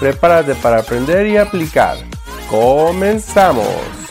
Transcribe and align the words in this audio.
Prepárate 0.00 0.54
para 0.56 0.78
aprender 0.80 1.26
y 1.26 1.36
aplicar. 1.36 1.96
¡Comenzamos! 2.50 4.04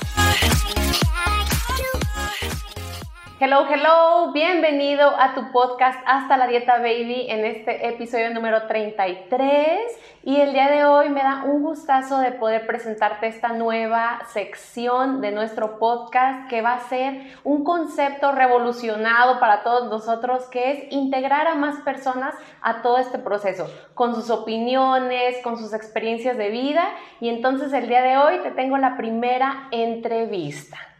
Hello, 3.40 3.68
hello, 3.70 4.32
bienvenido 4.32 5.10
a 5.20 5.36
tu 5.36 5.52
podcast 5.52 6.00
Hasta 6.06 6.38
la 6.38 6.48
Dieta 6.48 6.78
Baby 6.78 7.26
en 7.28 7.46
este 7.46 7.86
episodio 7.90 8.34
número 8.34 8.68
33 8.68 9.82
y 10.26 10.38
el 10.38 10.54
día 10.54 10.70
de 10.70 10.86
hoy 10.86 11.10
me 11.10 11.22
da 11.22 11.44
un 11.44 11.64
gustazo 11.64 12.20
de 12.20 12.32
poder 12.32 12.66
presentarte 12.66 13.28
esta 13.28 13.50
nueva 13.50 14.22
sección 14.32 15.20
de 15.20 15.32
nuestro 15.32 15.80
podcast 15.80 16.50
que 16.50 16.62
va 16.62 16.76
a 16.76 16.88
ser 16.88 17.34
un 17.44 17.66
concepto 17.66 18.32
revolucionado 18.32 19.42
para 19.42 19.64
todos 19.64 19.90
nosotros 19.90 20.46
que 20.46 20.72
es 20.72 20.92
integrar 20.94 21.48
a 21.48 21.56
más 21.56 21.82
personas 21.82 22.36
a 22.62 22.82
todo 22.82 23.00
este 23.00 23.20
proceso 23.20 23.70
con 23.96 24.16
sus 24.16 24.30
opiniones, 24.30 25.36
con 25.44 25.58
sus 25.58 25.74
experiencias 25.74 26.38
de 26.38 26.50
vida 26.50 26.86
y 27.20 27.28
entonces 27.28 27.74
el 27.74 27.90
día 27.90 28.02
de 28.02 28.18
hoy 28.18 28.40
te 28.40 28.52
tengo 28.52 28.78
la 28.78 28.96
primera 28.96 29.68
entrevista. 29.72 30.93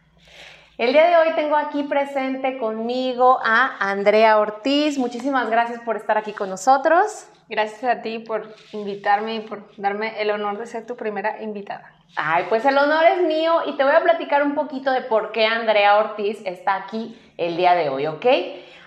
El 0.80 0.92
día 0.92 1.08
de 1.08 1.18
hoy 1.18 1.36
tengo 1.36 1.56
aquí 1.56 1.84
presente 1.84 2.58
conmigo 2.58 3.40
a 3.44 3.78
Andrea 3.80 4.40
Ortiz. 4.40 4.98
Muchísimas 4.98 5.48
gracias 5.52 5.80
por 5.82 5.98
estar 5.98 6.18
aquí 6.18 6.34
con 6.34 6.50
nosotros. 6.50 7.28
Gracias 7.48 7.84
a 7.84 8.02
ti 8.02 8.18
por 8.18 8.56
invitarme 8.72 9.36
y 9.36 9.40
por 9.42 9.70
darme 9.78 10.20
el 10.20 10.32
honor 10.32 10.58
de 10.58 10.66
ser 10.66 10.88
tu 10.88 10.96
primera 10.96 11.44
invitada. 11.44 11.94
Ay, 12.16 12.48
pues 12.50 12.66
el 12.66 12.76
honor 12.76 13.04
es 13.06 13.22
mío 13.22 13.62
y 13.68 13.78
te 13.78 13.84
voy 13.84 13.94
a 13.94 14.02
platicar 14.02 14.42
un 14.42 14.56
poquito 14.56 14.90
de 14.92 15.02
por 15.02 15.32
qué 15.32 15.46
Andrea 15.46 15.96
Ortiz 15.98 16.42
está 16.44 16.74
aquí 16.74 17.22
el 17.38 17.56
día 17.56 17.76
de 17.76 17.90
hoy, 17.90 18.08
¿ok? 18.08 18.26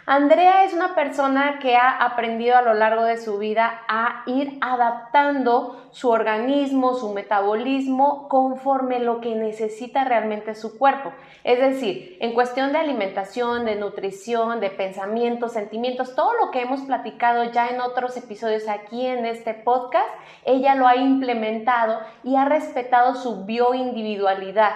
Andrea 0.09 0.63
es 0.63 0.73
una 0.73 0.95
persona 0.95 1.59
que 1.59 1.75
ha 1.75 1.91
aprendido 1.91 2.57
a 2.57 2.63
lo 2.63 2.75
largo 2.75 3.03
de 3.03 3.17
su 3.17 3.39
vida 3.39 3.83
a 3.89 4.23
ir 4.27 4.57
adaptando 4.61 5.89
su 5.91 6.11
organismo, 6.11 6.95
su 6.95 7.13
metabolismo 7.13 8.29
conforme 8.29 9.01
lo 9.01 9.21
que 9.21 9.35
necesita 9.35 10.05
realmente 10.05 10.55
su 10.55 10.79
cuerpo. 10.79 11.13
Es 11.43 11.59
decir, 11.59 12.19
en 12.21 12.35
cuestión 12.35 12.73
de 12.73 12.79
alimentación, 12.79 13.65
de 13.65 13.75
nutrición, 13.75 14.61
de 14.61 14.71
pensamientos, 14.71 15.55
sentimientos, 15.55 16.15
todo 16.15 16.35
lo 16.35 16.53
que 16.53 16.63
hemos 16.63 16.83
platicado 16.83 17.51
ya 17.51 17.67
en 17.67 17.81
otros 17.81 18.17
episodios 18.17 18.69
aquí 18.69 19.05
en 19.05 19.27
este 19.27 19.55
podcast, 19.55 20.07
ella 20.45 20.77
lo 20.77 20.87
ha 20.87 20.95
implementado 20.95 21.99
y 22.23 22.37
ha 22.37 22.45
respetado 22.45 23.17
su 23.17 23.45
bioindividualidad 23.45 24.71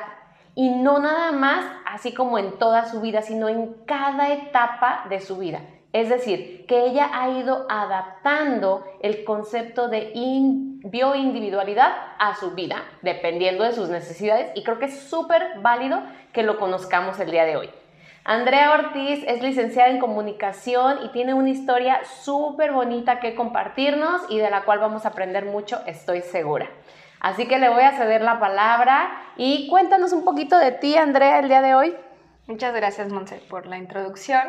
y 0.54 0.70
no 0.70 0.98
nada 0.98 1.32
más 1.32 1.64
así 1.86 2.12
como 2.12 2.38
en 2.38 2.58
toda 2.58 2.86
su 2.86 3.00
vida, 3.00 3.22
sino 3.22 3.48
en 3.48 3.74
cada 3.86 4.32
etapa 4.32 5.06
de 5.08 5.20
su 5.20 5.38
vida. 5.38 5.60
Es 5.92 6.08
decir, 6.08 6.66
que 6.66 6.84
ella 6.84 7.10
ha 7.12 7.30
ido 7.30 7.66
adaptando 7.68 8.84
el 9.00 9.24
concepto 9.24 9.88
de 9.88 10.12
bioindividualidad 10.84 11.92
a 12.18 12.36
su 12.36 12.52
vida, 12.52 12.84
dependiendo 13.02 13.64
de 13.64 13.72
sus 13.72 13.88
necesidades, 13.88 14.52
y 14.54 14.62
creo 14.62 14.78
que 14.78 14.84
es 14.84 15.00
súper 15.00 15.58
válido 15.60 16.00
que 16.32 16.44
lo 16.44 16.58
conozcamos 16.58 17.18
el 17.18 17.32
día 17.32 17.44
de 17.44 17.56
hoy. 17.56 17.70
Andrea 18.22 18.72
Ortiz 18.72 19.24
es 19.26 19.42
licenciada 19.42 19.90
en 19.90 19.98
comunicación 19.98 20.98
y 21.04 21.08
tiene 21.08 21.34
una 21.34 21.48
historia 21.48 22.00
súper 22.22 22.70
bonita 22.70 23.18
que 23.18 23.34
compartirnos 23.34 24.22
y 24.28 24.38
de 24.38 24.50
la 24.50 24.62
cual 24.62 24.78
vamos 24.78 25.04
a 25.04 25.08
aprender 25.08 25.46
mucho, 25.46 25.80
estoy 25.86 26.20
segura. 26.20 26.68
Así 27.20 27.46
que 27.46 27.58
le 27.58 27.68
voy 27.68 27.82
a 27.82 27.92
ceder 27.92 28.22
la 28.22 28.40
palabra 28.40 29.10
y 29.36 29.68
cuéntanos 29.68 30.12
un 30.12 30.24
poquito 30.24 30.58
de 30.58 30.72
ti, 30.72 30.96
Andrea, 30.96 31.38
el 31.38 31.48
día 31.48 31.60
de 31.60 31.74
hoy. 31.74 31.94
Muchas 32.46 32.74
gracias, 32.74 33.12
Monse, 33.12 33.36
por 33.48 33.66
la 33.66 33.76
introducción. 33.76 34.42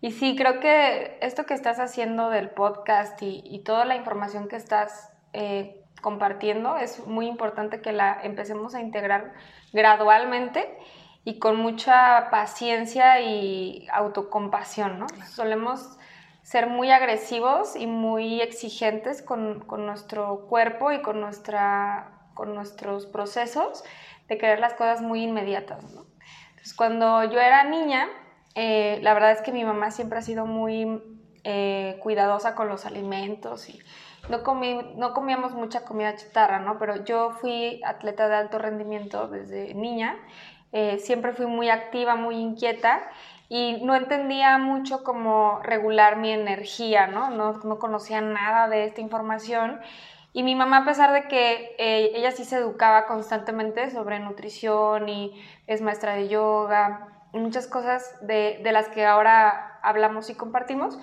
Y 0.00 0.10
sí, 0.10 0.34
creo 0.36 0.58
que 0.58 1.16
esto 1.22 1.46
que 1.46 1.54
estás 1.54 1.78
haciendo 1.78 2.28
del 2.28 2.50
podcast 2.50 3.22
y, 3.22 3.62
toda 3.64 3.84
la 3.84 3.94
información 3.94 4.48
que 4.48 4.56
estás 4.56 5.12
eh, 5.32 5.80
compartiendo 6.02 6.76
es 6.76 7.06
muy 7.06 7.28
importante 7.28 7.80
que 7.80 7.92
la 7.92 8.18
empecemos 8.24 8.74
a 8.74 8.80
integrar 8.80 9.32
gradualmente 9.72 10.76
y 11.24 11.38
con 11.38 11.56
mucha 11.56 12.30
paciencia 12.30 13.20
y 13.20 13.86
autocompasión, 13.92 14.98
¿no? 14.98 15.06
Solemos 15.28 15.98
ser 16.42 16.66
muy 16.66 16.90
agresivos 16.90 17.76
y 17.76 17.86
muy 17.86 18.40
exigentes 18.40 19.22
con, 19.22 19.64
nuestro 19.86 20.46
cuerpo 20.48 20.92
y 20.92 21.00
con, 21.00 21.20
nuestra, 21.20 22.28
con 22.34 22.54
nuestros 22.54 23.06
procesos 23.06 23.84
de 24.28 24.38
querer 24.38 24.60
las 24.60 24.74
cosas 24.74 25.02
muy 25.02 25.22
inmediatas. 25.22 25.84
Entonces, 25.84 26.74
cuando 26.76 27.24
yo 27.24 27.40
era 27.40 27.64
niña, 27.64 28.08
eh, 28.54 28.98
la 29.02 29.14
verdad 29.14 29.32
es 29.32 29.40
que 29.40 29.52
mi 29.52 29.64
mamá 29.64 29.90
siempre 29.90 30.18
ha 30.18 30.22
sido 30.22 30.46
muy 30.46 31.02
eh, 31.44 31.98
cuidadosa 32.02 32.54
con 32.54 32.68
los 32.68 32.86
alimentos 32.86 33.68
y 33.68 33.80
no, 34.28 34.42
comí, 34.42 34.78
no 34.96 35.14
comíamos 35.14 35.52
mucha 35.52 35.84
comida 35.84 36.14
chatarra, 36.16 36.60
¿no? 36.60 36.78
Pero 36.78 37.04
yo 37.04 37.30
fui 37.30 37.80
atleta 37.84 38.28
de 38.28 38.36
alto 38.36 38.58
rendimiento 38.58 39.26
desde 39.28 39.74
niña, 39.74 40.16
eh, 40.72 40.98
siempre 40.98 41.32
fui 41.32 41.46
muy 41.46 41.68
activa, 41.68 42.14
muy 42.16 42.36
inquieta 42.36 43.02
y 43.54 43.82
no 43.82 43.94
entendía 43.94 44.56
mucho 44.56 45.04
cómo 45.04 45.60
regular 45.62 46.16
mi 46.16 46.30
energía, 46.30 47.06
¿no? 47.06 47.28
No, 47.28 47.52
no 47.52 47.78
conocía 47.78 48.22
nada 48.22 48.66
de 48.66 48.86
esta 48.86 49.02
información. 49.02 49.78
Y 50.32 50.42
mi 50.42 50.54
mamá, 50.54 50.78
a 50.78 50.84
pesar 50.86 51.12
de 51.12 51.28
que 51.28 51.76
eh, 51.76 52.12
ella 52.14 52.30
sí 52.30 52.46
se 52.46 52.56
educaba 52.56 53.04
constantemente 53.04 53.90
sobre 53.90 54.20
nutrición 54.20 55.06
y 55.10 55.38
es 55.66 55.82
maestra 55.82 56.14
de 56.14 56.28
yoga, 56.28 57.08
muchas 57.34 57.66
cosas 57.66 58.16
de, 58.22 58.58
de 58.64 58.72
las 58.72 58.88
que 58.88 59.04
ahora 59.04 59.78
hablamos 59.82 60.30
y 60.30 60.34
compartimos, 60.34 60.98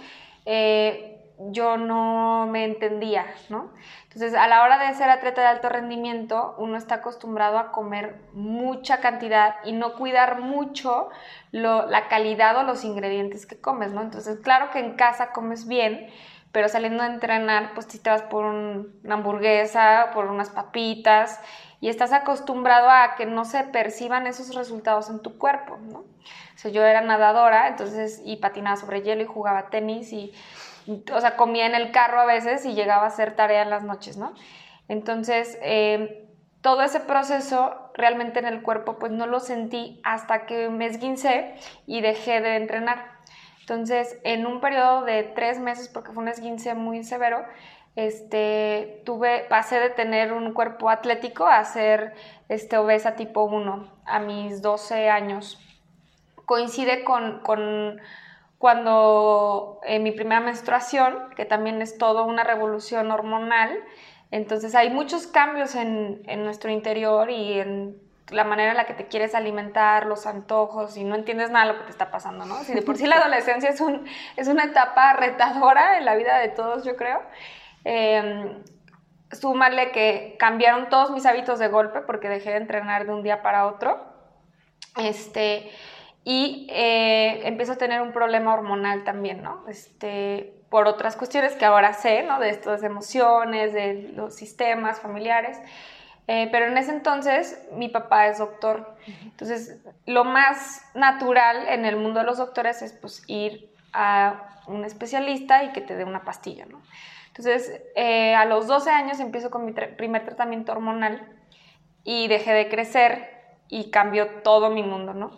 eh, 0.48 1.09
yo 1.40 1.78
no 1.78 2.48
me 2.48 2.66
entendía, 2.66 3.26
¿no? 3.50 3.72
Entonces, 4.04 4.34
a 4.34 4.48
la 4.48 4.64
hora 4.64 4.78
de 4.78 4.94
ser 4.94 5.10
atleta 5.10 5.42
de 5.42 5.48
alto 5.48 5.70
rendimiento, 5.70 6.56
uno 6.58 6.78
está 6.78 6.96
acostumbrado 6.96 7.58
a 7.58 7.72
comer 7.72 8.20
mucha 8.34 9.00
cantidad 9.00 9.56
y 9.64 9.72
no 9.72 9.94
cuidar 9.94 10.42
mucho 10.42 11.10
la 11.52 12.08
calidad 12.10 12.58
o 12.58 12.64
los 12.64 12.84
ingredientes 12.84 13.46
que 13.46 13.60
comes, 13.60 13.92
¿no? 13.94 14.02
Entonces, 14.02 14.40
claro 14.40 14.70
que 14.72 14.80
en 14.80 14.96
casa 14.96 15.32
comes 15.32 15.68
bien, 15.68 16.10
pero 16.52 16.68
saliendo 16.68 17.04
a 17.04 17.08
entrenar, 17.08 17.74
pues 17.74 17.86
si 17.88 18.00
te 18.00 18.10
vas 18.10 18.24
por 18.24 18.44
una 18.44 19.14
hamburguesa, 19.14 20.10
por 20.14 20.26
unas 20.26 20.50
papitas, 20.50 21.40
y 21.80 21.88
estás 21.88 22.12
acostumbrado 22.12 22.90
a 22.90 23.16
que 23.16 23.26
no 23.26 23.46
se 23.46 23.64
perciban 23.64 24.28
esos 24.28 24.54
resultados 24.56 25.10
en 25.10 25.22
tu 25.22 25.38
cuerpo, 25.38 25.78
¿no? 25.78 26.00
O 26.00 26.62
sea, 26.62 26.72
yo 26.72 26.84
era 26.84 27.00
nadadora, 27.00 27.70
entonces, 27.70 28.22
y 28.26 28.36
patinaba 28.38 28.76
sobre 28.76 29.02
hielo 29.02 29.22
y 29.22 29.28
jugaba 29.28 29.70
tenis 29.70 30.12
y 30.12 30.34
o 31.14 31.22
sea, 31.22 31.36
comía 31.36 31.66
en 31.66 31.76
el 31.76 31.92
carro 31.92 32.20
a 32.20 32.26
veces 32.26 32.66
y 32.66 32.74
llegaba 32.74 33.04
a 33.04 33.08
hacer 33.08 33.36
tarea 33.36 33.62
en 33.62 33.70
las 33.70 33.84
noches, 33.84 34.18
¿no? 34.18 34.34
Entonces, 34.88 35.58
em, 35.62 36.10
todo 36.62 36.82
ese 36.82 37.00
proceso 37.00 37.92
realmente 37.94 38.40
en 38.40 38.46
el 38.46 38.62
cuerpo, 38.62 39.00
pues 39.00 39.12
no 39.12 39.28
lo 39.28 39.40
sentí 39.40 40.02
hasta 40.04 40.46
que 40.46 40.70
me 40.70 40.86
esguincé 40.86 41.56
y 41.86 42.02
dejé 42.02 42.42
de 42.42 42.56
entrenar. 42.56 43.20
Entonces, 43.62 44.18
en 44.24 44.48
un 44.48 44.62
periodo 44.62 45.04
de 45.04 45.24
tres 45.24 45.60
meses, 45.60 45.90
porque 45.90 46.12
fue 46.12 46.24
un 46.24 46.30
esguince 46.30 46.74
muy 46.74 47.04
severo, 47.04 47.46
este, 47.96 49.02
tuve, 49.06 49.46
pasé 49.50 49.80
de 49.80 49.90
tener 49.90 50.34
un 50.34 50.54
cuerpo 50.54 50.90
atlético 50.90 51.46
a 51.46 51.64
ser 51.66 52.14
este, 52.48 52.78
obesa 52.78 53.16
tipo 53.16 53.44
1 53.44 54.02
a 54.06 54.20
mis 54.20 54.62
12 54.62 55.10
años. 55.10 55.60
Coincide 56.46 57.04
con, 57.04 57.42
con 57.42 58.00
cuando 58.60 59.80
en 59.84 60.04
mi 60.04 60.12
primera 60.12 60.42
menstruación, 60.42 61.30
que 61.36 61.46
también 61.46 61.82
es 61.82 61.98
todo 61.98 62.26
una 62.26 62.44
revolución 62.44 63.10
hormonal, 63.10 63.72
entonces 64.32 64.76
hay 64.76 64.90
muchos 64.90 65.28
cambios 65.28 65.76
en, 65.76 66.22
nuestro 66.44 66.70
interior 66.70 67.32
y 67.32 67.58
en 67.58 67.98
la 68.30 68.44
manera 68.44 68.72
en 68.72 68.78
la 68.78 68.86
que 68.86 68.94
te 68.94 69.08
quieres 69.08 69.34
alimentar, 69.34 70.06
los 70.06 70.28
antojos 70.28 70.98
y 70.98 71.06
no 71.06 71.16
entiendes 71.16 71.50
nada 71.50 71.66
de 71.66 71.72
lo 71.72 71.80
que 71.80 71.86
te 71.86 71.92
está 71.92 72.12
pasando, 72.12 72.46
¿no? 72.46 72.58
Si 72.64 72.74
de 72.74 72.82
por 72.82 72.98
sí 72.98 73.08
la 73.08 73.16
adolescencia 73.22 73.70
es, 73.70 73.80
un, 73.80 74.06
es 74.36 74.50
una 74.50 74.66
etapa 74.66 75.14
retadora 75.14 75.98
en 75.98 76.06
la 76.06 76.16
vida 76.16 76.38
de 76.38 76.50
todos, 76.50 76.84
yo 76.84 76.98
creo. 76.98 77.22
Eh, 77.86 78.62
súmale 79.32 79.92
que 79.92 80.36
cambiaron 80.38 80.90
todos 80.90 81.12
mis 81.12 81.26
hábitos 81.26 81.60
de 81.60 81.70
golpe 81.70 82.02
porque 82.02 82.28
dejé 82.28 82.52
de 82.52 82.58
entrenar 82.58 83.06
de 83.06 83.14
un 83.14 83.24
día 83.24 83.42
para 83.42 83.68
otro. 83.68 84.04
Este, 84.98 85.72
y 86.32 86.68
eh, 86.70 87.42
empiezo 87.48 87.72
a 87.72 87.78
tener 87.78 88.02
un 88.02 88.12
problema 88.12 88.54
hormonal 88.54 89.04
también, 89.04 89.42
¿no? 89.42 89.68
Este, 89.68 90.54
por 90.70 90.88
otras 90.88 91.16
cuestiones 91.16 91.56
que 91.56 91.66
ahora 91.66 91.94
sé, 91.94 92.22
¿no? 92.22 92.40
De 92.40 92.52
estas 92.52 92.84
emociones, 92.84 93.74
de 93.74 94.12
los 94.14 94.36
sistemas 94.36 95.00
familiares. 95.00 95.58
Eh, 96.28 96.48
pero 96.52 96.68
en 96.68 96.78
ese 96.78 96.92
entonces 96.92 97.68
mi 97.72 97.90
papá 97.90 98.28
es 98.28 98.38
doctor. 98.38 98.96
Entonces, 99.24 99.80
lo 100.06 100.24
más 100.24 100.86
natural 100.94 101.68
en 101.68 101.84
el 101.86 101.96
mundo 101.96 102.20
de 102.20 102.28
los 102.28 102.38
doctores 102.38 102.84
es 102.84 102.94
pues 102.94 103.24
ir 103.26 103.74
a 103.92 104.60
un 104.68 104.86
especialista 104.86 105.64
y 105.64 105.72
que 105.72 105.82
te 105.82 105.96
dé 105.96 106.04
una 106.04 106.26
pastilla, 106.26 106.68
¿no? 106.68 106.80
Entonces, 107.30 107.82
eh, 107.96 108.36
a 108.36 108.46
los 108.46 108.68
12 108.68 108.92
años 108.92 109.20
empiezo 109.20 109.50
con 109.50 109.66
mi 109.66 109.72
primer 109.72 110.26
tratamiento 110.26 110.74
hormonal 110.74 111.28
y 112.04 112.28
dejé 112.28 112.54
de 112.54 112.70
crecer 112.70 113.58
y 113.68 113.90
cambió 113.90 114.44
todo 114.44 114.70
mi 114.70 114.84
mundo, 114.84 115.16
¿no? 115.16 115.32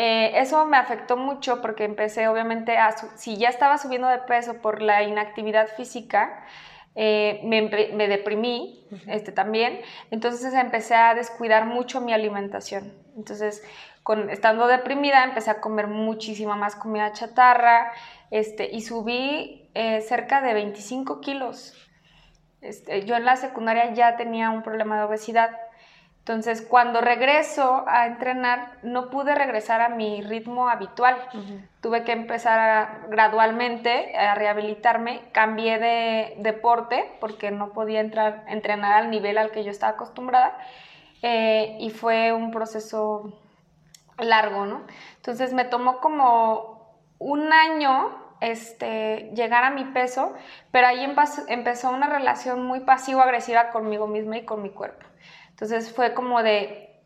Eh, 0.00 0.38
eso 0.38 0.64
me 0.64 0.76
afectó 0.76 1.16
mucho 1.16 1.60
porque 1.60 1.82
empecé 1.82 2.28
obviamente 2.28 2.78
a, 2.78 2.92
si 3.16 3.36
ya 3.36 3.48
estaba 3.48 3.78
subiendo 3.78 4.06
de 4.06 4.18
peso 4.18 4.62
por 4.62 4.80
la 4.80 5.02
inactividad 5.02 5.66
física, 5.66 6.44
eh, 6.94 7.40
me, 7.42 8.06
deprimí 8.06 8.86
este, 9.08 9.32
también, 9.32 9.80
entonces 10.12 10.54
empecé 10.54 10.94
a 10.94 11.16
descuidar 11.16 11.66
mucho 11.66 12.00
mi 12.00 12.12
alimentación. 12.12 12.92
Entonces, 13.16 13.64
con, 14.04 14.30
estando 14.30 14.68
deprimida, 14.68 15.24
empecé 15.24 15.50
a 15.50 15.60
comer 15.60 15.88
muchísima 15.88 16.54
más 16.54 16.76
comida 16.76 17.12
chatarra 17.12 17.90
este, 18.30 18.70
y 18.70 18.82
subí 18.82 19.68
eh, 19.74 20.00
cerca 20.02 20.40
de 20.42 20.54
25 20.54 21.20
kilos. 21.20 21.74
Este, 22.60 23.04
yo 23.04 23.16
en 23.16 23.24
la 23.24 23.34
secundaria 23.34 23.92
ya 23.94 24.16
tenía 24.16 24.50
un 24.50 24.62
problema 24.62 24.96
de 24.96 25.02
obesidad 25.02 25.50
entonces, 26.28 26.60
cuando 26.60 27.00
regreso 27.00 27.84
a 27.88 28.04
entrenar, 28.04 28.72
no 28.82 29.08
pude 29.08 29.34
regresar 29.34 29.80
a 29.80 29.88
mi 29.88 30.20
ritmo 30.20 30.68
habitual. 30.68 31.16
Tuve 31.80 32.04
que 32.04 32.12
empezar 32.12 33.06
gradualmente 33.08 34.14
a 34.14 34.34
rehabilitarme. 34.34 35.22
Cambié 35.32 35.78
de 35.78 36.34
deporte 36.40 37.10
porque 37.18 37.50
no 37.50 37.72
podía 37.72 38.00
entrar, 38.00 38.44
entrenar 38.46 38.92
al 38.92 39.10
nivel 39.10 39.38
al 39.38 39.52
que 39.52 39.64
yo 39.64 39.70
estaba 39.70 39.92
acostumbrada. 39.92 40.58
Eh, 41.22 41.78
y 41.80 41.88
fue 41.88 42.34
un 42.34 42.50
proceso 42.50 43.40
largo, 44.18 44.66
¿no? 44.66 44.82
Entonces, 45.16 45.54
me 45.54 45.64
tomó 45.64 45.98
como 45.98 47.00
un 47.18 47.54
año 47.54 48.14
este, 48.42 49.30
llegar 49.34 49.64
a 49.64 49.70
mi 49.70 49.84
peso, 49.84 50.34
pero 50.72 50.88
ahí 50.88 51.10
empezó 51.48 51.88
una 51.88 52.10
relación 52.10 52.66
muy 52.66 52.80
pasivo-agresiva 52.80 53.70
conmigo 53.70 54.06
misma 54.06 54.36
y 54.36 54.44
con 54.44 54.60
mi 54.60 54.68
cuerpo. 54.68 55.08
Entonces 55.60 55.92
fue 55.92 56.14
como 56.14 56.40
de, 56.44 57.00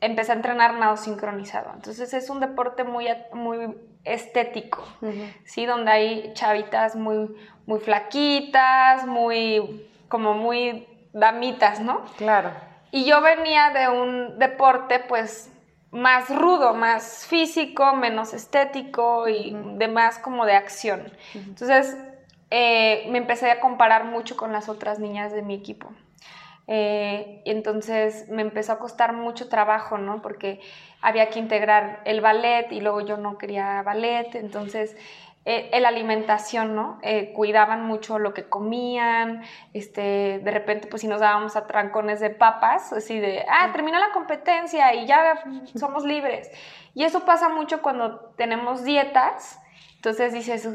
empecé 0.00 0.32
a 0.32 0.34
entrenar 0.34 0.72
nado 0.72 0.96
sincronizado. 0.96 1.70
Entonces 1.74 2.14
es 2.14 2.30
un 2.30 2.40
deporte 2.40 2.82
muy, 2.82 3.08
muy 3.34 3.76
estético, 4.04 4.82
¿sí? 5.44 5.66
Donde 5.66 5.90
hay 5.90 6.32
chavitas 6.32 6.96
muy, 6.96 7.36
muy 7.66 7.78
flaquitas, 7.78 9.06
muy, 9.06 9.86
como 10.08 10.32
muy 10.32 10.88
damitas, 11.12 11.80
¿no? 11.80 12.02
Claro. 12.16 12.52
Y 12.90 13.04
yo 13.04 13.20
venía 13.20 13.68
de 13.68 13.88
un 13.88 14.38
deporte, 14.38 15.00
pues, 15.00 15.52
más 15.90 16.34
rudo, 16.34 16.72
más 16.72 17.26
físico, 17.26 17.94
menos 17.96 18.32
estético 18.32 19.28
y 19.28 19.54
de 19.74 19.88
más 19.88 20.18
como 20.18 20.46
de 20.46 20.54
acción. 20.54 21.12
Entonces, 21.34 21.98
eh, 22.48 23.06
me 23.10 23.18
empecé 23.18 23.50
a 23.50 23.60
comparar 23.60 24.04
mucho 24.06 24.38
con 24.38 24.52
las 24.52 24.70
otras 24.70 24.98
niñas 24.98 25.32
de 25.32 25.42
mi 25.42 25.54
equipo. 25.54 25.92
Eh, 26.72 27.42
y 27.44 27.50
entonces 27.50 28.28
me 28.28 28.42
empezó 28.42 28.72
a 28.72 28.78
costar 28.78 29.12
mucho 29.12 29.48
trabajo, 29.48 29.98
¿no? 29.98 30.22
Porque 30.22 30.60
había 31.02 31.28
que 31.28 31.40
integrar 31.40 32.00
el 32.04 32.20
ballet 32.20 32.70
y 32.70 32.80
luego 32.80 33.00
yo 33.00 33.16
no 33.16 33.38
quería 33.38 33.82
ballet, 33.82 34.36
entonces 34.36 34.96
eh, 35.44 35.80
la 35.80 35.88
alimentación, 35.88 36.76
¿no? 36.76 37.00
Eh, 37.02 37.32
cuidaban 37.32 37.84
mucho 37.86 38.20
lo 38.20 38.34
que 38.34 38.48
comían, 38.48 39.42
este, 39.72 40.38
de 40.44 40.50
repente 40.52 40.86
pues 40.86 41.02
si 41.02 41.08
nos 41.08 41.20
dábamos 41.20 41.56
a 41.56 41.66
trancones 41.66 42.20
de 42.20 42.30
papas, 42.30 42.92
así 42.92 43.18
de, 43.18 43.44
ah, 43.48 43.72
terminó 43.72 43.98
la 43.98 44.12
competencia 44.12 44.94
y 44.94 45.08
ya 45.08 45.42
somos 45.74 46.04
libres. 46.04 46.52
Y 46.94 47.02
eso 47.02 47.24
pasa 47.24 47.48
mucho 47.48 47.82
cuando 47.82 48.32
tenemos 48.36 48.84
dietas, 48.84 49.58
entonces 49.96 50.32
dices, 50.32 50.68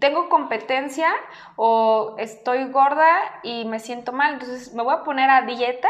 tengo 0.00 0.28
competencia 0.28 1.08
o 1.56 2.14
estoy 2.18 2.64
gorda 2.66 3.08
y 3.42 3.64
me 3.64 3.78
siento 3.78 4.12
mal, 4.12 4.34
entonces 4.34 4.74
me 4.74 4.82
voy 4.82 4.94
a 4.94 5.02
poner 5.02 5.30
a 5.30 5.42
dieta 5.42 5.88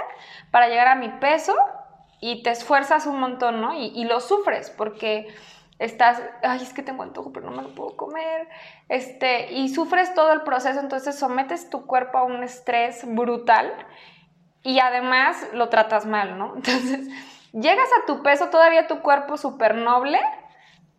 para 0.51 0.69
llegar 0.69 0.89
a 0.89 0.95
mi 0.95 1.09
peso 1.09 1.55
y 2.21 2.43
te 2.43 2.51
esfuerzas 2.51 3.07
un 3.07 3.21
montón, 3.21 3.61
¿no? 3.61 3.75
Y, 3.75 4.05
lo 4.05 4.21
sufres 4.21 4.71
porque 4.71 5.29
estás, 5.79 6.23
ay, 6.43 6.63
es 6.63 6.73
que 6.73 6.83
tengo 6.83 7.03
antojo, 7.03 7.33
pero 7.33 7.51
no 7.51 7.57
me 7.57 7.63
lo 7.63 7.75
puedo 7.75 7.97
comer, 7.97 8.49
este, 8.89 9.53
y 9.53 9.69
sufres 9.69 10.15
todo 10.15 10.33
el 10.33 10.43
proceso, 10.43 10.81
entonces 10.81 11.19
sometes 11.19 11.69
tu 11.69 11.87
cuerpo 11.87 12.19
a 12.19 12.25
un 12.25 12.43
estrés 12.43 13.03
brutal 13.07 13.73
y 14.63 14.81
además 14.81 15.47
lo 15.53 15.69
tratas 15.69 16.07
mal, 16.07 16.39
¿no? 16.39 16.55
Entonces, 16.57 17.09
llegas 17.53 17.89
a 18.03 18.07
tu 18.07 18.23
peso, 18.23 18.49
todavía 18.49 18.87
tu 18.87 19.01
cuerpo 19.01 19.37
súper 19.37 19.75
noble, 19.77 20.19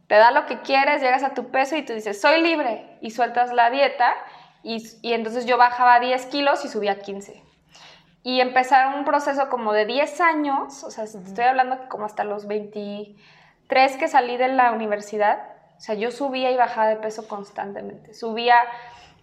te 0.07 0.15
da 0.15 0.31
lo 0.31 0.45
que 0.45 0.61
quieres, 0.61 1.01
llegas 1.01 1.23
a 1.23 1.33
tu 1.33 1.51
peso 1.51 1.75
y 1.75 1.83
tú 1.83 1.93
dices, 1.93 2.19
soy 2.19 2.41
libre, 2.41 2.97
y 3.01 3.11
sueltas 3.11 3.53
la 3.53 3.69
dieta, 3.69 4.15
y, 4.63 5.13
entonces 5.13 5.45
yo 5.45 5.57
bajaba 5.57 5.99
10 5.99 6.25
kilos 6.27 6.65
y 6.65 6.69
subía 6.69 6.99
15. 6.99 7.43
Y 8.23 8.41
empezar 8.41 8.97
un 8.97 9.05
proceso 9.05 9.49
como 9.49 9.71
de 9.71 9.85
10 9.85 10.19
años, 10.21 10.83
o 10.83 10.91
sea, 10.91 11.05
estoy 11.05 11.45
hablando 11.45 11.87
como 11.87 12.05
hasta 12.05 12.23
los 12.23 12.47
23 12.47 13.97
que 13.97 14.07
salí 14.07 14.35
de 14.37 14.49
la 14.49 14.71
universidad, 14.71 15.39
o 15.77 15.79
sea, 15.79 15.95
yo 15.95 16.11
subía 16.11 16.51
y 16.51 16.57
bajaba 16.57 16.87
de 16.87 16.97
peso 16.97 17.27
constantemente. 17.27 18.13
Subía 18.13 18.57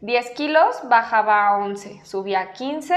10 0.00 0.30
kilos, 0.30 0.88
bajaba 0.88 1.58
11, 1.58 2.04
subía 2.04 2.52
15, 2.52 2.96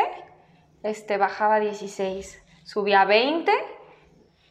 este, 0.83 1.17
bajaba 1.17 1.59
16, 1.59 2.41
subía 2.63 3.03
20 3.03 3.51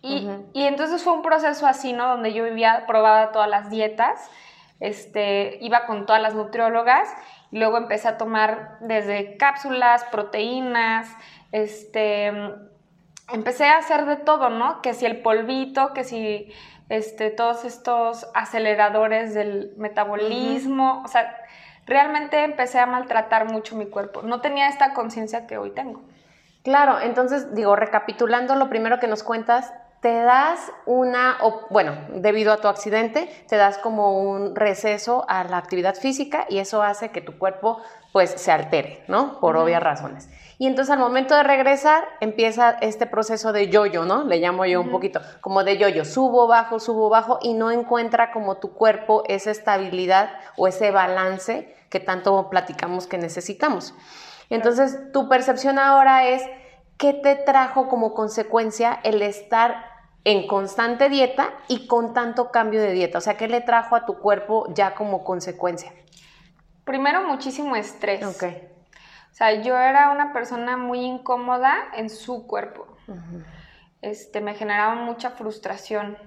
y, 0.02 0.28
entonces 0.54 1.02
fue 1.02 1.14
un 1.14 1.22
proceso 1.22 1.66
así, 1.66 1.92
¿no? 1.92 2.08
Donde 2.08 2.32
yo 2.32 2.44
vivía, 2.44 2.84
probaba 2.86 3.32
todas 3.32 3.48
las 3.48 3.70
dietas, 3.70 4.30
este, 4.78 5.58
iba 5.60 5.86
con 5.86 6.06
todas 6.06 6.22
las 6.22 6.34
nutriólogas 6.34 7.08
y 7.50 7.58
luego 7.58 7.76
empecé 7.78 8.08
a 8.08 8.18
tomar 8.18 8.78
desde 8.80 9.36
cápsulas, 9.36 10.04
proteínas, 10.04 11.08
este, 11.50 12.32
empecé 13.32 13.64
a 13.64 13.78
hacer 13.78 14.06
de 14.06 14.16
todo, 14.16 14.50
¿no? 14.50 14.80
Que 14.82 14.94
si 14.94 15.06
el 15.06 15.22
polvito, 15.22 15.92
que 15.92 16.04
si 16.04 16.52
este, 16.88 17.30
todos 17.30 17.64
estos 17.64 18.28
aceleradores 18.34 19.34
del 19.34 19.72
metabolismo, 19.76 21.02
o 21.04 21.08
sea, 21.08 21.36
realmente 21.86 22.44
empecé 22.44 22.78
a 22.78 22.86
maltratar 22.86 23.50
mucho 23.50 23.76
mi 23.76 23.86
cuerpo. 23.86 24.22
No 24.22 24.40
tenía 24.40 24.68
esta 24.68 24.94
conciencia 24.94 25.46
que 25.46 25.58
hoy 25.58 25.70
tengo. 25.70 26.02
Claro, 26.62 27.00
entonces 27.00 27.54
digo, 27.54 27.76
recapitulando 27.76 28.56
lo 28.56 28.68
primero 28.68 28.98
que 28.98 29.06
nos 29.06 29.22
cuentas, 29.22 29.72
te 30.06 30.22
das 30.22 30.70
una, 30.84 31.36
bueno, 31.68 31.96
debido 32.10 32.52
a 32.52 32.58
tu 32.58 32.68
accidente, 32.68 33.28
te 33.48 33.56
das 33.56 33.76
como 33.76 34.20
un 34.20 34.54
receso 34.54 35.24
a 35.26 35.42
la 35.42 35.56
actividad 35.56 35.96
física 35.96 36.46
y 36.48 36.58
eso 36.58 36.80
hace 36.80 37.08
que 37.10 37.20
tu 37.20 37.36
cuerpo 37.38 37.80
pues 38.12 38.30
se 38.30 38.52
altere, 38.52 39.02
¿no? 39.08 39.40
Por 39.40 39.56
obvias 39.56 39.82
razones. 39.82 40.28
Y 40.58 40.68
entonces 40.68 40.92
al 40.92 41.00
momento 41.00 41.34
de 41.34 41.42
regresar 41.42 42.04
empieza 42.20 42.76
este 42.82 43.06
proceso 43.06 43.52
de 43.52 43.68
yoyo, 43.68 44.04
¿no? 44.04 44.22
Le 44.22 44.36
llamo 44.38 44.64
yo 44.64 44.80
un 44.80 44.92
poquito, 44.92 45.20
como 45.40 45.64
de 45.64 45.76
yoyo, 45.76 46.04
subo, 46.04 46.46
bajo, 46.46 46.78
subo, 46.78 47.08
bajo 47.08 47.40
y 47.42 47.54
no 47.54 47.72
encuentra 47.72 48.30
como 48.30 48.58
tu 48.58 48.74
cuerpo 48.74 49.24
esa 49.26 49.50
estabilidad 49.50 50.30
o 50.56 50.68
ese 50.68 50.92
balance 50.92 51.74
que 51.90 51.98
tanto 51.98 52.48
platicamos 52.48 53.08
que 53.08 53.18
necesitamos. 53.18 53.92
Entonces, 54.50 55.10
tu 55.12 55.28
percepción 55.28 55.80
ahora 55.80 56.28
es, 56.28 56.44
¿qué 56.96 57.12
te 57.12 57.34
trajo 57.34 57.88
como 57.88 58.14
consecuencia 58.14 59.00
el 59.02 59.20
estar 59.22 59.95
en 60.26 60.48
constante 60.48 61.08
dieta 61.08 61.52
y 61.68 61.86
con 61.86 62.12
tanto 62.12 62.50
cambio 62.50 62.80
de 62.80 62.90
dieta? 62.90 63.18
O 63.18 63.20
sea, 63.20 63.36
¿qué 63.36 63.46
le 63.46 63.60
trajo 63.60 63.94
a 63.94 64.04
tu 64.06 64.18
cuerpo 64.18 64.66
ya 64.74 64.96
como 64.96 65.22
consecuencia? 65.22 65.92
Primero, 66.84 67.22
muchísimo 67.22 67.76
estrés. 67.76 68.24
Ok. 68.26 68.42
O 68.42 69.34
sea, 69.34 69.62
yo 69.62 69.78
era 69.78 70.10
una 70.10 70.32
persona 70.32 70.76
muy 70.76 70.98
incómoda 70.98 71.76
en 71.94 72.10
su 72.10 72.48
cuerpo. 72.48 72.88
este, 74.02 74.40
me 74.40 74.54
generaba 74.54 74.96
mucha 74.96 75.30
frustración. 75.30 76.18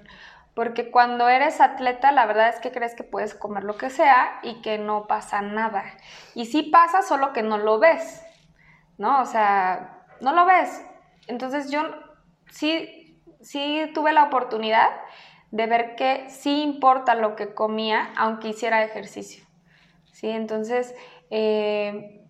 Porque 0.53 0.91
cuando 0.91 1.27
eres 1.27 1.59
atleta, 1.59 2.13
la 2.13 2.25
verdad 2.25 2.47
es 2.47 2.61
que 2.61 2.71
crees 2.71 2.95
que 2.95 3.03
puedes 3.03 3.35
comer 3.35 3.65
lo 3.65 3.75
que 3.75 3.89
sea 3.89 4.39
y 4.43 4.61
que 4.61 4.77
no 4.77 5.07
pasa 5.07 5.41
nada. 5.41 5.83
Y 6.35 6.45
sí 6.45 6.63
pasa, 6.63 7.01
solo 7.01 7.33
que 7.33 7.43
no 7.43 7.57
lo 7.57 7.79
ves. 7.79 8.21
¿No? 8.97 9.21
O 9.21 9.25
sea, 9.25 10.05
no 10.21 10.31
lo 10.31 10.45
ves. 10.45 10.85
Entonces 11.27 11.69
yo 11.69 11.81
sí 12.49 12.98
sí 13.41 13.89
tuve 13.93 14.13
la 14.13 14.23
oportunidad 14.23 14.89
de 15.51 15.65
ver 15.65 15.95
que 15.95 16.29
sí 16.29 16.61
importa 16.61 17.15
lo 17.15 17.35
que 17.35 17.53
comía, 17.53 18.13
aunque 18.15 18.49
hiciera 18.49 18.83
ejercicio. 18.83 19.45
¿sí? 20.11 20.29
Entonces, 20.29 20.93
eh, 21.31 22.21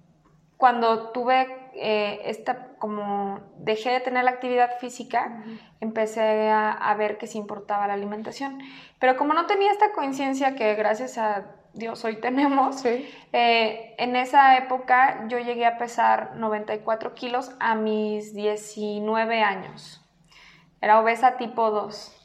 cuando 0.58 1.12
tuve 1.12 1.48
eh, 1.74 2.22
esta, 2.26 2.76
como 2.78 3.40
dejé 3.58 3.92
de 3.92 4.00
tener 4.00 4.24
la 4.24 4.32
actividad 4.32 4.78
física, 4.80 5.44
empecé 5.80 6.50
a, 6.50 6.72
a, 6.72 6.94
ver 6.96 7.18
que 7.18 7.28
sí 7.28 7.38
importaba 7.38 7.88
la 7.88 7.94
alimentación. 7.94 8.60
Pero 9.00 9.18
como 9.18 9.34
no 9.34 9.46
tenía 9.46 9.72
esta 9.72 9.92
conciencia 9.92 10.56
que 10.56 10.76
gracias 10.76 11.18
a 11.18 11.56
Dios 11.74 12.04
hoy 12.06 12.16
tenemos. 12.22 12.82
Sí. 12.82 13.10
Eh, 13.34 13.96
en 13.98 14.16
esa 14.16 14.58
época 14.58 15.26
yo 15.28 15.40
llegué 15.40 15.66
a 15.66 15.78
pesar 15.78 16.36
94 16.36 17.14
kilos 17.14 17.52
a 17.60 17.76
mis 17.76 18.34
19 18.34 19.42
años. 19.42 20.06
Era 20.82 21.00
obesa 21.00 21.38
tipo 21.38 21.72
2. 21.72 22.16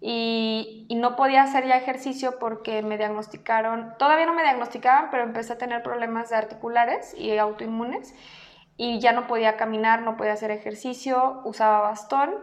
Y, 0.00 0.86
y, 0.88 0.94
no 0.96 1.16
podía 1.16 1.42
hacer 1.42 1.66
ya 1.66 1.78
ejercicio 1.78 2.38
porque 2.38 2.82
me 2.82 2.98
diagnosticaron, 2.98 3.94
todavía 3.98 4.26
no 4.26 4.34
me 4.34 4.42
diagnosticaban, 4.42 5.08
pero 5.10 5.22
empecé 5.22 5.54
a 5.54 5.58
tener 5.58 5.82
problemas 5.82 6.28
de 6.28 6.36
articulares 6.36 7.14
y 7.18 7.36
autoinmunes 7.38 8.14
y 8.76 9.00
ya 9.00 9.12
no 9.12 9.26
podía 9.26 9.56
caminar, 9.56 10.02
no 10.02 10.18
podía 10.18 10.34
hacer 10.34 10.50
ejercicio, 10.50 11.40
usaba 11.44 11.80
bastón 11.80 12.34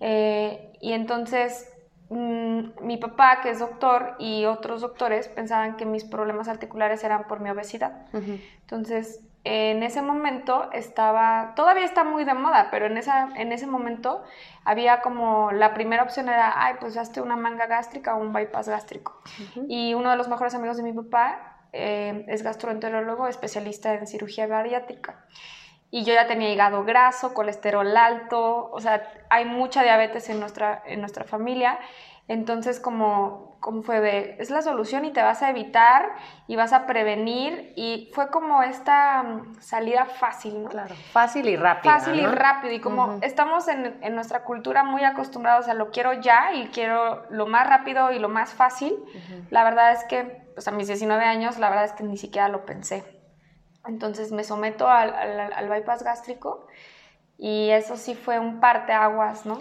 eh, 0.00 0.72
y 0.80 0.94
entonces 0.94 1.74
Mm, 2.10 2.86
mi 2.86 2.96
papá, 2.96 3.40
que 3.42 3.50
es 3.50 3.58
doctor, 3.58 4.14
y 4.18 4.44
otros 4.44 4.82
doctores 4.82 5.28
pensaban 5.28 5.76
que 5.76 5.86
mis 5.86 6.04
problemas 6.04 6.48
articulares 6.48 7.02
eran 7.02 7.26
por 7.26 7.40
mi 7.40 7.50
obesidad. 7.50 8.06
Entonces, 8.12 9.20
en 9.44 9.82
ese 9.82 10.02
momento 10.02 10.70
estaba, 10.72 11.52
todavía 11.54 11.84
está 11.84 12.02
muy 12.02 12.24
de 12.24 12.34
moda, 12.34 12.68
pero 12.70 12.86
en, 12.86 12.96
esa, 12.96 13.28
en 13.36 13.52
ese 13.52 13.66
momento 13.66 14.22
había 14.64 15.02
como, 15.02 15.52
la 15.52 15.74
primera 15.74 16.02
opción 16.02 16.28
era, 16.28 16.64
ay, 16.64 16.74
pues 16.80 16.96
hazte 16.96 17.20
una 17.20 17.36
manga 17.36 17.66
gástrica 17.66 18.16
o 18.16 18.20
un 18.20 18.32
bypass 18.32 18.68
gástrico. 18.68 19.20
Y 19.68 19.94
uno 19.94 20.10
de 20.10 20.16
los 20.16 20.28
mejores 20.28 20.54
amigos 20.54 20.78
de 20.78 20.82
mi 20.82 20.92
papá 20.92 21.68
eh, 21.72 22.24
es 22.28 22.42
gastroenterólogo, 22.42 23.28
especialista 23.28 23.94
en 23.94 24.06
cirugía 24.06 24.46
bariátrica 24.46 25.26
y 25.94 26.02
yo 26.02 26.12
ya 26.12 26.26
tenía 26.26 26.52
hígado 26.52 26.82
graso, 26.82 27.34
colesterol 27.34 27.96
alto, 27.96 28.68
o 28.72 28.80
sea, 28.80 29.12
hay 29.30 29.44
mucha 29.44 29.84
diabetes 29.84 30.28
en 30.28 30.40
nuestra, 30.40 30.82
en 30.86 30.98
nuestra 30.98 31.22
familia. 31.22 31.78
Entonces, 32.26 32.80
como, 32.80 33.58
como 33.60 33.82
fue 33.82 34.00
de, 34.00 34.36
es 34.38 34.50
la 34.50 34.62
solución 34.62 35.04
y 35.04 35.12
te 35.12 35.22
vas 35.22 35.42
a 35.42 35.50
evitar 35.50 36.14
y 36.46 36.56
vas 36.56 36.72
a 36.72 36.86
prevenir 36.86 37.74
y 37.76 38.10
fue 38.14 38.30
como 38.30 38.62
esta 38.62 39.22
mm, 39.22 39.60
salida 39.60 40.06
fácil, 40.06 40.62
¿no? 40.62 40.70
Claro, 40.70 40.94
fácil 41.12 41.48
y 41.48 41.56
rápido. 41.56 41.92
Fácil 41.92 42.18
y 42.18 42.26
rápido 42.26 42.72
y 42.72 42.80
como 42.80 43.18
estamos 43.20 43.68
en, 43.68 43.98
en, 44.02 44.14
nuestra 44.14 44.44
cultura 44.44 44.84
muy 44.84 45.04
acostumbrados 45.04 45.68
a 45.68 45.74
lo 45.74 45.90
quiero 45.90 46.14
ya 46.14 46.54
y 46.54 46.68
quiero 46.68 47.26
lo 47.30 47.46
más 47.46 47.68
rápido 47.68 48.10
y 48.10 48.18
lo 48.18 48.30
más 48.30 48.54
fácil, 48.54 48.96
la 49.50 49.64
verdad 49.64 49.92
es 49.92 50.04
que, 50.04 50.46
pues 50.54 50.66
a 50.66 50.70
mis 50.70 50.86
19 50.86 51.24
años, 51.24 51.58
la 51.58 51.68
verdad 51.68 51.84
es 51.84 51.92
que 51.92 52.04
ni 52.04 52.16
siquiera 52.16 52.48
lo 52.48 52.64
pensé. 52.64 53.04
Entonces 53.86 54.32
me 54.32 54.44
someto 54.44 54.88
al, 54.88 55.12
al, 55.12 55.68
bypass 55.68 56.02
gástrico 56.02 56.66
y 57.36 57.68
eso 57.70 57.96
sí 57.96 58.14
fue 58.14 58.38
un 58.38 58.60
parteaguas, 58.60 59.44
¿no? 59.44 59.58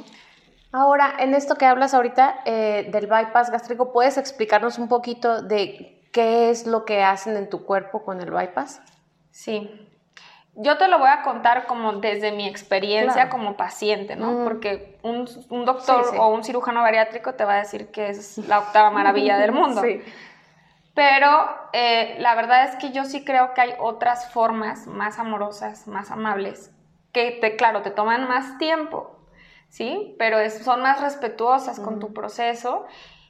Ahora, 0.73 1.13
en 1.19 1.35
esto 1.35 1.53
que 1.53 1.67
hablas 1.67 1.93
ahorita 1.93 2.41
eh, 2.45 2.89
del 2.91 3.05
bypass 3.05 3.51
gástrico, 3.51 3.93
¿puedes 3.93 4.17
explicarnos 4.17 4.79
un 4.79 4.87
poquito 4.87 5.43
de 5.43 6.01
qué 6.11 6.49
es 6.49 6.65
lo 6.65 6.83
que 6.83 7.03
hacen 7.03 7.37
en 7.37 7.47
tu 7.47 7.63
cuerpo 7.63 8.03
con 8.03 8.19
el 8.19 8.31
bypass? 8.31 8.81
Sí. 9.29 9.69
Yo 10.55 10.77
te 10.79 10.87
lo 10.87 10.97
voy 10.97 11.09
a 11.09 11.21
contar 11.21 11.67
como 11.67 11.93
desde 11.93 12.31
mi 12.31 12.47
experiencia 12.47 13.29
como 13.29 13.55
paciente, 13.55 14.15
¿no? 14.15 14.43
Porque 14.43 14.97
un, 15.03 15.29
un 15.49 15.65
doctor 15.65 16.15
o 16.17 16.29
un 16.29 16.43
cirujano 16.43 16.81
bariátrico 16.81 17.35
te 17.35 17.45
va 17.45 17.53
a 17.53 17.57
decir 17.57 17.91
que 17.91 18.09
es 18.09 18.39
la 18.39 18.59
octava 18.59 18.89
maravilla 18.89 19.37
del 19.37 19.51
mundo. 19.53 19.81
Sí. 19.81 20.01
Pero 20.95 21.29
eh, 21.71 22.15
la 22.19 22.33
verdad 22.33 22.65
es 22.65 22.75
que 22.77 22.91
yo 22.91 23.05
sí 23.05 23.23
creo 23.23 23.53
que 23.53 23.61
hay 23.61 23.73
otras 23.79 24.31
formas 24.31 24.87
más 24.87 25.19
amorosas, 25.19 25.87
más 25.87 26.09
amables, 26.09 26.71
que 27.11 27.37
te, 27.41 27.55
claro, 27.55 27.83
te 27.83 27.91
toman 27.91 28.27
más 28.27 28.57
tiempo, 28.57 29.12
¿sí? 29.73 30.15
Pero 30.19 30.37
son 30.51 30.83
más 30.83 31.01
respetuosas 31.01 31.79
con 31.79 31.99
tu 31.99 32.13
proceso 32.13 32.85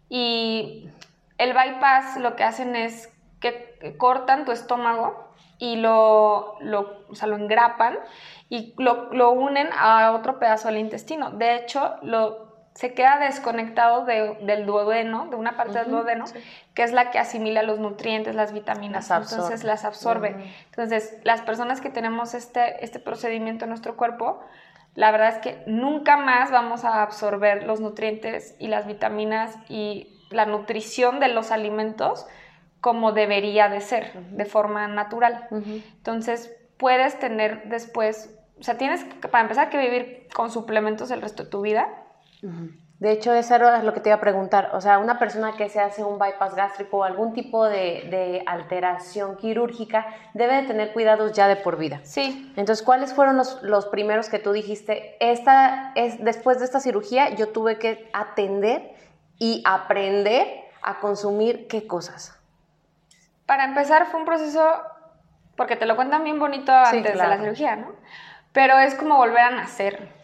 y 0.09 0.89
el 1.38 1.53
bypass 1.53 2.17
lo 2.17 2.35
que 2.35 2.43
hacen 2.43 2.75
es 2.75 3.09
que 3.39 3.95
cortan 3.97 4.43
tu 4.43 4.51
estómago 4.51 5.29
y 5.57 5.77
lo, 5.77 6.57
lo, 6.59 7.05
o 7.09 7.15
sea, 7.15 7.29
lo 7.29 7.38
engrapan 7.38 7.97
y 8.50 8.73
lo, 8.77 9.13
lo, 9.13 9.31
unen 9.31 9.69
a 9.71 10.12
otro 10.12 10.38
pedazo 10.38 10.67
del 10.67 10.79
intestino. 10.79 11.31
De 11.31 11.55
hecho, 11.55 11.95
lo 12.01 12.51
se 12.73 12.93
queda 12.93 13.19
desconectado 13.19 14.03
del 14.03 14.65
duodeno, 14.65 15.27
de 15.27 15.35
una 15.35 15.55
parte 15.55 15.77
del 15.77 15.91
duodeno, 15.91 16.25
que 16.73 16.83
es 16.83 16.91
la 16.91 17.12
que 17.12 17.19
asimila 17.19 17.62
los 17.62 17.77
nutrientes, 17.77 18.35
las 18.35 18.51
vitaminas, 18.51 19.12
entonces 19.12 19.63
las 19.63 19.85
absorbe. 19.85 20.51
Entonces, 20.65 21.19
las 21.23 21.41
personas 21.41 21.81
que 21.81 21.91
tenemos 21.91 22.33
este, 22.33 22.83
este 22.83 23.00
procedimiento 23.00 23.65
en 23.65 23.69
nuestro 23.69 23.95
cuerpo, 23.95 24.41
la 24.95 25.12
verdad 25.12 25.29
es 25.29 25.38
que 25.39 25.63
nunca 25.65 26.17
más 26.17 26.51
vamos 26.51 26.85
a 26.85 27.01
absorber 27.01 27.63
los 27.63 27.79
nutrientes 27.79 28.55
y 28.59 28.67
las 28.67 28.85
vitaminas 28.85 29.57
y 29.69 30.19
la 30.29 30.45
nutrición 30.45 31.19
de 31.19 31.29
los 31.29 31.51
alimentos 31.51 32.25
como 32.79 33.13
debería 33.13 33.69
de 33.69 33.81
ser, 33.81 34.13
de 34.31 34.45
forma 34.45 34.88
natural. 34.88 35.47
Entonces, 35.51 36.53
puedes 36.77 37.17
tener 37.17 37.69
después, 37.69 38.38
o 38.59 38.63
sea, 38.63 38.77
tienes 38.77 39.05
para 39.31 39.41
empezar 39.41 39.69
que 39.69 39.77
vivir 39.77 40.27
con 40.33 40.51
suplementos 40.51 41.09
el 41.09 41.21
resto 41.21 41.45
de 41.45 41.50
tu 41.50 41.62
vida 41.62 41.88
de 43.03 43.12
hecho, 43.12 43.33
eso 43.33 43.55
era 43.55 43.83
lo 43.83 43.93
que 43.93 44.00
te 44.00 44.07
iba 44.07 44.15
a 44.15 44.22
preguntar. 44.22 44.69
O 44.72 44.79
sea, 44.79 44.98
una 44.98 45.19
persona 45.19 45.57
que 45.57 45.67
se 45.67 45.81
hace 45.81 46.05
un 46.05 46.17
bypass 46.17 46.55
gástrico 46.55 47.00
o 47.00 47.03
algún 47.03 47.33
tipo 47.33 47.65
de, 47.65 48.41
alteración 48.45 49.36
quirúrgica 49.36 50.07
debe 50.33 50.62
de 50.62 50.67
tener 50.67 50.93
cuidados 50.93 51.33
ya 51.33 51.50
de 51.50 51.57
por 51.57 51.75
vida. 51.75 52.00
Sí. 52.03 52.53
Entonces, 52.55 52.81
¿cuáles 52.81 53.13
fueron 53.13 53.36
los, 53.36 53.86
primeros 53.88 54.29
que 54.29 54.39
tú 54.39 54.53
dijiste? 54.53 55.17
Esta 55.19 55.91
es, 55.95 56.24
después 56.24 56.60
de 56.60 56.65
esta 56.65 56.79
cirugía 56.79 57.31
yo 57.36 57.50
tuve 57.50 57.77
que 57.77 58.10
atender 58.13 58.95
y 59.38 59.62
aprender 59.65 60.48
a 60.81 61.01
consumir 61.01 61.67
qué 61.67 61.86
cosas. 61.86 62.39
Para 63.45 63.65
empezar, 63.65 64.05
fue 64.05 64.22
un 64.22 64.25
proceso, 64.25 64.65
porque 65.57 65.75
te 65.75 65.86
lo 65.86 65.98
cuentan 65.98 66.24
bien 66.24 66.39
bonito 66.39 66.72
antes 66.72 67.03
de 67.03 67.15
la 67.15 67.38
cirugía, 67.38 67.75
¿no? 67.75 67.91
Pero 68.53 68.79
es 68.79 68.95
como 68.95 69.17
volver 69.17 69.39
a 69.39 69.50
nacer 69.50 70.22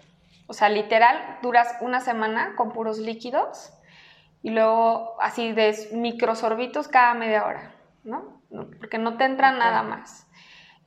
o 0.49 0.53
sea, 0.53 0.67
literal, 0.67 1.37
duras 1.43 1.75
una 1.79 2.01
semana 2.01 2.55
con 2.55 2.71
puros 2.71 2.97
líquidos 2.97 3.71
y 4.41 4.49
luego 4.49 5.15
así 5.21 5.51
de 5.51 5.75
microsorbitos 5.93 6.87
cada 6.87 7.13
media 7.13 7.45
hora, 7.45 7.75
¿no? 8.03 8.41
Porque 8.79 8.97
no 8.97 9.15
te 9.15 9.25
entra 9.25 9.51
nada 9.51 9.83
más. 9.83 10.27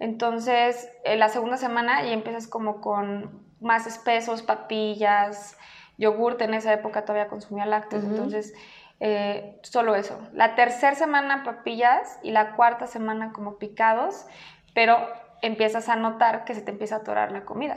Entonces, 0.00 0.90
en 1.04 1.20
la 1.20 1.28
segunda 1.28 1.56
semana 1.58 2.02
ya 2.02 2.10
empiezas 2.10 2.48
como 2.48 2.80
con 2.80 3.46
más 3.60 3.86
espesos, 3.86 4.42
papillas, 4.42 5.56
yogurt, 5.96 6.42
en 6.42 6.54
esa 6.54 6.72
época 6.72 7.04
todavía 7.04 7.28
consumía 7.28 7.64
lácteos, 7.64 8.02
entonces 8.02 8.54
eh, 8.98 9.60
solo 9.62 9.94
eso. 9.94 10.18
La 10.32 10.56
tercera 10.56 10.96
semana 10.96 11.44
papillas 11.44 12.18
y 12.24 12.32
la 12.32 12.56
cuarta 12.56 12.88
semana 12.88 13.32
como 13.32 13.58
picados, 13.58 14.26
pero 14.74 14.98
empiezas 15.40 15.88
a 15.88 15.94
notar 15.94 16.44
que 16.44 16.54
se 16.54 16.62
te 16.62 16.72
empieza 16.72 16.96
a 16.96 16.98
atorar 16.98 17.30
la 17.30 17.44
comida. 17.44 17.76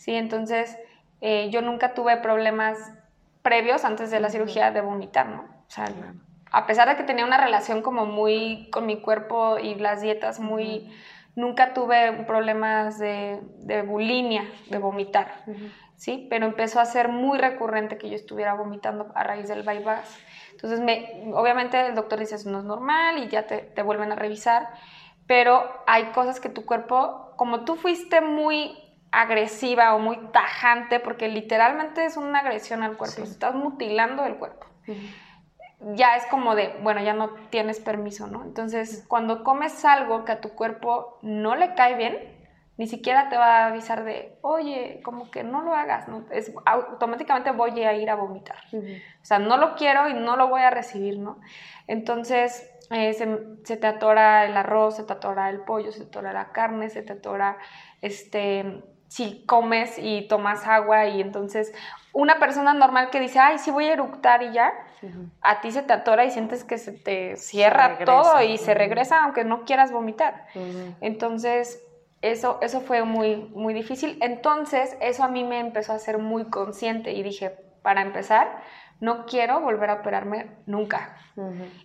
¿Sí? 0.00 0.14
Entonces, 0.14 0.78
eh, 1.20 1.50
yo 1.50 1.60
nunca 1.60 1.92
tuve 1.92 2.16
problemas 2.16 2.78
previos 3.42 3.84
antes 3.84 4.10
de 4.10 4.18
la 4.18 4.30
cirugía 4.30 4.70
de 4.70 4.80
vomitar, 4.80 5.28
¿no? 5.28 5.42
O 5.42 5.70
sea, 5.70 5.84
a 6.50 6.66
pesar 6.66 6.88
de 6.88 6.96
que 6.96 7.02
tenía 7.02 7.26
una 7.26 7.36
relación 7.36 7.82
como 7.82 8.06
muy 8.06 8.70
con 8.72 8.86
mi 8.86 9.00
cuerpo 9.00 9.58
y 9.58 9.74
las 9.74 10.00
dietas 10.00 10.40
muy... 10.40 10.90
Nunca 11.36 11.74
tuve 11.74 12.24
problemas 12.26 12.98
de, 12.98 13.40
de 13.58 13.82
bulimia, 13.82 14.44
de 14.68 14.78
vomitar, 14.78 15.44
¿sí? 15.96 16.26
Pero 16.28 16.46
empezó 16.46 16.80
a 16.80 16.86
ser 16.86 17.08
muy 17.08 17.38
recurrente 17.38 17.98
que 17.98 18.08
yo 18.08 18.16
estuviera 18.16 18.54
vomitando 18.54 19.12
a 19.14 19.22
raíz 19.22 19.48
del 19.48 19.62
bypass. 19.62 20.18
Entonces, 20.52 20.80
me, 20.80 21.30
obviamente 21.34 21.86
el 21.86 21.94
doctor 21.94 22.18
dice, 22.18 22.34
eso 22.34 22.50
no 22.50 22.58
es 22.58 22.64
normal 22.64 23.18
y 23.18 23.28
ya 23.28 23.46
te, 23.46 23.58
te 23.58 23.82
vuelven 23.82 24.10
a 24.12 24.16
revisar, 24.16 24.70
pero 25.26 25.62
hay 25.86 26.06
cosas 26.06 26.40
que 26.40 26.48
tu 26.48 26.64
cuerpo, 26.64 27.32
como 27.36 27.64
tú 27.64 27.76
fuiste 27.76 28.20
muy 28.20 28.74
agresiva 29.12 29.94
o 29.94 29.98
muy 29.98 30.16
tajante, 30.32 31.00
porque 31.00 31.28
literalmente 31.28 32.04
es 32.04 32.16
una 32.16 32.40
agresión 32.40 32.82
al 32.82 32.96
cuerpo, 32.96 33.22
estás 33.22 33.54
mutilando 33.54 34.24
el 34.24 34.36
cuerpo. 34.36 34.66
Ya 35.94 36.16
es 36.16 36.26
como 36.26 36.54
de, 36.54 36.74
bueno, 36.82 37.02
ya 37.02 37.14
no 37.14 37.30
tienes 37.50 37.80
permiso, 37.80 38.26
¿no? 38.26 38.44
Entonces, 38.44 39.04
cuando 39.08 39.42
comes 39.42 39.84
algo 39.84 40.24
que 40.24 40.32
a 40.32 40.40
tu 40.40 40.50
cuerpo 40.50 41.18
no 41.22 41.56
le 41.56 41.74
cae 41.74 41.94
bien, 41.96 42.18
ni 42.76 42.86
siquiera 42.86 43.28
te 43.28 43.36
va 43.36 43.58
a 43.58 43.66
avisar 43.66 44.04
de, 44.04 44.38
oye, 44.40 45.00
como 45.02 45.30
que 45.30 45.42
no 45.42 45.62
lo 45.62 45.74
hagas, 45.74 46.08
¿no? 46.08 46.24
Es, 46.30 46.52
automáticamente 46.64 47.50
voy 47.50 47.78
a 47.82 47.92
ir 47.94 48.08
a 48.08 48.14
vomitar. 48.14 48.56
O 48.72 49.24
sea, 49.24 49.38
no 49.38 49.56
lo 49.56 49.74
quiero 49.74 50.08
y 50.08 50.14
no 50.14 50.36
lo 50.36 50.48
voy 50.48 50.62
a 50.62 50.70
recibir, 50.70 51.18
¿no? 51.18 51.40
Entonces, 51.86 52.70
eh, 52.90 53.12
se, 53.12 53.38
se, 53.64 53.76
te 53.76 53.86
atora 53.86 54.46
el 54.46 54.56
arroz, 54.56 54.96
se 54.96 55.04
te 55.04 55.12
atora 55.12 55.50
el 55.50 55.60
pollo, 55.60 55.92
se 55.92 56.00
te 56.00 56.06
atora 56.06 56.32
la 56.32 56.52
carne, 56.52 56.88
se 56.88 57.02
te 57.02 57.12
atora 57.12 57.58
este, 58.00 58.82
si 59.10 59.44
comes 59.44 59.98
y 59.98 60.28
tomas 60.28 60.68
agua 60.68 61.06
y 61.06 61.20
entonces 61.20 61.74
una 62.12 62.38
persona 62.38 62.74
normal 62.74 63.10
que 63.10 63.18
dice, 63.18 63.40
ay, 63.40 63.58
sí 63.58 63.72
voy 63.72 63.86
a 63.86 63.94
eructar 63.94 64.44
y 64.44 64.52
ya, 64.52 64.72
a 65.40 65.60
ti 65.60 65.72
se 65.72 65.82
te 65.82 65.92
atora 65.92 66.24
y 66.24 66.30
sientes 66.30 66.62
que 66.62 66.78
se 66.78 66.92
te 66.92 67.36
cierra 67.36 67.98
todo 68.04 68.40
y 68.40 68.56
se 68.56 68.72
regresa 68.72 69.24
aunque 69.24 69.44
no 69.44 69.64
quieras 69.64 69.90
vomitar. 69.90 70.46
Entonces, 71.00 71.82
eso, 72.22 72.58
eso 72.62 72.82
fue 72.82 73.02
muy, 73.02 73.50
muy 73.52 73.74
difícil. 73.74 74.16
Entonces, 74.20 74.96
eso 75.00 75.24
a 75.24 75.28
mí 75.28 75.42
me 75.42 75.58
empezó 75.58 75.92
a 75.92 75.98
ser 75.98 76.18
muy 76.18 76.44
consciente 76.44 77.10
y 77.10 77.24
dije, 77.24 77.56
para 77.82 78.02
empezar, 78.02 78.62
no 79.00 79.26
quiero 79.26 79.60
volver 79.60 79.90
a 79.90 79.94
operarme 79.94 80.50
nunca. 80.66 81.16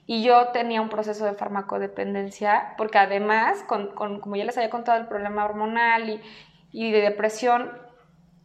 Y 0.06 0.22
yo 0.22 0.50
tenía 0.50 0.80
un 0.80 0.90
proceso 0.90 1.26
de 1.26 1.34
farmacodependencia, 1.34 2.76
porque 2.78 3.00
además, 3.00 3.64
con, 3.64 3.96
como 3.96 4.36
ya 4.36 4.46
les 4.46 4.58
había 4.58 4.70
contado 4.70 5.00
el 5.00 5.08
problema 5.08 5.46
hormonal 5.46 6.10
y, 6.10 6.22
y 6.76 6.92
de 6.92 7.00
depresión, 7.00 7.72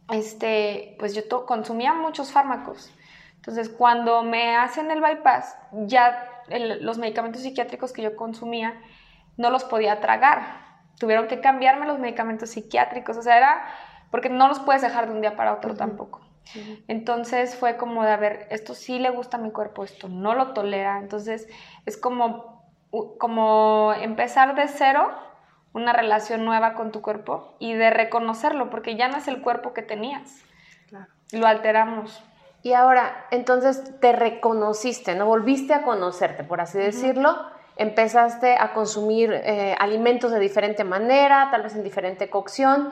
este, 0.09 0.95
pues 0.99 1.13
yo 1.13 1.45
consumía 1.45 1.93
muchos 1.93 2.31
fármacos. 2.31 2.89
Entonces, 3.35 3.67
cuando 3.67 4.23
me 4.23 4.55
hacen 4.55 4.89
el 4.89 5.01
bypass, 5.01 5.57
ya 5.85 6.29
los 6.47 6.97
medicamentos 6.97 7.41
psiquiátricos 7.41 7.91
que 7.91 8.01
yo 8.01 8.15
consumía 8.15 8.79
no 9.35 9.49
los 9.49 9.65
podía 9.65 9.99
tragar. 9.99 10.43
Tuvieron 10.97 11.27
que 11.27 11.41
cambiarme 11.41 11.85
los 11.85 11.99
medicamentos 11.99 12.51
psiquiátricos, 12.51 13.17
o 13.17 13.21
sea, 13.21 13.35
era 13.35 13.65
porque 14.11 14.29
no 14.29 14.47
los 14.47 14.61
puedes 14.61 14.81
dejar 14.81 15.07
de 15.07 15.13
un 15.13 15.19
día 15.19 15.35
para 15.35 15.53
otro 15.53 15.73
tampoco. 15.75 16.21
Entonces 16.87 17.55
fue 17.55 17.75
como 17.75 18.05
de, 18.05 18.11
a 18.11 18.17
ver, 18.17 18.47
esto 18.49 18.75
sí 18.75 18.97
le 18.97 19.09
gusta 19.09 19.35
a 19.35 19.41
mi 19.41 19.51
cuerpo, 19.51 19.83
esto 19.83 20.07
no 20.07 20.35
lo 20.35 20.53
tolera. 20.53 20.99
Entonces 20.99 21.49
es 21.85 21.97
como, 21.97 22.63
como 23.19 23.91
empezar 23.99 24.55
de 24.55 24.69
cero 24.69 25.11
una 25.73 25.93
relación 25.93 26.45
nueva 26.45 26.73
con 26.73 26.91
tu 26.91 27.01
cuerpo 27.01 27.55
y 27.59 27.73
de 27.73 27.89
reconocerlo, 27.89 28.69
porque 28.69 28.95
ya 28.95 29.07
no 29.07 29.17
es 29.17 29.27
el 29.27 29.41
cuerpo 29.41 29.73
que 29.73 29.81
tenías. 29.81 30.43
Lo 31.31 31.47
alteramos. 31.47 32.21
Y 32.63 32.73
ahora, 32.73 33.25
entonces 33.31 33.99
te 33.99 34.11
reconociste, 34.11 35.15
¿no? 35.15 35.25
Volviste 35.25 35.73
a 35.73 35.83
conocerte, 35.83 36.43
por 36.43 36.61
así 36.61 36.77
decirlo. 36.77 37.37
Empezaste 37.77 38.55
a 38.59 38.73
consumir 38.73 39.31
eh, 39.33 39.75
alimentos 39.79 40.31
de 40.31 40.39
diferente 40.39 40.83
manera, 40.83 41.47
tal 41.51 41.63
vez 41.63 41.75
en 41.75 41.83
diferente 41.83 42.29
cocción. 42.29 42.89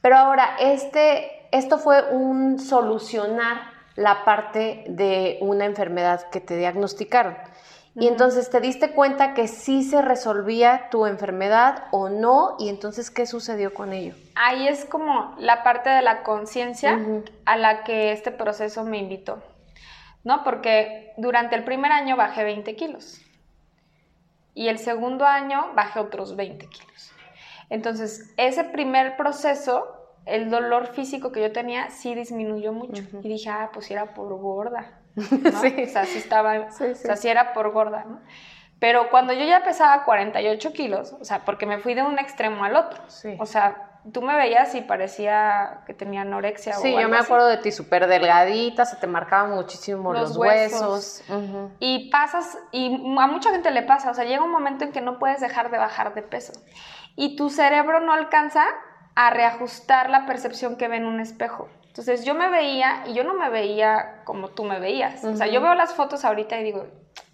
Pero 0.00 0.16
ahora, 0.16 0.56
este, 0.60 1.48
esto 1.50 1.78
fue 1.78 2.02
un 2.12 2.58
solucionar 2.58 3.58
la 3.96 4.24
parte 4.24 4.84
de 4.88 5.36
una 5.42 5.66
enfermedad 5.66 6.30
que 6.30 6.40
te 6.40 6.56
diagnosticaron. 6.56 7.36
Y 7.96 8.06
entonces 8.06 8.50
te 8.50 8.60
diste 8.60 8.92
cuenta 8.92 9.34
que 9.34 9.48
sí 9.48 9.82
se 9.82 10.00
resolvía 10.00 10.88
tu 10.90 11.06
enfermedad 11.06 11.84
o 11.90 12.08
no, 12.08 12.54
y 12.58 12.68
entonces, 12.68 13.10
¿qué 13.10 13.26
sucedió 13.26 13.74
con 13.74 13.92
ello? 13.92 14.14
Ahí 14.36 14.68
es 14.68 14.84
como 14.84 15.34
la 15.38 15.64
parte 15.64 15.90
de 15.90 16.00
la 16.00 16.22
conciencia 16.22 16.98
a 17.46 17.56
la 17.56 17.82
que 17.82 18.12
este 18.12 18.30
proceso 18.30 18.84
me 18.84 18.98
invitó, 18.98 19.42
¿no? 20.22 20.44
Porque 20.44 21.12
durante 21.16 21.56
el 21.56 21.64
primer 21.64 21.90
año 21.90 22.16
bajé 22.16 22.44
20 22.44 22.76
kilos 22.76 23.20
y 24.54 24.68
el 24.68 24.78
segundo 24.78 25.26
año 25.26 25.72
bajé 25.74 26.00
otros 26.00 26.36
20 26.36 26.66
kilos. 26.68 27.12
Entonces, 27.70 28.32
ese 28.36 28.64
primer 28.64 29.16
proceso, 29.16 29.86
el 30.26 30.50
dolor 30.50 30.88
físico 30.88 31.32
que 31.32 31.40
yo 31.40 31.52
tenía 31.52 31.90
sí 31.90 32.14
disminuyó 32.14 32.72
mucho. 32.72 33.02
Y 33.22 33.28
dije, 33.28 33.48
ah, 33.48 33.70
pues 33.72 33.90
era 33.90 34.12
por 34.12 34.36
gorda. 34.38 34.99
Sí. 35.16 35.84
O 35.84 35.88
sea, 35.88 36.04
sí 36.04 36.18
estaba, 36.18 36.68
o 36.68 36.94
sea, 36.94 37.16
sí 37.16 37.28
era 37.28 37.52
por 37.52 37.72
gorda, 37.72 38.04
¿no? 38.04 38.20
Pero 38.78 39.10
cuando 39.10 39.34
yo 39.34 39.44
ya 39.44 39.62
pesaba 39.62 40.04
48 40.04 40.72
kilos, 40.72 41.14
o 41.20 41.24
sea, 41.24 41.44
porque 41.44 41.66
me 41.66 41.78
fui 41.78 41.94
de 41.94 42.02
un 42.02 42.18
extremo 42.18 42.64
al 42.64 42.76
otro, 42.76 43.02
o 43.38 43.46
sea, 43.46 43.90
tú 44.12 44.22
me 44.22 44.34
veías 44.34 44.74
y 44.74 44.80
parecía 44.80 45.82
que 45.86 45.92
tenía 45.92 46.22
anorexia 46.22 46.72
sí, 46.74 46.96
yo 46.98 47.08
me 47.10 47.18
acuerdo 47.18 47.46
de 47.46 47.58
ti 47.58 47.70
súper 47.72 48.06
delgadita, 48.06 48.86
se 48.86 48.96
te 48.96 49.06
marcaban 49.06 49.50
muchísimo 49.50 50.14
los, 50.14 50.34
huesos. 50.36 51.22
Y 51.78 52.10
pasas, 52.10 52.56
y 52.72 52.94
a 53.18 53.26
mucha 53.26 53.50
gente 53.50 53.70
le 53.70 53.82
pasa, 53.82 54.10
o 54.10 54.14
sea, 54.14 54.24
llega 54.24 54.42
un 54.42 54.50
momento 54.50 54.84
en 54.84 54.92
que 54.92 55.02
no 55.02 55.18
puedes 55.18 55.40
dejar 55.40 55.70
de 55.70 55.76
bajar 55.76 56.14
de 56.14 56.22
peso. 56.22 56.52
Y 57.16 57.36
tu 57.36 57.50
cerebro 57.50 58.00
no 58.00 58.14
alcanza 58.14 58.64
a 59.14 59.30
reajustar 59.30 60.08
la 60.08 60.24
percepción 60.24 60.76
que 60.76 60.88
ve 60.88 60.96
en 60.96 61.04
un 61.04 61.20
espejo. 61.20 61.68
Entonces 61.90 62.24
yo 62.24 62.34
me 62.34 62.48
veía 62.48 63.02
y 63.08 63.14
yo 63.14 63.24
no 63.24 63.34
me 63.34 63.50
veía 63.50 64.22
como 64.24 64.50
tú 64.50 64.62
me 64.62 64.78
veías. 64.78 65.24
O 65.24 65.34
sea, 65.34 65.48
yo 65.48 65.60
veo 65.60 65.74
las 65.74 65.92
fotos 65.92 66.24
ahorita 66.24 66.56
y 66.60 66.62
digo, 66.62 66.86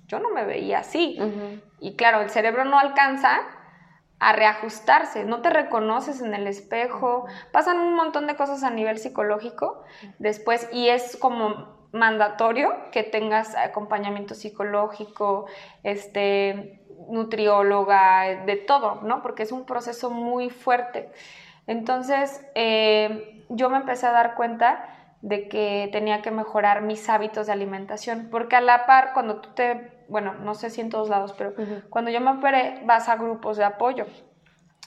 yo 0.07 0.19
no 0.19 0.31
me 0.31 0.45
veía 0.45 0.79
así. 0.79 1.19
Y 1.79 1.95
claro, 1.95 2.23
el 2.23 2.31
cerebro 2.31 2.65
no 2.65 2.79
alcanza 2.79 3.41
a 4.19 4.33
reajustarse, 4.33 5.25
no 5.25 5.43
te 5.43 5.51
reconoces 5.51 6.23
en 6.23 6.33
el 6.33 6.47
espejo, 6.47 7.27
pasan 7.53 7.79
un 7.81 7.95
montón 7.95 8.27
de 8.27 8.35
cosas 8.35 8.63
a 8.63 8.71
nivel 8.71 8.99
psicológico 8.99 9.85
después 10.19 10.71
y 10.73 10.89
es 10.89 11.19
como 11.19 11.77
mandatorio 11.93 12.75
que 12.93 13.03
tengas 13.03 13.55
acompañamiento 13.55 14.35
psicológico, 14.35 15.45
este, 15.83 16.83
nutrióloga, 17.11 18.47
de 18.47 18.57
todo, 18.57 19.03
¿no? 19.03 19.21
Porque 19.21 19.43
es 19.43 19.53
un 19.53 19.67
proceso 19.67 20.09
muy 20.09 20.49
fuerte. 20.49 21.11
Entonces, 21.67 22.43
eh, 22.55 23.36
yo 23.49 23.71
me 23.71 23.79
empecé 23.79 24.07
a 24.07 24.13
dar 24.13 24.35
cuenta 24.35 24.85
de 25.23 25.49
que 25.49 25.89
tenía 25.93 26.23
que 26.23 26.31
mejorar 26.31 26.83
mis 26.83 27.09
hábitos 27.09 27.47
de 27.47 27.53
alimentación, 27.53 28.29
porque 28.31 28.57
a 28.57 28.61
la 28.61 28.87
par, 28.87 29.13
cuando 29.13 29.41
tú 29.41 29.51
te, 29.55 30.05
bueno, 30.09 30.35
no 30.35 30.55
sé 30.55 30.71
si 30.71 30.81
en 30.81 30.91
todos 30.91 31.09
lados, 31.09 31.35
pero 31.37 31.55
cuando 31.91 32.11
yo 32.11 32.21
me 32.21 32.31
operé, 32.31 32.83
vas 32.85 33.09
a 33.09 33.17
grupos 33.17 33.57
de 33.57 33.65
apoyo 33.65 34.07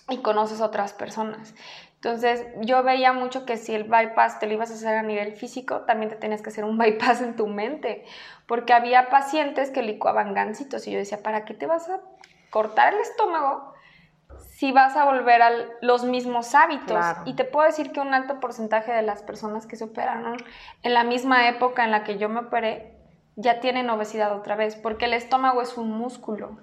y 0.09 0.17
conoces 0.17 0.61
otras 0.61 0.93
personas. 0.93 1.53
Entonces, 1.95 2.45
yo 2.61 2.81
veía 2.83 3.11
mucho 3.11 3.45
que 3.45 3.57
si 3.57 3.75
el 3.75 3.83
bypass 3.83 4.39
te 4.39 4.47
lo 4.47 4.53
ibas 4.53 4.71
a 4.71 4.75
hacer 4.75 4.95
a 4.95 5.03
nivel 5.03 5.33
físico, 5.33 5.81
también 5.81 6.09
te 6.09 6.15
tenías 6.15 6.41
que 6.41 6.49
hacer 6.49 6.63
un 6.63 6.77
bypass 6.77 7.21
en 7.21 7.35
tu 7.35 7.47
mente, 7.47 8.05
porque 8.47 8.73
había 8.73 9.09
pacientes 9.09 9.71
que 9.71 9.81
licuaban 9.81 10.33
gansitos 10.33 10.87
y 10.87 10.91
yo 10.91 10.97
decía, 10.97 11.21
¿para 11.21 11.43
qué 11.43 11.53
te 11.53 11.65
vas 11.65 11.89
a 11.89 11.99
cortar 12.49 12.93
el 12.93 13.01
estómago 13.01 13.68
si 14.59 14.73
vas 14.73 14.97
a 14.97 15.05
volver 15.05 15.41
a 15.41 15.51
los 15.79 16.03
mismos 16.03 16.53
hábitos. 16.53 17.01
Y 17.23 17.35
te 17.35 17.45
puedo 17.45 17.65
decir 17.65 17.93
que 17.93 18.01
un 18.01 18.13
alto 18.13 18.41
porcentaje 18.41 18.91
de 18.91 19.01
las 19.03 19.23
personas 19.23 19.65
que 19.65 19.77
se 19.77 19.85
operaron 19.85 20.35
en 20.83 20.93
la 20.93 21.05
misma 21.05 21.47
época 21.47 21.85
en 21.85 21.91
la 21.91 22.03
que 22.03 22.17
yo 22.17 22.27
me 22.27 22.41
operé 22.41 22.93
ya 23.37 23.61
tienen 23.61 23.89
obesidad 23.89 24.35
otra 24.35 24.57
vez, 24.57 24.75
porque 24.75 25.05
el 25.05 25.13
estómago 25.13 25.61
es 25.61 25.77
un 25.77 25.97
músculo. 25.97 26.57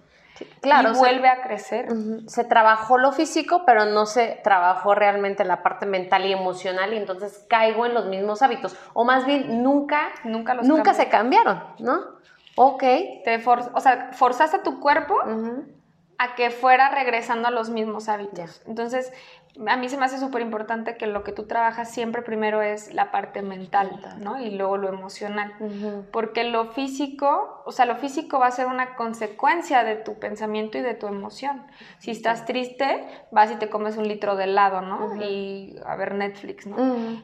claro, 0.60 0.90
y 0.92 0.98
vuelve 0.98 1.28
a 1.28 1.40
crecer. 1.40 1.88
Se 2.26 2.44
trabajó 2.44 2.98
lo 2.98 3.12
físico, 3.12 3.62
pero 3.64 3.86
no 3.86 4.04
se 4.04 4.42
trabajó 4.44 4.94
realmente 4.94 5.46
la 5.46 5.62
parte 5.62 5.86
mental 5.86 6.26
y 6.26 6.32
emocional, 6.34 6.92
y 6.92 6.98
entonces 6.98 7.46
caigo 7.48 7.86
en 7.86 7.94
los 7.94 8.04
mismos 8.04 8.42
hábitos. 8.42 8.76
O 8.92 9.06
más 9.06 9.24
bien, 9.24 9.62
nunca, 9.62 10.10
nunca, 10.22 10.52
nunca 10.56 10.92
se 10.92 11.08
cambiaron, 11.08 11.64
¿no? 11.78 11.98
Ok. 12.56 12.82
Te 13.24 13.42
o 13.46 13.80
sea, 13.80 14.10
forzaste 14.12 14.58
tu 14.58 14.80
cuerpo 14.80 15.14
a 16.18 16.34
que 16.34 16.50
fuera 16.50 16.90
regresando 16.90 17.48
a 17.48 17.50
los 17.50 17.70
mismos 17.70 18.08
hábitos. 18.08 18.62
Entonces, 18.66 19.12
a 19.66 19.76
mí 19.76 19.88
se 19.88 19.96
me 19.96 20.04
hace 20.04 20.18
súper 20.18 20.42
importante 20.42 20.96
que 20.96 21.06
lo 21.06 21.24
que 21.24 21.32
tú 21.32 21.46
trabajas 21.46 21.90
siempre 21.90 22.22
primero 22.22 22.60
es 22.60 22.92
la 22.92 23.10
parte 23.10 23.42
mental, 23.42 24.00
¿no? 24.18 24.40
Y 24.40 24.50
luego 24.50 24.76
lo 24.76 24.88
emocional. 24.88 25.54
Porque 26.12 26.44
lo 26.44 26.66
físico, 26.72 27.62
o 27.64 27.72
sea, 27.72 27.86
lo 27.86 27.96
físico 27.96 28.38
va 28.38 28.48
a 28.48 28.50
ser 28.50 28.66
una 28.66 28.96
consecuencia 28.96 29.82
de 29.82 29.96
tu 29.96 30.18
pensamiento 30.18 30.76
y 30.78 30.82
de 30.82 30.94
tu 30.94 31.06
emoción. 31.06 31.66
Si 31.98 32.10
estás 32.10 32.44
triste, 32.44 33.06
vas 33.30 33.50
y 33.50 33.56
te 33.56 33.70
comes 33.70 33.96
un 33.96 34.08
litro 34.08 34.36
de 34.36 34.44
helado, 34.44 34.82
¿no? 34.82 35.22
Y 35.22 35.76
a 35.86 35.96
ver 35.96 36.14
Netflix, 36.14 36.66
¿no? 36.66 36.76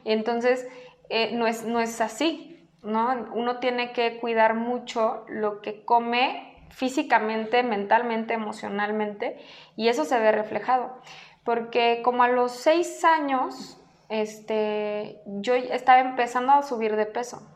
Y 0.04 0.12
entonces, 0.12 0.66
eh, 1.10 1.32
no, 1.34 1.46
es, 1.46 1.64
no 1.64 1.80
es 1.80 2.00
así, 2.00 2.70
¿no? 2.82 3.28
Uno 3.34 3.58
tiene 3.58 3.92
que 3.92 4.18
cuidar 4.20 4.54
mucho 4.54 5.24
lo 5.28 5.60
que 5.60 5.84
come 5.84 6.51
físicamente, 6.72 7.62
mentalmente, 7.62 8.34
emocionalmente, 8.34 9.38
y 9.76 9.88
eso 9.88 10.04
se 10.04 10.18
ve 10.18 10.32
reflejado. 10.32 10.98
Porque 11.44 12.02
como 12.02 12.22
a 12.22 12.28
los 12.28 12.52
seis 12.52 13.04
años, 13.04 13.78
este, 14.08 15.20
yo 15.26 15.54
estaba 15.54 16.00
empezando 16.00 16.52
a 16.52 16.62
subir 16.62 16.96
de 16.96 17.06
peso 17.06 17.48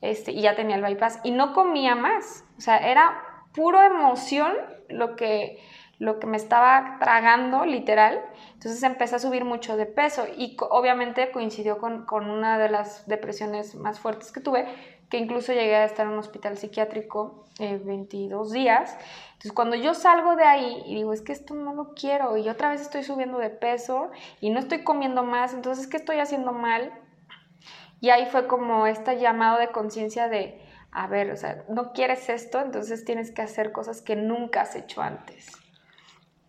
este, 0.00 0.32
y 0.32 0.42
ya 0.42 0.56
tenía 0.56 0.76
el 0.76 0.82
bypass 0.82 1.20
y 1.24 1.30
no 1.30 1.52
comía 1.52 1.94
más. 1.94 2.44
O 2.56 2.60
sea, 2.60 2.78
era 2.78 3.22
puro 3.54 3.82
emoción 3.82 4.54
lo 4.88 5.16
que, 5.16 5.62
lo 5.98 6.18
que 6.18 6.26
me 6.26 6.36
estaba 6.36 6.96
tragando, 7.00 7.64
literal. 7.64 8.20
Entonces 8.54 8.82
empecé 8.82 9.16
a 9.16 9.18
subir 9.20 9.44
mucho 9.44 9.76
de 9.76 9.86
peso 9.86 10.26
y 10.36 10.56
obviamente 10.70 11.30
coincidió 11.30 11.78
con, 11.78 12.06
con 12.06 12.28
una 12.28 12.58
de 12.58 12.68
las 12.68 13.06
depresiones 13.06 13.74
más 13.74 14.00
fuertes 14.00 14.32
que 14.32 14.40
tuve, 14.40 14.66
que 15.10 15.18
incluso 15.18 15.52
llegué 15.52 15.76
a 15.76 15.84
estar 15.84 16.06
en 16.06 16.12
un 16.12 16.18
hospital 16.18 16.58
psiquiátrico 16.58 17.46
22 17.58 18.50
eh, 18.50 18.54
días. 18.58 18.96
Entonces, 19.28 19.52
cuando 19.52 19.76
yo 19.76 19.94
salgo 19.94 20.36
de 20.36 20.44
ahí 20.44 20.82
y 20.86 20.96
digo, 20.96 21.12
es 21.12 21.22
que 21.22 21.32
esto 21.32 21.54
no 21.54 21.72
lo 21.74 21.94
quiero, 21.94 22.36
y 22.36 22.48
otra 22.48 22.70
vez 22.70 22.80
estoy 22.80 23.02
subiendo 23.02 23.38
de 23.38 23.50
peso 23.50 24.10
y 24.40 24.50
no 24.50 24.58
estoy 24.58 24.82
comiendo 24.82 25.22
más, 25.22 25.54
entonces, 25.54 25.86
¿qué 25.86 25.96
estoy 25.96 26.18
haciendo 26.18 26.52
mal? 26.52 26.92
Y 28.00 28.10
ahí 28.10 28.26
fue 28.26 28.46
como 28.46 28.86
este 28.86 29.18
llamado 29.18 29.58
de 29.58 29.68
conciencia 29.68 30.28
de, 30.28 30.60
a 30.92 31.06
ver, 31.06 31.30
o 31.30 31.36
sea, 31.36 31.64
no 31.68 31.92
quieres 31.92 32.28
esto, 32.28 32.60
entonces 32.60 33.04
tienes 33.04 33.30
que 33.30 33.42
hacer 33.42 33.72
cosas 33.72 34.02
que 34.02 34.16
nunca 34.16 34.62
has 34.62 34.76
hecho 34.76 35.02
antes. 35.02 35.52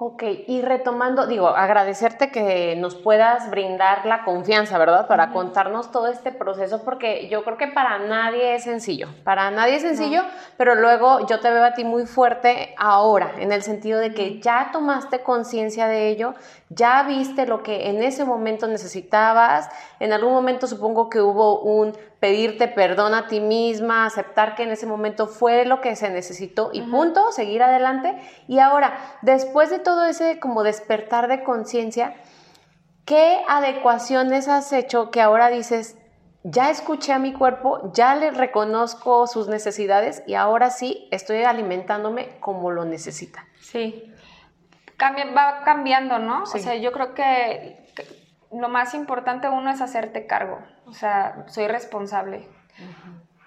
Ok, 0.02 0.24
y 0.48 0.62
retomando, 0.62 1.28
digo, 1.28 1.50
agradecerte 1.50 2.32
que 2.32 2.74
nos 2.78 2.96
puedas 2.96 3.50
brindar 3.50 4.06
la 4.06 4.24
confianza, 4.24 4.78
¿verdad? 4.78 5.08
Para 5.08 5.34
contarnos 5.34 5.92
todo 5.92 6.08
este 6.08 6.32
proceso, 6.32 6.86
porque 6.86 7.28
yo 7.28 7.44
creo 7.44 7.58
que 7.58 7.68
para 7.68 8.00
nadie 8.00 8.56
es 8.56 8.64
sencillo, 8.64 9.10
para 9.26 9.52
nadie 9.52 9.76
es 9.76 9.82
sencillo, 9.82 10.22
pero 10.56 10.76
luego 10.76 11.28
yo 11.28 11.42
te 11.42 11.52
veo 11.52 11.66
a 11.66 11.74
ti 11.74 11.84
muy 11.84 12.06
fuerte 12.06 12.74
ahora, 12.78 13.34
en 13.40 13.52
el 13.52 13.62
sentido 13.62 14.00
de 14.00 14.14
que 14.14 14.40
ya 14.40 14.70
tomaste 14.72 15.20
conciencia 15.20 15.86
de 15.88 16.08
ello, 16.08 16.34
ya 16.70 17.02
viste 17.04 17.48
lo 17.48 17.64
que 17.64 17.90
en 17.90 18.04
ese 18.04 18.26
momento 18.26 18.68
necesitabas, 18.68 19.70
en 20.00 20.14
algún 20.14 20.34
momento 20.34 20.68
supongo 20.68 21.10
que 21.10 21.20
hubo 21.20 21.62
un 21.62 21.98
pedirte 22.20 22.68
perdón 22.68 23.16
a 23.16 23.28
ti 23.28 23.40
misma, 23.40 24.06
aceptar 24.06 24.56
que 24.56 24.64
en 24.64 24.72
ese 24.72 24.86
momento 24.86 25.26
fue 25.26 25.66
lo 25.66 25.82
que 25.82 25.96
se 25.96 26.12
necesitó 26.12 26.70
y 26.72 26.84
punto, 26.84 27.32
seguir 27.32 27.64
adelante. 27.64 28.22
Y 28.48 28.60
ahora, 28.60 29.18
después 29.24 29.72
de 29.72 29.80
todo 29.80 30.06
ese 30.06 30.40
como 30.40 30.62
despertar 30.62 31.28
de 31.28 31.44
conciencia, 31.44 32.16
¿qué 33.06 33.40
adecuaciones 33.48 34.48
has 34.48 34.72
hecho 34.72 35.10
que 35.10 35.22
ahora 35.22 35.50
dices, 35.50 35.98
ya 36.44 36.70
escuché 36.70 37.14
a 37.14 37.20
mi 37.20 37.34
cuerpo, 37.34 37.92
ya 37.94 38.16
le 38.16 38.30
reconozco 38.30 39.26
sus 39.26 39.48
necesidades 39.48 40.22
y 40.28 40.36
ahora 40.36 40.70
sí 40.70 41.08
estoy 41.10 41.44
alimentándome 41.44 42.40
como 42.40 42.70
lo 42.70 42.86
necesita? 42.86 43.48
Sí, 43.60 44.14
va 45.36 45.62
cambiando, 45.64 46.20
¿no? 46.20 46.44
O 46.44 46.46
sea, 46.46 46.76
yo 46.76 46.92
creo 46.92 47.14
que 47.14 47.86
lo 48.52 48.70
más 48.70 48.94
importante 48.94 49.50
uno 49.50 49.70
es 49.70 49.82
hacerte 49.82 50.28
cargo. 50.28 50.60
O 50.86 50.94
sea, 50.94 51.46
soy 51.48 51.68
responsable 51.68 52.48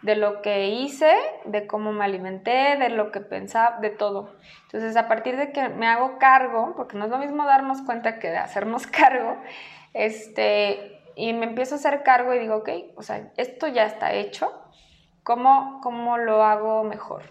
de 0.03 0.17
lo 0.17 0.43
que 0.43 0.69
hice, 0.69 1.15
de 1.45 1.67
cómo 1.67 1.93
me 1.93 2.05
alimenté, 2.05 2.77
de 2.77 2.89
lo 2.89 3.13
que 3.13 3.21
pensaba, 3.21 3.79
de 3.79 3.91
todo. 3.91 4.35
Entonces, 4.65 4.97
a 4.97 5.07
partir 5.09 5.37
de 5.37 5.53
que 5.53 5.69
me 5.69 5.87
hago 5.87 6.19
cargo, 6.19 6.75
porque 6.77 6.97
no 6.97 7.05
es 7.05 7.11
lo 7.11 7.19
mismo 7.19 7.45
darnos 7.47 7.83
cuenta 7.83 8.19
que 8.19 8.29
de 8.29 8.39
hacernos 8.39 8.87
cargo, 8.89 9.37
este, 9.95 11.01
y 11.15 11.33
me 11.33 11.47
empiezo 11.47 11.77
a 11.77 11.79
hacer 11.79 12.03
cargo 12.03 12.35
y 12.35 12.41
digo, 12.41 12.57
ok, 12.57 12.71
o 12.97 13.03
sea, 13.03 13.31
esto 13.37 13.69
ya 13.69 13.85
está 13.85 14.13
hecho, 14.13 14.53
¿cómo, 15.23 15.81
cómo 15.83 16.19
lo 16.19 16.43
hago 16.43 16.83
mejor? 16.83 17.23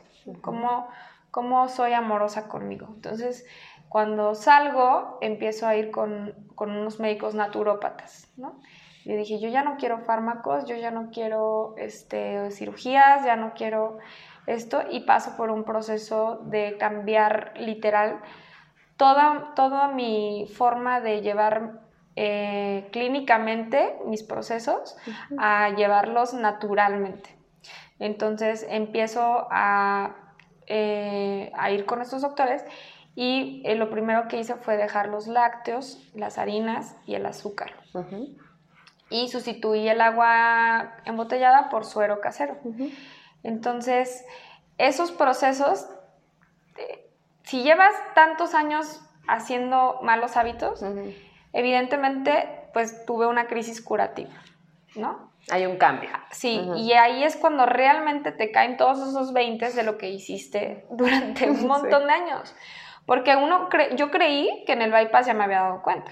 ¿Cómo, 0.42 0.88
¿Cómo 1.32 1.68
soy 1.68 1.94
amorosa 1.94 2.48
conmigo? 2.48 2.88
Entonces, 2.94 3.46
cuando 3.92 4.36
salgo, 4.36 5.18
empiezo 5.20 5.68
a 5.68 5.76
ir 5.76 5.92
con, 5.92 6.34
con 6.56 6.72
unos 6.72 7.02
médicos 7.02 7.36
naturópatas, 7.36 8.32
¿no? 8.38 8.62
Y 9.04 9.14
dije, 9.18 9.38
yo 9.38 9.50
ya 9.50 9.64
no 9.64 9.76
quiero 9.76 10.00
fármacos, 10.00 10.64
yo 10.64 10.78
ya 10.78 10.92
no 10.92 11.10
quiero 11.12 11.76
este, 11.78 12.52
cirugías, 12.52 13.26
ya 13.26 13.36
no 13.36 13.52
quiero 13.54 13.98
esto, 14.48 14.82
y 14.90 15.02
paso 15.02 15.36
por 15.36 15.52
un 15.52 15.66
proceso 15.66 16.40
de 16.46 16.78
cambiar 16.80 17.52
literal 17.58 18.22
toda, 18.96 19.52
toda 19.56 19.90
mi 19.90 20.48
forma 20.56 21.02
de 21.02 21.20
llevar 21.20 21.82
eh, 22.16 22.88
clínicamente 22.94 23.98
mis 24.06 24.24
procesos 24.24 24.96
a 25.38 25.70
llevarlos 25.72 26.34
naturalmente. 26.34 27.36
Entonces 28.00 28.66
empiezo 28.70 29.50
a, 29.52 30.16
eh, 30.68 31.52
a 31.58 31.72
ir 31.72 31.86
con 31.86 32.02
estos 32.02 32.22
doctores 32.22 32.64
y 33.15 33.62
eh, 33.65 33.76
lo 33.76 33.89
primero 33.89 34.28
que 34.28 34.39
hice 34.39 34.56
fue 34.56 34.78
dejar 34.78 35.10
los 35.10 35.28
lácteos, 35.28 36.10
las 36.13 36.38
harinas 36.38 36.95
y 37.06 37.15
el 37.15 37.26
azúcar. 37.26 37.74
Y 39.10 39.28
sustituí 39.28 39.89
el 39.89 40.00
agua 40.00 40.97
embotellada 41.04 41.69
por 41.69 41.84
suero 41.86 42.21
casero. 42.21 42.58
Entonces, 43.43 44.26
esos 44.78 45.12
procesos, 45.12 45.88
eh, 46.78 47.10
si 47.43 47.63
llevas 47.63 47.93
tantos 48.15 48.54
años 48.54 49.02
haciendo 49.28 50.00
malos 50.04 50.38
hábitos, 50.38 50.82
evidentemente, 51.52 52.69
pues 52.74 53.06
tuve 53.06 53.28
una 53.28 53.47
crisis 53.47 53.82
curativa, 53.82 54.32
¿no? 54.95 55.32
Hay 55.50 55.65
un 55.65 55.78
cambio. 55.78 56.10
Sí, 56.30 56.62
y 56.78 56.93
ahí 56.93 57.24
es 57.24 57.36
cuando 57.36 57.65
realmente 57.65 58.32
te 58.32 58.52
caen 58.52 58.78
todos 58.78 59.00
esos 59.10 59.34
20 59.34 59.71
de 59.71 59.84
lo 59.84 59.97
que 59.97 60.10
hiciste 60.10 60.86
durante 60.91 61.50
un 61.50 61.67
montón 61.67 62.08
de 62.08 62.13
años. 62.13 62.56
Porque 63.06 63.36
uno 63.36 63.70
yo 63.96 64.12
creí 64.12 64.64
que 64.66 64.74
en 64.74 64.82
el 64.82 64.92
bypass 64.92 65.26
ya 65.26 65.34
me 65.34 65.44
había 65.44 65.62
dado 65.62 65.82
cuenta, 65.82 66.12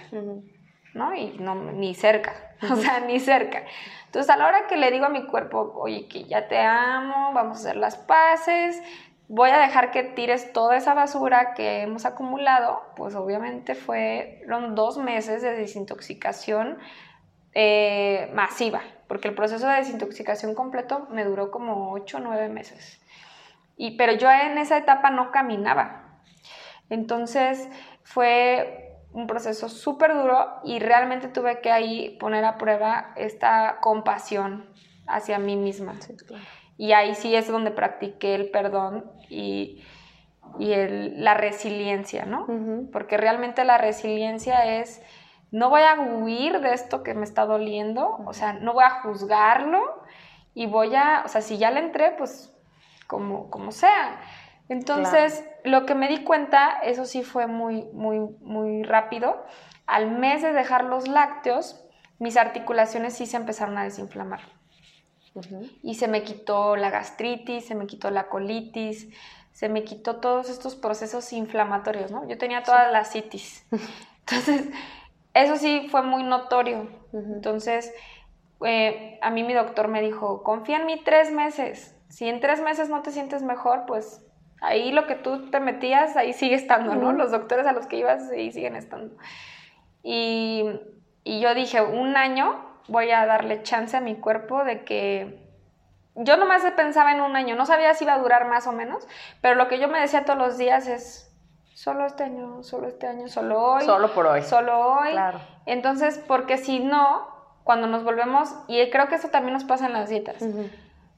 ¿no? 0.93 1.15
Y 1.15 1.37
no, 1.39 1.55
ni 1.55 1.95
cerca, 1.95 2.33
o 2.71 2.75
sea, 2.75 2.99
ni 2.99 3.19
cerca. 3.19 3.63
Entonces, 4.05 4.29
a 4.29 4.37
la 4.37 4.47
hora 4.47 4.67
que 4.67 4.75
le 4.75 4.91
digo 4.91 5.05
a 5.05 5.09
mi 5.09 5.25
cuerpo, 5.27 5.71
oye, 5.75 6.07
que 6.07 6.23
ya 6.23 6.47
te 6.47 6.59
amo, 6.59 7.31
vamos 7.33 7.57
a 7.57 7.61
hacer 7.61 7.75
las 7.75 7.95
paces, 7.95 8.81
voy 9.29 9.51
a 9.51 9.59
dejar 9.59 9.91
que 9.91 10.03
tires 10.03 10.51
toda 10.51 10.75
esa 10.75 10.95
basura 10.95 11.53
que 11.53 11.81
hemos 11.81 12.05
acumulado, 12.05 12.81
pues 12.95 13.13
obviamente 13.15 13.75
fueron 13.75 14.73
dos 14.73 14.97
meses 14.97 15.43
de 15.43 15.53
desintoxicación 15.53 16.79
eh, 17.53 18.31
masiva, 18.33 18.81
porque 19.07 19.27
el 19.27 19.35
proceso 19.35 19.67
de 19.67 19.75
desintoxicación 19.75 20.55
completo 20.55 21.07
me 21.11 21.23
duró 21.23 21.51
como 21.51 21.91
ocho 21.91 22.17
o 22.17 22.19
nueve 22.19 22.49
meses. 22.49 22.99
Y, 23.77 23.97
pero 23.97 24.13
yo 24.13 24.29
en 24.31 24.57
esa 24.57 24.77
etapa 24.77 25.11
no 25.11 25.31
caminaba, 25.31 26.08
entonces 26.89 27.67
fue 28.03 28.89
un 29.11 29.27
proceso 29.27 29.69
súper 29.69 30.13
duro 30.13 30.59
y 30.63 30.79
realmente 30.79 31.27
tuve 31.27 31.61
que 31.61 31.71
ahí 31.71 32.17
poner 32.19 32.45
a 32.45 32.57
prueba 32.57 33.13
esta 33.15 33.77
compasión 33.81 34.69
hacia 35.07 35.39
mí 35.39 35.55
misma. 35.55 35.95
Y 36.77 36.93
ahí 36.93 37.15
sí 37.15 37.35
es 37.35 37.47
donde 37.47 37.71
practiqué 37.71 38.35
el 38.35 38.51
perdón 38.51 39.11
y, 39.29 39.83
la 40.57 41.35
resiliencia, 41.35 42.25
¿no? 42.25 42.47
Porque 42.91 43.17
realmente 43.17 43.63
la 43.65 43.77
resiliencia 43.77 44.79
es, 44.79 44.99
no 45.51 45.69
voy 45.69 45.81
a 45.81 45.99
huir 45.99 46.59
de 46.59 46.73
esto 46.73 47.03
que 47.03 47.13
me 47.13 47.23
está 47.23 47.45
doliendo, 47.45 48.17
o 48.25 48.33
sea, 48.33 48.53
no 48.53 48.73
voy 48.73 48.83
a 48.83 49.01
juzgarlo 49.01 49.79
y 50.55 50.65
voy 50.65 50.95
a, 50.95 51.21
o 51.23 51.27
sea, 51.27 51.41
si 51.41 51.59
ya 51.59 51.69
le 51.69 51.81
entré, 51.81 52.15
pues 52.17 52.51
como, 53.05 53.51
como 53.51 53.71
sea. 53.71 54.19
Entonces, 54.69 55.47
lo 55.63 55.85
que 55.85 55.95
me 55.95 56.07
di 56.07 56.23
cuenta, 56.23 56.79
eso 56.83 57.05
sí 57.05 57.23
fue 57.23 57.47
muy, 57.47 57.85
muy, 57.93 58.19
muy 58.41 58.83
rápido. 58.83 59.45
Al 59.85 60.11
mes 60.11 60.41
de 60.41 60.53
dejar 60.53 60.83
los 60.85 61.07
lácteos, 61.07 61.83
mis 62.19 62.37
articulaciones 62.37 63.15
sí 63.15 63.25
se 63.25 63.37
empezaron 63.37 63.77
a 63.77 63.83
desinflamar. 63.83 64.41
Y 65.83 65.95
se 65.95 66.07
me 66.07 66.23
quitó 66.23 66.75
la 66.75 66.89
gastritis, 66.89 67.65
se 67.65 67.75
me 67.75 67.87
quitó 67.87 68.11
la 68.11 68.27
colitis, 68.27 69.07
se 69.51 69.69
me 69.69 69.83
quitó 69.83 70.17
todos 70.17 70.49
estos 70.49 70.75
procesos 70.75 71.31
inflamatorios, 71.33 72.11
¿no? 72.11 72.27
Yo 72.27 72.37
tenía 72.37 72.63
toda 72.63 72.91
la 72.91 73.05
citis. 73.05 73.65
Entonces, 74.19 74.69
eso 75.33 75.55
sí 75.57 75.87
fue 75.89 76.01
muy 76.01 76.23
notorio. 76.23 76.89
Entonces, 77.13 77.93
eh, 78.65 79.19
a 79.21 79.29
mí 79.29 79.43
mi 79.43 79.53
doctor 79.53 79.87
me 79.87 80.01
dijo, 80.01 80.43
confía 80.43 80.77
en 80.77 80.85
mí 80.85 81.01
tres 81.03 81.31
meses. 81.31 81.95
Si 82.09 82.27
en 82.27 82.39
tres 82.39 82.61
meses 82.61 82.89
no 82.89 83.01
te 83.01 83.11
sientes 83.11 83.43
mejor, 83.43 83.85
pues 83.85 84.25
Ahí 84.61 84.91
lo 84.91 85.07
que 85.07 85.15
tú 85.15 85.49
te 85.49 85.59
metías, 85.59 86.17
ahí 86.17 86.33
sigue 86.33 86.55
estando, 86.55 86.95
¿no? 86.95 87.13
Los 87.13 87.31
doctores 87.31 87.65
a 87.65 87.71
los 87.71 87.87
que 87.87 87.97
ibas, 87.97 88.29
ahí 88.29 88.51
siguen 88.51 88.75
estando. 88.75 89.15
Y, 90.03 90.65
yo 91.25 91.53
dije, 91.53 91.81
un 91.81 92.17
año 92.17 92.65
voy 92.87 93.11
a 93.11 93.25
darle 93.25 93.63
chance 93.63 93.95
a 93.95 94.01
mi 94.01 94.15
cuerpo 94.15 94.63
de 94.63 94.83
que... 94.83 95.47
Yo 96.15 96.35
nomás 96.35 96.63
pensaba 96.75 97.13
en 97.13 97.21
un 97.21 97.35
año, 97.37 97.55
no 97.55 97.65
sabía 97.65 97.93
si 97.93 98.03
iba 98.03 98.13
a 98.13 98.19
durar 98.19 98.45
más 98.47 98.67
o 98.67 98.73
menos, 98.73 99.07
pero 99.41 99.55
lo 99.55 99.69
que 99.69 99.79
yo 99.79 99.87
me 99.87 100.01
decía 100.01 100.25
todos 100.25 100.39
los 100.39 100.57
días 100.57 100.87
es, 100.87 101.33
solo 101.73 102.05
este 102.05 102.23
año, 102.23 102.61
solo 102.61 102.89
este 102.89 103.07
año, 103.07 103.29
solo 103.29 103.61
hoy. 103.61 103.85
Solo 103.85 104.13
por 104.13 104.25
hoy. 104.25 104.41
Solo 104.41 104.79
hoy. 104.79 105.11
Claro. 105.11 105.39
Entonces, 105.65 106.21
porque 106.27 106.57
si 106.57 106.79
no, 106.79 107.25
cuando 107.63 107.87
nos 107.87 108.03
volvemos, 108.03 108.53
y 108.67 108.89
creo 108.89 109.07
que 109.07 109.15
eso 109.15 109.29
también 109.29 109.53
nos 109.53 109.63
pasa 109.63 109.85
en 109.85 109.93
las 109.93 110.09
dietas, 110.09 110.43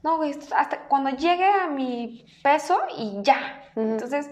no, 0.02 0.16
güey, 0.16 0.32
hasta 0.32 0.80
cuando 0.88 1.10
llegue 1.10 1.44
a 1.44 1.68
mi 1.68 2.26
peso 2.42 2.80
y 2.96 3.22
ya. 3.22 3.62
Entonces, 3.76 4.30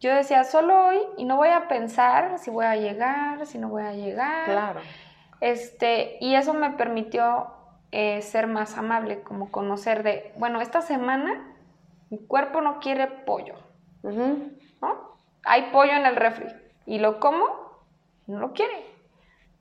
yo 0.00 0.14
decía, 0.14 0.44
solo 0.44 0.88
hoy 0.88 0.98
y 1.16 1.24
no 1.24 1.36
voy 1.36 1.48
a 1.48 1.68
pensar 1.68 2.38
si 2.38 2.50
voy 2.50 2.66
a 2.66 2.76
llegar, 2.76 3.46
si 3.46 3.58
no 3.58 3.68
voy 3.68 3.82
a 3.82 3.92
llegar. 3.92 4.44
Claro. 4.44 4.80
Este, 5.40 6.18
y 6.20 6.34
eso 6.34 6.54
me 6.54 6.70
permitió 6.70 7.46
eh, 7.92 8.20
ser 8.22 8.46
más 8.46 8.76
amable, 8.76 9.22
como 9.22 9.50
conocer 9.50 10.02
de, 10.02 10.32
bueno, 10.36 10.60
esta 10.60 10.82
semana 10.82 11.54
mi 12.10 12.18
cuerpo 12.18 12.60
no 12.60 12.78
quiere 12.80 13.06
pollo, 13.06 13.54
¿no? 14.02 15.16
Hay 15.44 15.70
pollo 15.72 15.92
en 15.92 16.06
el 16.06 16.16
refri 16.16 16.46
y 16.84 16.98
lo 16.98 17.20
como, 17.20 17.46
no 18.26 18.38
lo 18.40 18.52
quiere. 18.52 18.85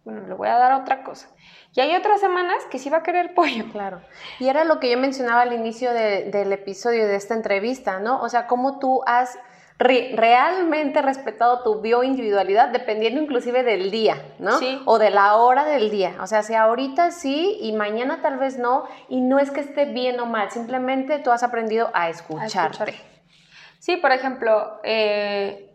Bueno, 0.05 0.27
le 0.27 0.35
voy 0.35 0.47
a 0.47 0.57
dar 0.57 0.73
otra 0.73 1.03
cosa. 1.03 1.27
Y 1.73 1.81
hay 1.81 1.95
otras 1.95 2.21
semanas 2.21 2.63
que 2.69 2.77
sí 2.77 2.89
va 2.89 2.97
a 2.97 3.03
querer 3.03 3.33
pollo. 3.33 3.65
Claro. 3.71 4.01
Y 4.39 4.47
era 4.47 4.63
lo 4.63 4.79
que 4.79 4.89
yo 4.89 4.97
mencionaba 4.97 5.41
al 5.41 5.51
inicio 5.51 5.91
del 5.91 6.53
episodio 6.53 7.07
de 7.07 7.15
esta 7.15 7.33
entrevista, 7.33 7.99
¿no? 7.99 8.21
O 8.21 8.29
sea, 8.29 8.47
cómo 8.47 8.79
tú 8.79 9.01
has 9.05 9.37
realmente 9.77 11.01
respetado 11.01 11.63
tu 11.63 11.81
bioindividualidad 11.81 12.69
dependiendo 12.69 13.21
inclusive 13.21 13.63
del 13.63 13.91
día, 13.91 14.23
¿no? 14.39 14.57
Sí. 14.59 14.81
O 14.85 14.99
de 14.99 15.09
la 15.09 15.35
hora 15.35 15.65
del 15.65 15.89
día. 15.89 16.15
O 16.21 16.27
sea, 16.27 16.43
si 16.43 16.53
ahorita 16.53 17.11
sí 17.11 17.57
y 17.59 17.73
mañana 17.73 18.21
tal 18.21 18.37
vez 18.37 18.57
no, 18.57 18.85
y 19.09 19.19
no 19.19 19.39
es 19.39 19.51
que 19.51 19.59
esté 19.59 19.85
bien 19.85 20.19
o 20.19 20.25
mal, 20.25 20.51
simplemente 20.51 21.19
tú 21.19 21.31
has 21.31 21.43
aprendido 21.43 21.89
a 21.93 22.09
escucharte. 22.09 22.95
Sí, 23.79 23.97
por 23.97 24.11
ejemplo, 24.11 24.79
eh, 24.83 25.69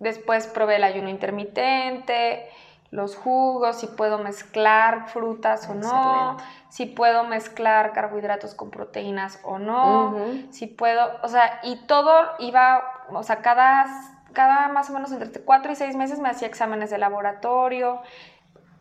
después 0.00 0.48
probé 0.48 0.76
el 0.76 0.84
ayuno 0.84 1.08
intermitente, 1.08 2.48
los 2.94 3.16
jugos, 3.16 3.80
si 3.80 3.88
puedo 3.88 4.18
mezclar 4.18 5.08
frutas 5.08 5.68
o 5.68 5.74
no, 5.74 6.36
si 6.68 6.86
puedo 6.86 7.24
mezclar 7.24 7.92
carbohidratos 7.92 8.54
con 8.54 8.70
proteínas 8.70 9.40
o 9.42 9.58
no, 9.58 10.14
si 10.50 10.68
puedo, 10.68 11.10
o 11.24 11.28
sea, 11.28 11.58
y 11.64 11.74
todo 11.86 12.12
iba, 12.38 12.84
o 13.10 13.24
sea, 13.24 13.42
cada, 13.42 13.86
cada 14.32 14.68
más 14.68 14.90
o 14.90 14.92
menos 14.92 15.10
entre 15.10 15.28
cuatro 15.42 15.72
y 15.72 15.74
seis 15.74 15.96
meses 15.96 16.20
me 16.20 16.28
hacía 16.28 16.46
exámenes 16.46 16.88
de 16.90 16.98
laboratorio, 16.98 18.00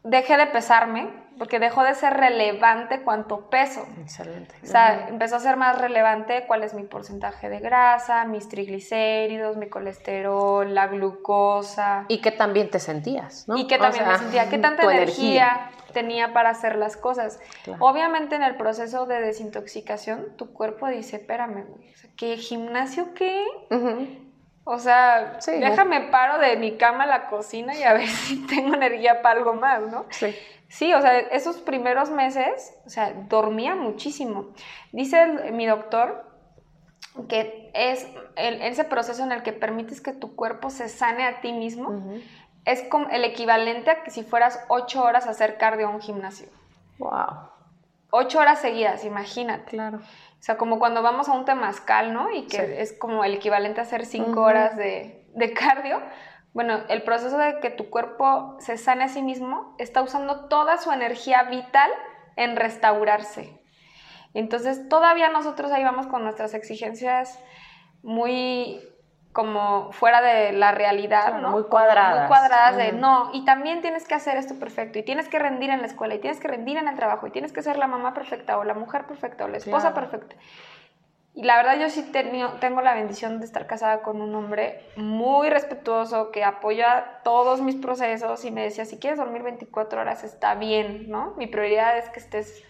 dejé 0.03 0.37
de 0.37 0.47
pesarme, 0.47 1.09
porque 1.37 1.59
dejó 1.59 1.83
de 1.83 1.95
ser 1.95 2.13
relevante 2.13 3.01
cuánto 3.01 3.49
peso. 3.49 3.85
Excelente. 4.01 4.55
O 4.63 4.67
sea, 4.67 5.07
empezó 5.07 5.37
a 5.37 5.39
ser 5.39 5.57
más 5.57 5.79
relevante 5.79 6.45
cuál 6.47 6.63
es 6.63 6.73
mi 6.73 6.83
porcentaje 6.83 7.49
de 7.49 7.59
grasa, 7.59 8.25
mis 8.25 8.47
triglicéridos, 8.49 9.57
mi 9.57 9.67
colesterol, 9.67 10.73
la 10.73 10.87
glucosa. 10.87 12.05
Y 12.07 12.21
que 12.21 12.31
también 12.31 12.69
te 12.69 12.79
sentías, 12.79 13.47
¿no? 13.47 13.57
Y 13.57 13.67
que 13.67 13.77
también 13.77 14.07
me 14.07 14.17
sentía, 14.17 14.49
qué 14.49 14.57
tanta 14.57 14.83
energía, 14.83 15.71
tenía 15.93 16.33
para 16.33 16.49
hacer 16.49 16.75
las 16.75 16.97
cosas. 16.97 17.39
Obviamente 17.79 18.35
en 18.35 18.43
el 18.43 18.55
proceso 18.55 19.05
de 19.05 19.21
desintoxicación, 19.21 20.35
tu 20.37 20.53
cuerpo 20.53 20.87
dice, 20.87 21.17
espérame, 21.17 21.65
¿qué 22.15 22.37
gimnasio 22.37 23.13
qué? 23.13 23.43
O 24.65 24.79
sea, 24.79 25.39
déjame 25.45 26.01
paro 26.01 26.39
de 26.39 26.55
mi 26.55 26.77
cama 26.77 27.03
a 27.03 27.07
la 27.07 27.27
cocina 27.27 27.75
y 27.77 27.83
a 27.83 27.93
ver 27.93 28.07
si 28.07 28.45
tengo 28.47 28.73
energía 28.75 29.21
para 29.21 29.39
algo 29.39 29.53
más, 29.53 29.81
¿no? 29.83 30.05
Sí. 30.09 30.35
Sí, 30.69 30.91
o 30.93 31.01
sea, 31.01 31.19
esos 31.19 31.57
primeros 31.57 32.09
meses, 32.09 32.73
o 32.85 32.89
sea, 32.89 33.13
dormía 33.13 33.75
muchísimo. 33.75 34.53
Dice 34.91 35.51
mi 35.51 35.67
doctor 35.67 36.33
que 37.29 37.69
es 37.75 38.07
ese 38.35 38.83
proceso 38.83 39.23
en 39.23 39.31
el 39.31 39.43
que 39.43 39.53
permites 39.53 40.01
que 40.01 40.13
tu 40.13 40.35
cuerpo 40.35 40.71
se 40.71 40.89
sane 40.89 41.25
a 41.25 41.41
ti 41.41 41.53
mismo, 41.53 42.01
es 42.65 42.81
como 42.83 43.07
el 43.09 43.23
equivalente 43.23 43.91
a 43.91 44.03
que 44.03 44.09
si 44.09 44.23
fueras 44.23 44.59
ocho 44.67 45.03
horas 45.03 45.27
a 45.27 45.31
hacer 45.31 45.57
cardio 45.57 45.87
a 45.87 45.89
un 45.91 46.01
gimnasio. 46.01 46.47
Wow. 46.97 47.49
Ocho 48.09 48.39
horas 48.39 48.59
seguidas, 48.59 49.05
imagínate. 49.05 49.71
Claro. 49.71 49.99
O 50.43 50.45
sea, 50.45 50.57
como 50.57 50.77
cuando 50.77 51.01
vamos 51.01 51.29
a 51.29 51.31
un 51.31 51.45
temazcal, 51.45 52.13
¿no? 52.13 52.29
Y 52.29 52.47
que 52.47 52.81
es 52.81 52.91
como 52.91 53.23
el 53.23 53.35
equivalente 53.35 53.79
a 53.79 53.83
hacer 53.83 54.05
cinco 54.05 54.41
horas 54.41 54.75
de, 54.75 55.25
de 55.33 55.53
cardio 55.53 56.01
bueno, 56.53 56.83
el 56.87 57.01
proceso 57.01 57.37
de 57.37 57.59
que 57.59 57.71
tu 57.71 57.89
cuerpo 57.89 58.55
se 58.59 58.77
sane 58.77 59.05
a 59.05 59.09
sí 59.09 59.23
mismo 59.23 59.75
está 59.79 60.03
usando 60.03 60.47
toda 60.49 60.77
su 60.77 60.91
energía 60.91 61.43
vital 61.43 61.89
en 62.35 62.55
restaurarse. 62.55 63.59
Entonces, 64.35 64.87
todavía 64.87 65.29
nosotros 65.29 65.71
ahí 65.71 65.83
vamos 65.83 66.07
con 66.07 66.23
nuestras 66.23 66.53
exigencias 66.53 67.39
muy 68.03 68.79
como 69.33 69.91
fuera 69.91 70.21
de 70.21 70.53
la 70.53 70.71
realidad, 70.71 71.39
¿no? 71.39 71.49
Muy 71.49 71.63
cuadradas. 71.63 72.19
Muy 72.19 72.27
cuadradas 72.27 72.77
de 72.77 72.93
no, 72.93 73.31
y 73.33 73.43
también 73.43 73.81
tienes 73.81 74.07
que 74.07 74.13
hacer 74.13 74.37
esto 74.37 74.59
perfecto, 74.59 74.99
y 74.99 75.03
tienes 75.03 75.27
que 75.27 75.39
rendir 75.39 75.71
en 75.71 75.81
la 75.81 75.87
escuela, 75.87 76.15
y 76.15 76.19
tienes 76.19 76.39
que 76.39 76.47
rendir 76.47 76.77
en 76.77 76.87
el 76.87 76.95
trabajo, 76.95 77.27
y 77.27 77.31
tienes 77.31 77.51
que 77.51 77.61
ser 77.61 77.77
la 77.77 77.87
mamá 77.87 78.13
perfecta, 78.13 78.57
o 78.57 78.63
la 78.63 78.75
mujer 78.75 79.05
perfecta, 79.05 79.45
o 79.45 79.47
la 79.47 79.57
esposa 79.57 79.93
perfecta. 79.93 80.35
Y 81.35 81.45
la 81.45 81.57
verdad 81.57 81.79
yo 81.79 81.89
sí 81.89 82.11
tengo 82.59 82.81
la 82.81 82.93
bendición 82.93 83.39
de 83.39 83.45
estar 83.45 83.65
casada 83.65 84.03
con 84.03 84.21
un 84.21 84.35
hombre 84.35 84.85
muy 84.95 85.49
respetuoso, 85.49 86.29
que 86.29 86.43
apoya 86.43 87.21
todos 87.23 87.59
mis 87.59 87.75
procesos 87.75 88.45
y 88.45 88.51
me 88.51 88.61
decía, 88.61 88.85
si 88.85 88.99
quieres 88.99 89.17
dormir 89.17 89.41
24 89.41 89.99
horas 89.99 90.23
está 90.23 90.53
bien, 90.53 91.09
¿no? 91.09 91.33
Mi 91.35 91.47
prioridad 91.47 91.97
es 91.97 92.07
que 92.09 92.19
estés 92.19 92.63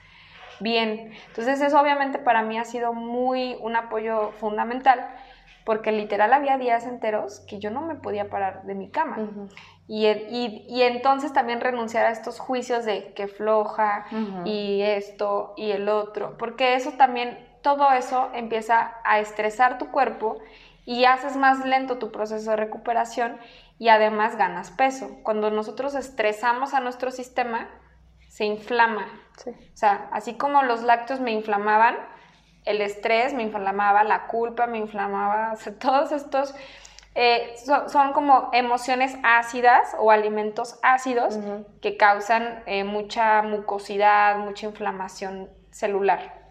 bien. 0.62 1.12
Entonces 1.28 1.60
eso 1.60 1.78
obviamente 1.78 2.19
para 2.19 2.41
mí 2.41 2.58
ha 2.58 2.63
sido 2.63 2.93
muy 2.93 3.58
un 3.60 3.76
apoyo 3.76 4.32
fundamental, 4.39 5.10
porque 5.65 5.91
literal 5.91 6.34
había 6.34 6.58
días 6.58 6.86
enteros 6.86 7.39
que 7.41 7.60
yo 7.60 7.69
no 7.69 7.82
me 7.82 7.95
podía 7.95 8.30
parar 8.30 8.63
de 8.63 8.76
mi 8.76 8.89
cama. 8.89 9.17
y, 9.88 10.08
y, 10.08 10.65
y, 10.69 10.82
entonces 10.84 11.34
también 11.34 11.62
renunciar 11.62 12.06
a 12.06 12.12
estos 12.12 12.39
juicios 12.39 12.86
de 12.86 13.13
que 13.13 13.28
floja 13.28 14.06
y 14.45 14.82
esto 14.82 15.54
y 15.58 15.71
el 15.71 15.89
otro, 15.89 16.38
porque 16.38 16.76
eso 16.76 16.91
también 16.93 17.38
todo 17.62 17.91
eso 17.91 18.30
empieza 18.34 18.95
a 19.04 19.19
estresar 19.19 19.78
tu 19.78 19.89
cuerpo 19.89 20.38
y 20.86 21.06
haces 21.06 21.38
más 21.38 21.65
lento 21.65 21.97
tu 21.97 22.12
proceso 22.12 22.52
de 22.52 22.58
recuperación 22.58 23.38
y 23.80 23.89
además 23.89 24.36
ganas 24.38 24.71
peso. 24.71 25.17
Cuando 25.23 25.49
nosotros 25.49 25.95
estresamos 25.95 26.73
a 26.73 26.82
nuestro 26.82 27.12
sistema, 27.12 27.69
se 28.28 28.45
inflama. 28.45 29.08
O 29.47 29.78
sea, 29.78 30.10
así 30.12 30.36
como 30.36 30.63
los 30.63 30.84
lácteos 30.84 31.19
me 31.19 31.32
inflamaban, 31.32 31.95
el 32.65 32.82
estrés 32.82 33.34
me 33.34 33.43
inflamaba, 33.43 34.04
la 34.04 34.28
culpa 34.28 34.67
me 34.67 34.78
inflamaba, 34.78 35.52
o 35.54 35.56
sea, 35.58 35.73
todos 35.78 36.12
estos 36.12 36.54
eh, 37.15 37.54
son, 37.88 38.13
como 38.13 38.49
emociones 38.54 39.15
ácidas 39.21 39.95
o 39.99 40.10
alimentos 40.10 40.80
ácidos 40.82 41.38
que 41.80 41.95
causan 41.95 42.63
eh, 42.65 42.84
mucha 42.84 43.43
mucosidad, 43.43 44.38
mucha 44.38 44.65
inflamación 44.65 45.49
celular. 45.69 46.41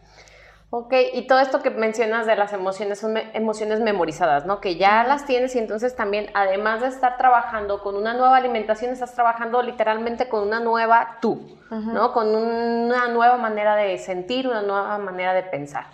Ok, 0.74 0.94
y 1.12 1.26
todo 1.26 1.40
esto 1.40 1.62
que 1.62 1.68
mencionas 1.68 2.24
de 2.24 2.34
las 2.34 2.54
emociones 2.54 2.98
son 2.98 3.18
emociones 3.34 3.80
memorizadas, 3.80 4.46
¿no? 4.46 4.58
Que 4.62 4.76
ya 4.76 5.04
las 5.04 5.26
tienes 5.26 5.54
y 5.54 5.58
entonces 5.58 5.94
también, 5.94 6.30
además 6.32 6.80
de 6.80 6.86
estar 6.86 7.18
trabajando 7.18 7.82
con 7.82 7.94
una 7.94 8.14
nueva 8.14 8.38
alimentación, 8.38 8.90
estás 8.90 9.14
trabajando 9.14 9.60
literalmente 9.60 10.30
con 10.30 10.46
una 10.46 10.60
nueva 10.60 11.18
tú, 11.20 11.58
¿no? 11.68 12.12
Con 12.12 12.34
una 12.34 13.06
nueva 13.08 13.36
manera 13.36 13.76
de 13.76 13.98
sentir, 13.98 14.48
una 14.48 14.62
nueva 14.62 14.96
manera 14.96 15.34
de 15.34 15.42
pensar. 15.42 15.88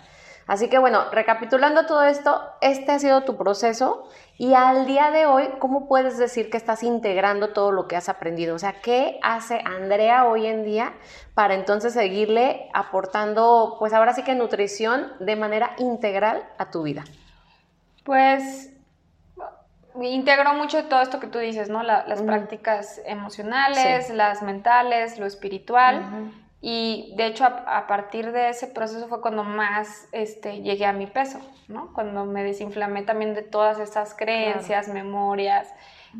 Así 0.49 0.67
que 0.67 0.79
bueno, 0.79 1.03
recapitulando 1.11 1.85
todo 1.85 2.01
esto, 2.01 2.41
este 2.59 2.91
ha 2.91 2.97
sido 2.97 3.21
tu 3.21 3.37
proceso 3.37 4.09
y 4.39 4.55
al 4.55 4.87
día 4.87 5.11
de 5.11 5.27
hoy, 5.27 5.47
¿cómo 5.59 5.87
puedes 5.87 6.17
decir 6.17 6.49
que 6.49 6.57
estás 6.57 6.81
integrando 6.81 7.53
todo 7.53 7.71
lo 7.71 7.87
que 7.87 7.95
has 7.95 8.09
aprendido? 8.09 8.55
O 8.55 8.57
sea, 8.57 8.81
¿qué 8.81 9.19
hace 9.21 9.61
Andrea 9.63 10.25
hoy 10.25 10.47
en 10.47 10.63
día 10.63 10.93
para 11.35 11.53
entonces 11.53 11.93
seguirle 11.93 12.67
aportando, 12.73 13.75
pues 13.77 13.93
ahora 13.93 14.13
sí 14.13 14.23
que 14.23 14.33
nutrición 14.33 15.11
de 15.19 15.35
manera 15.35 15.75
integral 15.77 16.43
a 16.57 16.71
tu 16.71 16.81
vida? 16.81 17.03
Pues 18.03 18.73
integro 20.01 20.55
mucho 20.55 20.85
todo 20.85 21.03
esto 21.03 21.19
que 21.19 21.27
tú 21.27 21.37
dices, 21.37 21.69
¿no? 21.69 21.83
las 21.83 22.23
prácticas 22.23 22.99
emocionales, 23.05 24.09
las 24.09 24.41
mentales, 24.41 25.19
lo 25.19 25.27
espiritual. 25.27 26.31
Y 26.61 27.13
de 27.15 27.27
hecho 27.27 27.45
a, 27.45 27.87
partir 27.87 28.33
de 28.33 28.49
ese 28.49 28.67
proceso 28.67 29.07
fue 29.07 29.21
cuando 29.21 29.45
más 29.45 30.09
este, 30.11 30.61
llegué 30.61 30.85
a 30.85 30.91
mi 30.91 31.07
peso, 31.07 31.39
¿no? 31.69 31.93
Cuando 31.93 32.25
me 32.25 32.43
desinflamé 32.43 33.03
también 33.03 33.33
de 33.33 33.43
todas 33.43 33.79
esas 33.79 34.13
creencias, 34.13 34.89
memorias, 34.89 35.73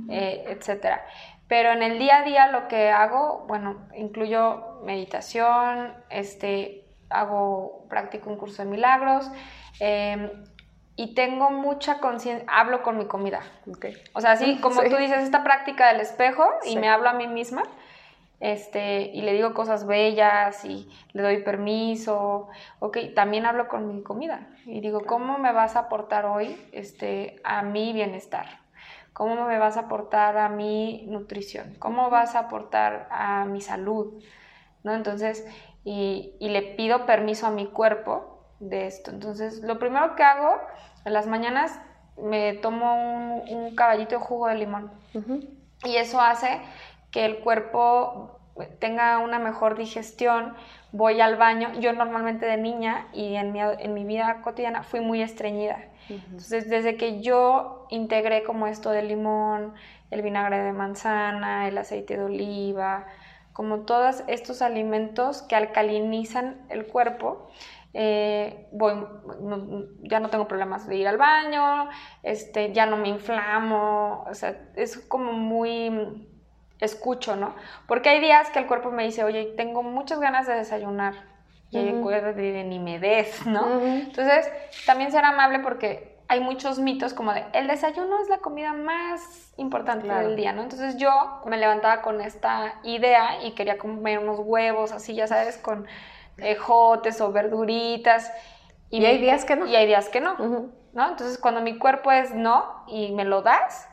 eh, 0.10 0.45
etcétera. 0.47 1.04
Pero 1.49 1.71
en 1.71 1.84
el 1.84 1.99
día 1.99 2.19
a 2.19 2.23
día 2.23 2.47
lo 2.52 2.69
que 2.69 2.89
hago, 2.89 3.43
bueno, 3.47 3.88
incluyo 3.95 4.80
meditación, 4.86 5.93
este, 6.10 6.86
hago, 7.10 7.86
practico 7.89 8.30
un 8.30 8.38
curso 8.38 8.63
de 8.63 8.69
milagros 8.69 9.30
em, 9.82 10.30
y 10.95 11.15
tengo 11.15 11.49
mucha 11.49 11.99
conciencia, 11.99 12.45
hablo 12.49 12.82
con 12.82 12.97
mi 12.97 13.08
comida. 13.08 13.41
O 14.13 14.21
sea, 14.21 14.34
así 14.34 14.62
como 14.62 14.82
tú 14.89 14.95
dices, 14.95 15.23
esta 15.23 15.43
práctica 15.43 15.91
del 15.91 15.99
espejo 15.99 16.45
y 16.63 16.78
me 16.78 16.88
hablo 16.88 17.10
a 17.10 17.13
mí 17.13 17.28
misma 17.28 17.63
este, 18.39 19.02
y 19.13 19.21
le 19.21 19.34
digo 19.34 19.54
cosas 19.54 19.86
bellas 19.86 20.63
y 20.63 20.89
le 21.12 21.23
doy 21.23 21.43
permiso, 21.43 22.47
ok, 22.80 22.97
también 23.13 23.45
hablo 23.45 23.67
con 23.67 23.93
mi 23.93 24.02
comida 24.02 24.47
y 24.65 24.80
digo, 24.80 25.02
¿cómo 25.06 25.38
me 25.38 25.52
vas 25.52 25.75
a 25.75 25.80
aportar 25.80 26.25
hoy 26.25 26.58
este, 26.71 27.41
a 27.43 27.63
mi 27.63 27.91
bienestar? 27.91 28.47
¿Cómo 29.12 29.45
me 29.45 29.58
vas 29.58 29.75
a 29.75 29.82
aportar 29.82 30.38
a 30.38 30.47
mi 30.47 31.06
nutrición? 31.08 31.75
¿Cómo 31.80 32.10
vas 32.10 32.36
a 32.36 32.39
aportar 32.39 33.08
a 33.12 33.43
mi 33.43 33.60
salud? 33.60 34.23
¿No? 34.84 34.93
Entonces, 34.93 35.45
y, 35.84 36.36
le 36.39 36.62
pido 36.62 37.06
permiso 37.06 37.47
a 37.47 37.52
mi 37.52 37.67
cuerpo 37.67 38.45
de 38.62 38.88
esto. 38.88 39.12
Entonces, 39.12 39.62
lo 39.62 39.80
primero 39.80 40.15
que 40.15 40.23
hago 40.23 40.56
en 41.04 41.12
las 41.12 41.28
mañanas 41.28 41.82
me 42.17 42.54
tomo 42.54 43.43
un, 43.49 43.75
caballito 43.75 44.15
de 44.15 44.21
jugo 44.21 44.47
de 44.47 44.56
limón. 44.56 44.91
Y 45.84 45.95
eso 45.95 46.21
hace 46.21 46.62
que 47.12 47.26
el 47.26 47.39
cuerpo 47.39 48.39
tenga 48.80 49.19
una 49.19 49.39
mejor 49.39 49.78
digestión, 49.78 50.54
voy 50.91 51.22
al 51.22 51.36
baño. 51.38 51.72
Yo 51.80 51.93
normalmente 51.93 52.45
de 52.45 52.58
niña 52.58 53.08
y 53.13 53.36
en 53.36 53.52
mi, 53.52 53.60
en 53.62 53.93
mi 53.93 54.04
vida 54.04 54.41
cotidiana 54.41 54.84
fui 54.84 55.00
muy 55.00 55.22
estreñida. 55.22 55.86
Entonces, 56.10 56.67
desde 56.69 56.98
que 56.98 57.22
yo 57.22 57.86
integré 57.89 58.43
como 58.43 58.65
esto 58.65 58.89
del 58.89 59.10
limón, 59.10 59.76
el 60.10 60.24
vinagre 60.24 60.58
de 60.58 60.74
manzana, 60.74 61.67
el 61.67 61.78
aceite 61.78 62.17
de 62.17 62.24
oliva, 62.24 63.06
como 63.54 63.82
todos 63.82 64.24
estos 64.28 64.63
alimentos 64.63 65.43
que 65.43 65.56
alcalinizan 65.56 66.65
el 66.69 66.88
cuerpo, 66.88 67.50
eh, 67.93 68.67
voy, 68.72 68.93
ya 70.02 70.19
no 70.19 70.30
tengo 70.30 70.48
problemas 70.48 70.88
de 70.88 70.95
ir 70.95 71.08
al 71.08 71.17
baño, 71.17 71.89
este, 72.24 72.72
ya 72.74 72.86
no 72.86 72.98
me 72.98 73.10
inflamo, 73.10 74.26
o 74.30 74.34
sea, 74.34 74.60
es 74.76 74.98
como 74.98 75.34
muy 75.34 76.28
escucho, 76.80 77.36
¿no? 77.36 77.56
Porque 77.88 78.10
hay 78.10 78.20
días 78.20 78.50
que 78.52 78.60
el 78.60 78.68
cuerpo 78.68 78.92
me 78.92 79.04
dice, 79.04 79.24
oye, 79.24 79.54
tengo 79.58 79.84
muchas 79.84 80.20
ganas 80.20 80.48
de 80.48 80.56
desayunar. 80.56 81.13
Y 81.72 81.78
uh 81.78 82.10
de, 82.10 82.63
ni 82.63 82.80
me 82.80 83.00
des, 83.00 83.46
¿no? 83.46 83.80
Entonces, 83.80 84.50
también 84.88 85.12
ser 85.12 85.24
amable 85.24 85.60
porque 85.60 86.18
hay 86.28 86.39
muchos 86.39 86.80
mitos 86.80 87.13
como 87.13 87.34
de, 87.34 87.44
el 87.54 87.68
desayuno 87.68 88.22
es 88.22 88.30
la 88.30 88.38
comida 88.38 88.74
más 88.74 89.52
importante 89.58 90.08
del 90.08 90.36
día, 90.36 90.54
¿no? 90.54 90.62
Entonces 90.62 90.98
yo 90.98 91.12
me 91.46 91.58
levantaba 91.58 92.04
con 92.04 92.22
esta 92.22 92.76
idea 92.84 93.44
y 93.44 93.52
quería 93.52 93.80
comer 93.80 94.20
unos 94.20 94.39
huevos, 94.39 94.92
así, 94.92 95.15
ya 95.15 95.28
sabes, 95.28 95.58
con 95.58 95.88
ejotes 96.38 97.20
o 97.20 97.32
verduritas. 97.32 98.32
Y, 98.92 99.04
hay 99.06 99.18
días 99.20 99.44
que 99.44 99.56
no. 99.56 99.65
Y 99.65 99.76
hay 99.76 99.88
días 99.88 100.10
que 100.10 100.22
no, 100.22 100.38
¿no? 100.94 101.10
Entonces, 101.10 101.39
cuando 101.39 101.62
mi 101.62 101.78
cuerpo 101.80 102.12
es 102.12 102.34
no 102.34 102.84
y 102.88 103.12
me 103.12 103.26
lo 103.26 103.42
das, 103.42 103.88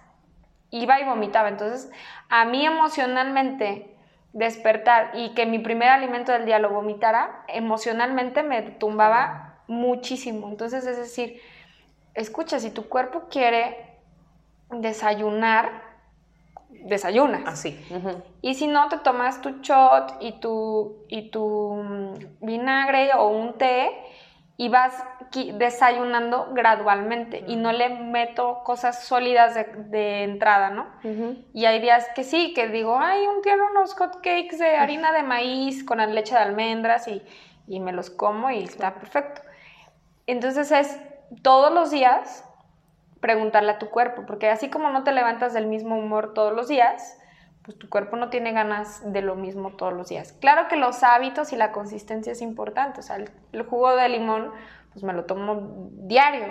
iba 0.71 1.01
y 1.01 1.05
vomitaba. 1.05 1.49
Entonces, 1.49 1.91
a 2.29 2.45
mí 2.45 2.65
emocionalmente 2.65 3.95
despertar 4.33 5.13
y 5.15 5.31
que 5.31 5.47
mi 5.47 5.59
primer 5.59 5.89
alimento 5.89 6.33
del 6.33 6.45
día 6.45 6.59
lo 6.59 6.71
vomitara, 6.71 7.45
emocionalmente 7.49 8.43
me 8.43 8.63
tumbaba 8.63 9.61
muchísimo. 9.67 10.49
Entonces, 10.49 10.87
es 10.87 10.99
decir, 10.99 11.41
escucha, 12.15 12.61
si 12.61 12.71
tu 12.71 12.89
cuerpo 12.89 13.25
quiere 13.31 13.97
desayunar, 14.71 15.83
desayunas. 16.69 17.43
Así. 17.47 17.81
Y 18.43 18.55
si 18.55 18.67
no, 18.67 18.89
te 18.89 18.99
tomas 18.99 19.41
tu 19.41 19.61
shot 19.63 20.17
y 20.21 20.33
tu, 20.33 21.05
y 21.09 21.31
tu 21.31 21.75
mm, 21.77 22.15
vinagre 22.41 23.13
o 23.15 23.29
un 23.29 23.57
té 23.59 23.91
y 24.57 24.69
vas 24.69 24.95
desayunando 25.55 26.49
gradualmente 26.53 27.45
y 27.47 27.57
no 27.57 27.73
le 27.73 27.89
meto 27.89 28.63
cosas 28.65 29.05
sólidas 29.05 29.55
de, 29.55 30.23
entrada, 30.25 30.71
¿no? 30.71 30.87
Y 31.53 31.65
hay 31.65 31.81
días 31.81 32.07
que 32.15 32.25
sí, 32.25 32.53
que 32.55 32.69
digo, 32.69 32.99
ay, 32.99 33.27
un 33.27 33.43
quiero 33.43 33.67
unos 33.71 33.95
hot 33.95 34.17
cakes 34.17 34.59
de 34.59 34.77
harina 34.77 35.13
de 35.13 35.23
maíz 35.23 35.85
con 35.85 35.99
leche 36.15 36.35
de 36.35 36.41
almendras 36.41 37.09
y, 37.09 37.23
y 37.67 37.81
me 37.81 37.93
los 37.93 38.11
como 38.11 38.51
y 38.51 38.63
está 38.63 38.95
perfecto. 38.95 39.43
Entonces 40.27 40.73
es 40.73 41.01
todos 41.43 41.73
los 41.73 41.91
días 41.91 42.45
preguntarle 43.21 43.73
a 43.73 43.79
tu 43.79 43.91
cuerpo, 43.91 44.25
porque 44.27 44.49
así 44.51 44.71
como 44.71 44.91
no 44.91 45.05
te 45.05 45.13
levantas 45.13 45.53
del 45.53 45.67
mismo 45.67 45.99
humor 45.99 46.35
todos 46.35 46.53
los 46.53 46.69
días, 46.69 47.19
pues 47.67 47.77
tu 47.79 47.89
cuerpo 47.89 48.17
no 48.17 48.31
tiene 48.31 48.53
ganas 48.53 49.13
de 49.13 49.23
lo 49.23 49.35
mismo 49.35 49.73
todos 49.73 49.93
los 49.93 50.09
días. 50.09 50.33
Claro 50.35 50.69
que 50.69 50.77
los 50.77 51.03
hábitos 51.03 51.53
y 51.53 51.57
la 51.57 51.73
consistencia 51.73 52.31
es 52.31 52.41
importante, 52.41 53.01
o 53.01 53.03
sea, 53.03 53.17
el, 53.17 53.63
jugo 53.65 53.97
de 53.97 54.09
limón 54.09 54.53
pues 54.97 55.05
me 55.05 55.13
lo 55.13 55.27
tomo 55.27 55.91
diario, 55.93 56.47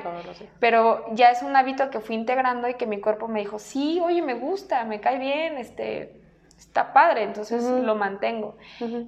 pero 0.59 1.03
ya 1.13 1.31
es 1.31 1.41
un 1.41 1.55
hábito 1.55 1.89
que 1.89 1.99
fui 1.99 2.13
integrando 2.13 2.67
y 2.67 2.75
que 2.75 2.85
mi 2.85 3.01
cuerpo 3.01 3.27
me 3.27 3.39
dijo, 3.39 3.57
sí, 3.57 3.99
oye, 4.03 4.21
me 4.21 4.35
gusta, 4.35 4.83
me 4.83 5.01
cae 5.01 5.17
bien, 5.17 5.57
este, 5.57 6.21
está 6.55 6.93
padre, 6.93 7.23
entonces 7.23 7.63
lo 7.63 7.95
mantengo. 7.95 8.55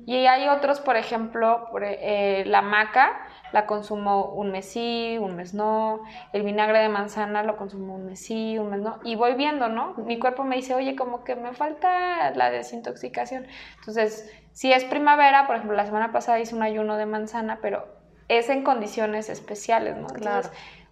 Y 0.08 0.26
hay 0.26 0.48
otros, 0.48 0.80
por 0.80 0.98
ejemplo, 0.98 1.70
eh, 1.80 2.46
la 2.48 2.64
maca, 2.64 3.28
la 3.54 3.68
consumo 3.68 4.34
un 4.34 4.52
mes 4.52 4.66
sí, 4.66 5.20
un 5.22 5.36
mes 5.36 5.54
no, 5.54 6.02
el 6.34 6.42
vinagre 6.42 6.80
de 6.80 6.90
manzana 6.90 7.44
lo 7.44 7.58
consumo 7.58 7.94
un 7.94 8.08
mes 8.08 8.20
sí, 8.20 8.58
un 8.58 8.72
mes 8.72 8.82
no, 8.82 8.98
y 9.04 9.16
voy 9.16 9.36
viendo, 9.36 9.70
¿no? 9.70 9.94
Mi 9.98 10.18
cuerpo 10.18 10.46
me 10.46 10.56
dice, 10.56 10.74
oye, 10.74 10.96
como 10.96 11.24
que 11.24 11.36
me 11.36 11.54
falta 11.54 12.32
la 12.32 12.50
desintoxicación. 12.50 13.46
Entonces, 13.82 14.34
si 14.52 14.74
es 14.74 14.84
primavera, 14.84 15.46
por 15.46 15.58
ejemplo, 15.58 15.78
la 15.78 15.86
semana 15.86 16.12
pasada 16.12 16.40
hice 16.40 16.56
un 16.56 16.64
ayuno 16.64 16.98
de 16.98 17.06
manzana, 17.06 17.60
pero 17.62 17.97
es 18.28 18.50
en 18.50 18.64
condiciones 18.64 19.30
especiales, 19.30 19.96
¿no? 19.98 20.08
claro. 20.08 20.50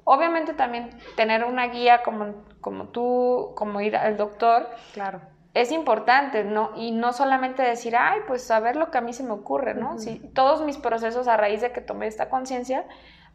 Obviamente 0.07 0.53
también 0.53 0.91
tener 1.15 1.43
una 1.45 1.65
guía 1.67 2.03
como, 2.03 2.35
como 2.61 2.89
tú, 2.89 3.53
como 3.55 3.81
ir 3.81 3.95
al 3.95 4.17
doctor. 4.17 4.69
Claro 4.93 5.19
es 5.55 5.71
importante, 5.71 6.43
¿no? 6.43 6.71
Y 6.75 6.91
no 6.91 7.13
solamente 7.13 7.63
decir, 7.63 7.95
ay, 7.95 8.19
pues 8.27 8.51
a 8.51 8.59
ver 8.59 8.75
lo 8.75 8.91
que 8.91 8.97
a 8.97 9.01
mí 9.01 9.13
se 9.13 9.23
me 9.23 9.31
ocurre, 9.31 9.73
¿no? 9.73 9.97
si, 9.97 10.19
todos 10.19 10.61
mis 10.61 10.77
procesos 10.77 11.29
a 11.29 11.37
raíz 11.37 11.61
de 11.61 11.71
que 11.71 11.79
tomé 11.79 12.07
esta 12.07 12.29
conciencia 12.29 12.83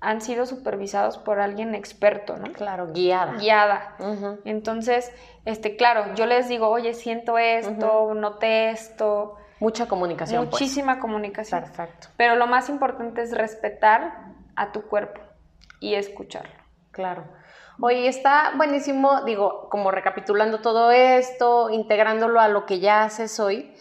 han 0.01 0.21
sido 0.21 0.45
supervisados 0.45 1.17
por 1.17 1.41
alguien 1.41 1.75
experto, 1.75 2.37
¿no? 2.37 2.53
Claro, 2.53 2.93
guiada. 2.93 3.33
Guiada. 3.39 3.97
Entonces, 4.45 5.13
este, 5.47 5.77
claro, 5.77 6.15
yo 6.15 6.27
les 6.27 6.49
digo, 6.49 6.69
oye, 6.69 6.93
siento 6.93 7.39
esto, 7.39 8.13
noté 8.15 8.71
esto. 8.71 9.37
Mucha 9.61 9.87
comunicación. 9.87 10.49
Pues. 10.49 10.61
Muchísima 10.61 10.99
comunicación. 10.99 11.61
Perfecto. 11.61 12.09
Pero 12.17 12.35
lo 12.35 12.47
más 12.47 12.69
importante 12.69 13.23
es 13.23 13.37
respetar 13.37 14.33
a 14.57 14.73
tu 14.73 14.83
cuerpo 14.83 15.21
y 15.81 15.95
escucharlo. 15.95 16.55
Claro. 16.91 17.25
Oye, 17.83 18.09
está 18.09 18.53
buenísimo, 18.57 19.23
digo, 19.25 19.69
como 19.71 19.91
recapitulando 19.91 20.61
todo 20.61 20.91
esto, 20.91 21.71
integrándolo 21.71 22.41
a 22.41 22.49
lo 22.49 22.67
que 22.67 22.81
ya 22.81 23.05
haces 23.05 23.41
hoy. 23.41 23.75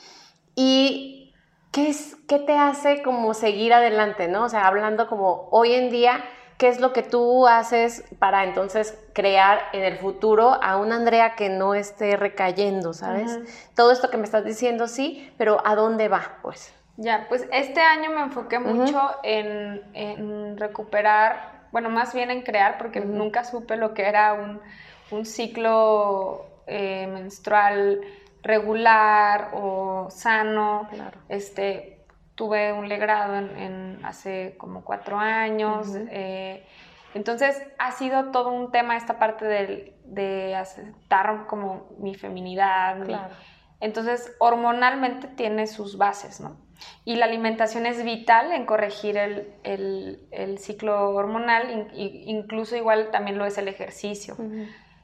¿Y 0.55 1.33
qué, 1.71 1.89
es, 1.89 2.15
qué 2.27 2.39
te 2.39 2.57
hace 2.57 3.01
como 3.01 3.33
seguir 3.33 3.73
adelante, 3.73 4.27
no? 4.27 4.45
O 4.45 4.49
sea, 4.49 4.67
hablando 4.67 5.07
como 5.07 5.49
hoy 5.51 5.73
en 5.73 5.89
día, 5.89 6.23
¿qué 6.59 6.67
es 6.67 6.79
lo 6.79 6.93
que 6.93 7.01
tú 7.01 7.47
haces 7.47 8.03
para 8.19 8.43
entonces 8.43 8.95
crear 9.13 9.59
en 9.73 9.83
el 9.83 9.97
futuro 9.97 10.61
a 10.61 10.77
una 10.77 10.97
Andrea 10.97 11.35
que 11.35 11.49
no 11.49 11.73
esté 11.73 12.15
recayendo, 12.17 12.93
¿sabes? 12.93 13.39
Todo 13.75 13.91
esto 13.91 14.11
que 14.11 14.17
me 14.17 14.25
estás 14.25 14.45
diciendo, 14.45 14.87
sí, 14.87 15.33
pero 15.37 15.65
¿a 15.65 15.73
dónde 15.73 16.07
va, 16.07 16.37
pues? 16.43 16.71
Ya, 16.97 17.25
pues 17.29 17.47
este 17.51 17.81
año 17.81 18.11
me 18.11 18.21
enfoqué 18.21 18.59
mucho 18.59 19.01
en, 19.23 19.81
en 19.93 20.57
recuperar 20.57 21.59
bueno, 21.71 21.89
más 21.89 22.13
bien 22.13 22.31
en 22.31 22.41
crear, 22.41 22.77
porque 22.77 22.99
nunca 22.99 23.43
supe 23.43 23.77
lo 23.77 23.93
que 23.93 24.03
era 24.03 24.33
un, 25.11 25.25
ciclo 25.25 26.45
eh, 26.67 27.07
menstrual 27.07 28.01
regular 28.43 29.49
o 29.53 30.07
sano. 30.09 30.87
Este, 31.29 31.98
tuve 32.39 32.71
un 32.71 32.87
legrado 32.87 33.35
en, 33.35 33.99
hace 34.01 34.55
como 34.57 34.85
cuatro 34.85 35.19
años. 35.19 35.89
Eh, 36.09 36.65
entonces 37.13 37.61
ha 37.77 37.91
sido 37.91 38.31
todo 38.31 38.53
un 38.53 38.71
tema 38.71 38.95
esta 38.95 39.19
parte 39.19 39.43
de, 39.43 39.93
de 40.05 40.55
aceptar 40.55 41.47
como 41.47 41.89
mi 41.99 42.15
feminidad. 42.15 42.95
entonces 43.81 44.33
hormonalmente 44.39 45.27
tiene 45.27 45.67
sus 45.67 45.97
bases, 45.97 46.39
¿no? 46.39 46.55
Y 47.03 47.17
la 47.17 47.25
alimentación 47.25 47.85
es 47.85 48.05
vital 48.05 48.53
en 48.53 48.65
corregir 48.65 49.17
el, 49.17 50.57
ciclo 50.59 51.09
hormonal, 51.09 51.89
incluso 51.93 52.77
igual 52.77 53.11
también 53.11 53.37
lo 53.37 53.45
es 53.45 53.57
el 53.57 53.67
ejercicio. 53.67 54.37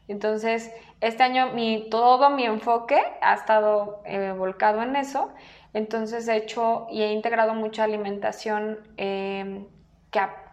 Entonces, 0.08 0.72
este 1.02 1.24
año 1.24 1.52
mi, 1.52 1.90
todo 1.90 2.30
mi 2.30 2.46
enfoque 2.46 3.02
ha 3.22 3.34
estado 3.34 4.02
eh, 4.06 4.34
volcado 4.38 4.84
en 4.84 4.96
eso. 4.96 5.34
Entonces 5.76 6.26
he 6.30 6.38
hecho 6.38 6.88
y 6.90 7.02
he 7.02 7.12
integrado 7.12 7.54
mucha 7.54 7.84
alimentación 7.84 8.80
em, 8.96 9.68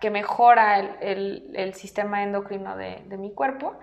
que, 0.00 0.11
mejora 0.11 0.80
el, 1.00 1.74
sistema 1.74 2.24
endocrino 2.24 2.76
de, 2.76 3.16
mi 3.18 3.32
cuerpo. 3.32 3.78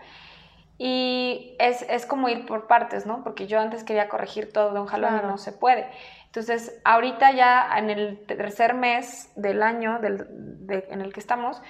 Y 0.77 1.55
es, 1.57 2.05
como 2.05 2.27
ir 2.27 2.45
por 2.45 2.67
partes, 2.67 3.05
¿no? 3.05 3.23
Porque 3.23 3.47
yo 3.47 3.57
antes 3.57 3.85
quería 3.85 4.09
corregir 4.09 4.51
todo 4.51 4.73
de 4.73 4.81
un 4.81 4.87
jalón 4.87 5.17
y 5.17 5.27
no 5.27 5.37
se 5.37 5.53
puede. 5.53 5.87
Entonces, 6.25 6.77
ahorita 6.83 7.31
ya 7.31 7.69
en 7.77 7.89
el 7.89 8.19
tercer 8.25 8.73
mes 8.73 9.31
del 9.37 9.63
año 9.63 9.97
en 10.03 11.01
el 11.01 11.13
que 11.13 11.19
estamos, 11.21 11.61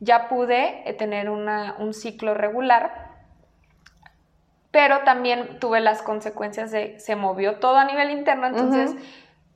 ya 0.00 0.26
pude 0.26 0.82
eh, 0.84 0.94
tener 0.94 1.30
un 1.30 1.94
ciclo 1.94 2.34
regular, 2.34 3.11
pero 4.72 5.00
también 5.04 5.60
tuve 5.60 5.78
las 5.78 6.02
consecuencias 6.02 6.72
de 6.72 6.98
se 6.98 7.14
movió 7.14 7.60
todo 7.60 7.76
a 7.76 7.84
nivel 7.84 8.10
interno, 8.10 8.48
entonces, 8.48 8.96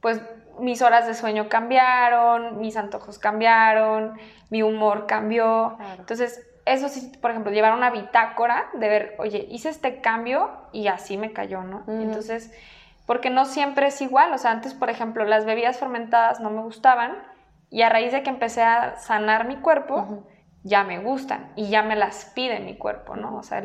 pues 0.00 0.20
mis 0.60 0.82
horas 0.82 1.06
de 1.06 1.14
sueño 1.14 1.48
cambiaron, 1.48 2.58
mis 2.60 2.76
antojos 2.76 3.18
cambiaron, 3.18 4.18
mi 4.50 4.62
humor 4.62 5.06
cambió. 5.06 5.76
Entonces, 5.98 6.46
eso 6.64 6.88
sí, 6.88 7.12
por 7.20 7.30
ejemplo, 7.30 7.52
llevar 7.52 7.74
una 7.74 7.90
bitácora 7.90 8.68
de 8.74 8.88
ver, 8.88 9.16
oye, 9.18 9.46
hice 9.50 9.68
este 9.68 10.00
cambio 10.00 10.50
y 10.72 10.88
así 10.88 11.16
me 11.16 11.32
cayó, 11.32 11.62
¿no? 11.62 11.84
Entonces, 11.88 12.52
porque 13.06 13.30
no 13.30 13.44
siempre 13.44 13.86
es 13.86 14.00
igual. 14.00 14.32
O 14.32 14.38
sea, 14.38 14.50
antes, 14.50 14.74
por 14.74 14.90
ejemplo, 14.90 15.24
las 15.24 15.44
bebidas 15.44 15.78
fermentadas 15.78 16.40
no 16.40 16.50
me 16.50 16.62
gustaban 16.62 17.16
y 17.70 17.82
a 17.82 17.88
raíz 17.88 18.12
de 18.12 18.22
que 18.22 18.30
empecé 18.30 18.62
a 18.62 18.96
sanar 18.96 19.46
mi 19.46 19.56
cuerpo, 19.56 20.24
ya 20.66 20.82
me 20.82 20.98
gustan 20.98 21.52
y 21.54 21.68
ya 21.68 21.82
me 21.82 21.94
las 21.94 22.32
pide 22.34 22.58
mi 22.58 22.76
cuerpo, 22.76 23.14
¿no? 23.14 23.36
O 23.36 23.42
sea, 23.44 23.62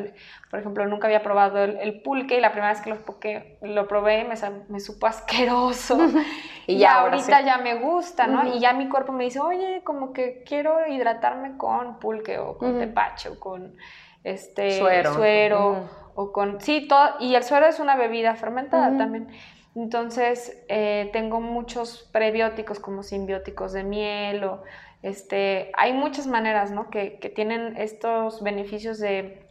por 0.51 0.59
ejemplo, 0.59 0.85
nunca 0.85 1.07
había 1.07 1.23
probado 1.23 1.57
el, 1.63 2.01
pulque 2.03 2.37
y 2.37 2.41
la 2.41 2.51
primera 2.51 2.71
vez 2.71 2.81
que 2.81 2.91
lo, 2.91 3.73
lo 3.73 3.87
probé 3.87 4.23
me, 4.23 4.35
me, 4.69 4.79
supo 4.79 5.07
asqueroso. 5.07 5.97
y, 6.67 6.77
ya 6.77 6.99
ahorita 6.99 7.41
ya 7.41 7.57
me 7.57 7.73
gusta, 7.73 8.27
¿no? 8.27 8.55
Y 8.55 8.59
ya 8.59 8.73
mi 8.73 8.87
cuerpo 8.87 9.13
me 9.13 9.23
dice, 9.23 9.39
oye, 9.39 9.81
como 9.83 10.13
que 10.13 10.43
quiero 10.45 10.87
hidratarme 10.87 11.57
con 11.57 11.97
pulque 11.97 12.37
o 12.37 12.59
con 12.59 12.77
tepache 12.77 13.29
o 13.29 13.39
con 13.39 13.75
este 14.23 14.77
suero. 14.77 15.15
suero 15.15 15.89
o 16.13 16.31
con... 16.31 16.61
Sí, 16.61 16.87
todo, 16.87 17.15
y 17.19 17.33
el 17.33 17.43
suero 17.43 17.65
es 17.65 17.79
una 17.79 17.95
bebida 17.95 18.35
fermentada 18.35 18.95
también. 18.95 19.27
Entonces, 19.73 20.63
eh, 20.67 21.09
tengo 21.13 21.41
muchos 21.41 22.07
prebióticos 22.11 22.79
como 22.79 23.01
simbióticos 23.01 23.73
de 23.73 23.83
miel 23.83 24.43
o... 24.43 24.61
Este, 25.03 25.71
hay 25.77 25.93
muchas 25.93 26.27
maneras, 26.27 26.71
¿no? 26.71 26.89
Que, 26.89 27.31
tienen 27.35 27.75
estos 27.77 28.43
beneficios 28.43 28.99
de, 28.99 29.45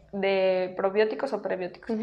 probióticos 0.76 1.32
o 1.32 1.42
prebióticos. 1.42 1.96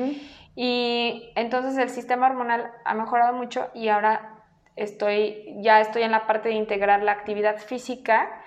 Y 0.55 1.31
entonces 1.35 1.77
el 1.77 1.89
sistema 1.89 2.27
hormonal 2.27 2.71
ha 2.83 2.93
mejorado 2.93 3.33
mucho 3.33 3.69
y 3.73 3.89
ahora 3.89 4.43
estoy, 4.75 5.55
ya 5.59 5.81
estoy 5.81 6.03
en 6.03 6.11
la 6.11 6.27
parte 6.27 6.49
de 6.49 6.55
integrar 6.55 7.03
la 7.03 7.11
actividad 7.11 7.57
física 7.57 8.41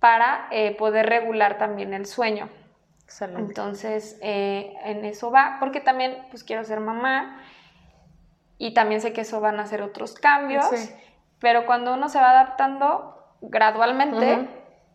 para 0.00 0.48
eh, 0.50 0.76
poder 0.76 1.06
regular 1.06 1.58
también 1.58 1.94
el 1.94 2.06
sueño. 2.06 2.48
Entonces, 3.20 4.18
eh, 4.22 4.74
en 4.84 5.04
eso 5.04 5.30
va, 5.30 5.56
porque 5.60 5.80
también 5.80 6.18
pues 6.30 6.44
quiero 6.44 6.62
ser 6.64 6.80
mamá 6.80 7.40
y 8.58 8.74
también 8.74 9.00
sé 9.00 9.12
que 9.12 9.22
eso 9.22 9.40
van 9.40 9.58
a 9.60 9.66
ser 9.66 9.82
otros 9.82 10.14
cambios, 10.14 10.66
pero 11.38 11.64
cuando 11.64 11.94
uno 11.94 12.08
se 12.08 12.18
va 12.18 12.30
adaptando 12.30 13.17
gradualmente, 13.40 14.48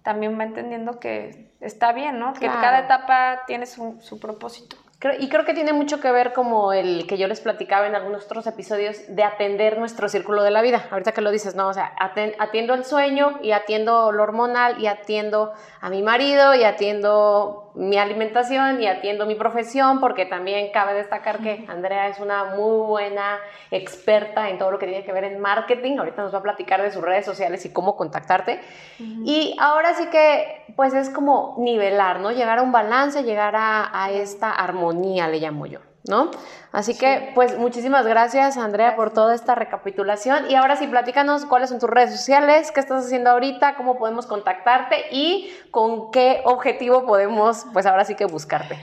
también 0.04 0.38
va 0.40 0.44
entendiendo 0.44 1.00
que 1.00 1.54
está 1.62 1.94
bien, 1.94 2.20
¿no? 2.20 2.34
Que 2.34 2.48
cada 2.48 2.80
etapa 2.80 3.44
tiene 3.48 3.66
su, 3.66 4.20
propósito. 4.20 4.76
y 5.20 5.30
creo 5.30 5.46
que 5.46 5.54
tiene 5.54 5.74
mucho 5.74 6.00
que 6.00 6.12
ver 6.12 6.34
como 6.34 6.74
el 6.74 7.08
que 7.08 7.18
yo 7.18 7.28
les 7.28 7.42
platicaba 7.42 7.88
en 7.88 7.96
algunos 7.96 8.26
otros 8.26 8.48
episodios 8.48 8.98
de 9.08 9.24
atender 9.24 9.78
nuestro 9.78 10.10
círculo 10.10 10.44
de 10.44 10.52
la 10.52 10.62
vida. 10.62 10.88
Ahorita 10.92 11.12
que 11.12 11.22
lo 11.22 11.32
dices, 11.32 11.56
no, 11.56 11.68
o 11.68 11.74
sea, 11.74 11.94
atiendo 12.40 12.74
el 12.74 12.86
sueño 12.86 13.40
y 13.42 13.52
atiendo 13.52 14.12
lo 14.12 14.24
hormonal 14.24 14.80
y 14.80 14.88
atiendo 14.88 15.54
a 15.82 15.90
mi 15.90 16.02
marido 16.02 16.54
y 16.56 16.64
atiendo 16.64 17.63
mi 17.76 17.98
alimentación 17.98 18.82
y 18.82 18.88
atiendo 18.88 19.26
mi 19.26 19.36
profesión, 19.36 20.00
porque 20.00 20.26
también 20.26 20.72
cabe 20.72 20.94
destacar 20.94 21.40
que 21.40 21.66
Andrea 21.68 22.08
es 22.08 22.20
una 22.20 22.56
muy 22.56 22.86
buena 22.86 23.40
experta 23.72 24.50
en 24.50 24.58
todo 24.58 24.72
lo 24.72 24.80
que 24.80 24.86
tiene 24.86 25.04
que 25.04 25.12
ver 25.12 25.24
en 25.24 25.40
marketing. 25.40 25.98
Ahorita 25.98 26.22
nos 26.22 26.34
va 26.34 26.40
a 26.40 26.44
platicar 26.44 26.82
de 26.82 26.92
sus 26.92 27.02
redes 27.02 27.26
sociales 27.26 27.66
y 27.66 27.74
cómo 27.74 27.96
contactarte. 27.96 28.60
Y 29.00 29.56
ahora 29.60 29.94
sí 29.96 30.08
que, 30.08 30.66
pues 30.76 30.94
es 30.94 31.10
como 31.10 31.56
nivelar, 31.60 32.20
¿no? 32.20 32.32
Llegar 32.32 32.60
a 32.60 32.62
un 32.62 32.72
balance, 32.72 33.24
llegar 33.24 33.56
a, 33.56 34.04
a 34.04 34.12
esta 34.12 34.52
armonía, 34.52 35.28
le 35.28 35.40
llamo 35.40 35.66
yo. 35.66 35.80
¿No? 36.08 36.32
Así 36.72 36.98
que, 36.98 37.32
pues 37.36 37.58
muchísimas 37.58 38.06
gracias, 38.06 38.58
Andrea, 38.58 38.96
por 38.96 39.14
toda 39.14 39.36
esta 39.36 39.56
recapitulación. 39.56 40.50
Y 40.50 40.56
ahora 40.56 40.76
sí, 40.76 40.88
platícanos 40.88 41.46
cuáles 41.46 41.70
son 41.70 41.80
tus 41.80 41.90
redes 41.90 42.12
sociales, 42.12 42.72
qué 42.72 42.80
estás 42.80 43.06
haciendo 43.06 43.30
ahorita, 43.30 43.76
cómo 43.76 43.98
podemos 43.98 44.26
contactarte 44.26 45.06
y 45.12 45.54
con 45.72 46.12
qué 46.12 46.42
objetivo 46.46 47.06
podemos, 47.06 47.66
pues 47.74 47.86
ahora 47.86 48.06
sí 48.06 48.16
que 48.16 48.26
buscarte. 48.26 48.78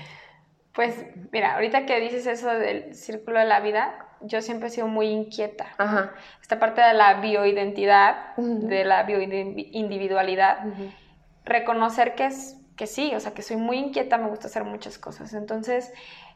Pues 0.72 1.04
mira, 1.32 1.54
ahorita 1.54 1.84
que 1.84 2.00
dices 2.00 2.26
eso 2.26 2.48
del 2.48 2.94
círculo 2.94 3.40
de 3.40 3.44
la 3.44 3.60
vida, 3.60 4.06
yo 4.20 4.40
siempre 4.40 4.68
he 4.68 4.70
sido 4.70 4.86
muy 4.86 5.08
inquieta. 5.08 5.66
Esta 6.40 6.58
parte 6.58 6.80
de 6.80 6.94
la 6.94 7.20
bioidentidad, 7.20 8.36
de 8.36 8.84
la 8.84 9.02
bioindividualidad, 9.02 10.58
reconocer 11.44 12.14
que 12.14 12.26
es 12.26 12.56
que 12.76 12.86
sí, 12.86 13.12
o 13.14 13.20
sea, 13.20 13.34
que 13.34 13.42
soy 13.42 13.56
muy 13.56 13.76
inquieta, 13.76 14.16
me 14.16 14.28
gusta 14.28 14.46
hacer 14.46 14.64
muchas 14.64 14.96
cosas. 14.96 15.34
Entonces, 15.34 15.92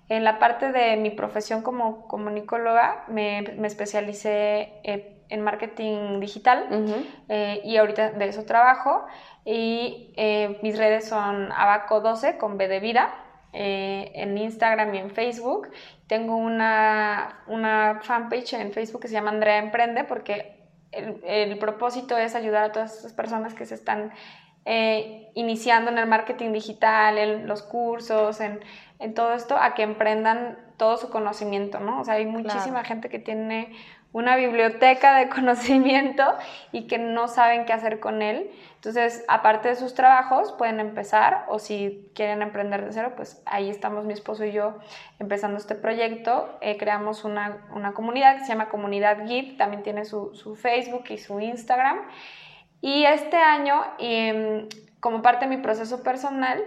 en 0.09 0.25
la 0.25 0.39
parte 0.39 0.71
de 0.73 0.97
mi 0.97 1.11
profesión 1.11 1.63
como 1.63 2.07
comunicóloga, 2.09 3.05
me, 3.09 3.43
me 3.57 3.67
especialicé 3.67 4.73
eh, 4.85 5.23
en 5.31 5.41
marketing 5.41 6.21
digital 6.21 6.69
eh, 7.29 7.63
y 7.65 7.79
ahorita 7.79 8.11
de 8.11 8.29
eso 8.29 8.45
trabajo. 8.45 9.07
Y 9.45 10.13
eh, 10.17 10.59
mis 10.63 10.77
redes 10.77 11.09
son 11.09 11.51
abaco12 11.51 12.37
con 12.37 12.59
B 12.59 12.69
de 12.69 12.81
vida 12.81 13.15
en 13.57 14.37
Instagram 14.37 14.95
y 14.95 14.99
en 14.99 15.11
Facebook. 15.11 15.71
Tengo 16.09 16.37
una, 16.37 17.45
una 17.47 18.01
fanpage 18.03 18.55
en 18.55 18.73
Facebook 18.73 19.03
que 19.03 19.09
se 19.09 19.15
llama 19.15 19.31
Andrea 19.31 19.59
Emprende 19.59 20.03
porque 20.03 20.61
el, 20.91 21.21
el 21.25 21.59
propósito 21.59 22.19
es 22.19 22.35
ayudar 22.35 22.65
a 22.65 22.73
todas 22.73 22.99
esas 22.99 23.13
personas 23.13 23.55
que 23.55 23.65
se 23.65 23.77
están 23.77 24.13
iniciando 25.35 25.91
en 25.91 25.99
el 25.99 26.07
marketing 26.07 26.53
digital, 26.53 27.19
en 27.19 27.47
los 27.47 27.63
cursos, 27.63 28.41
en 28.41 28.61
en 28.99 29.15
todo 29.15 29.35
esto 29.35 29.57
a 29.57 29.75
que 29.75 29.83
emprendan 29.83 30.59
todo 30.77 30.97
su 30.97 31.11
conocimiento, 31.11 31.81
¿no? 31.81 32.01
O 32.01 32.05
sea, 32.05 32.15
hay 32.15 32.27
muchísima 32.27 32.85
gente 32.85 33.09
que 33.09 33.19
tiene 33.19 33.77
una 34.13 34.37
biblioteca 34.37 35.17
de 35.17 35.29
conocimiento 35.35 36.25
y 36.73 36.87
que 36.87 36.99
no 36.99 37.29
saben 37.29 37.67
qué 37.67 37.73
hacer 37.73 38.01
con 38.01 38.23
él. 38.23 38.51
Entonces, 38.77 39.25
aparte 39.29 39.69
de 39.69 39.77
sus 39.77 39.95
trabajos, 39.95 40.53
pueden 40.53 40.81
empezar 40.81 41.45
o 41.49 41.59
si 41.59 42.11
quieren 42.15 42.43
emprender 42.43 42.85
de 42.85 42.93
cero, 42.93 43.13
pues 43.17 43.43
ahí 43.45 43.69
estamos 43.69 44.05
mi 44.05 44.13
esposo 44.13 44.45
y 44.45 44.53
yo 44.53 44.79
empezando 45.19 45.59
este 45.59 45.75
proyecto. 45.75 46.57
Eh, 46.61 46.77
creamos 46.77 47.25
una, 47.25 47.61
comunidad 47.95 48.37
que 48.37 48.45
se 48.45 48.49
llama 48.49 48.69
Comunidad 48.69 49.27
Git, 49.27 49.59
también 49.59 49.83
tiene 49.83 50.05
su, 50.05 50.35
su 50.35 50.55
Facebook 50.55 51.05
y 51.11 51.19
su 51.19 51.41
Instagram. 51.41 51.99
Y 52.85 53.07
este 53.07 53.39
año, 53.39 53.83
em, 53.99 54.69
como 55.01 55.23
parte 55.23 55.47
de 55.47 55.57
mi 55.57 55.63
proceso 55.63 56.03
personal, 56.03 56.63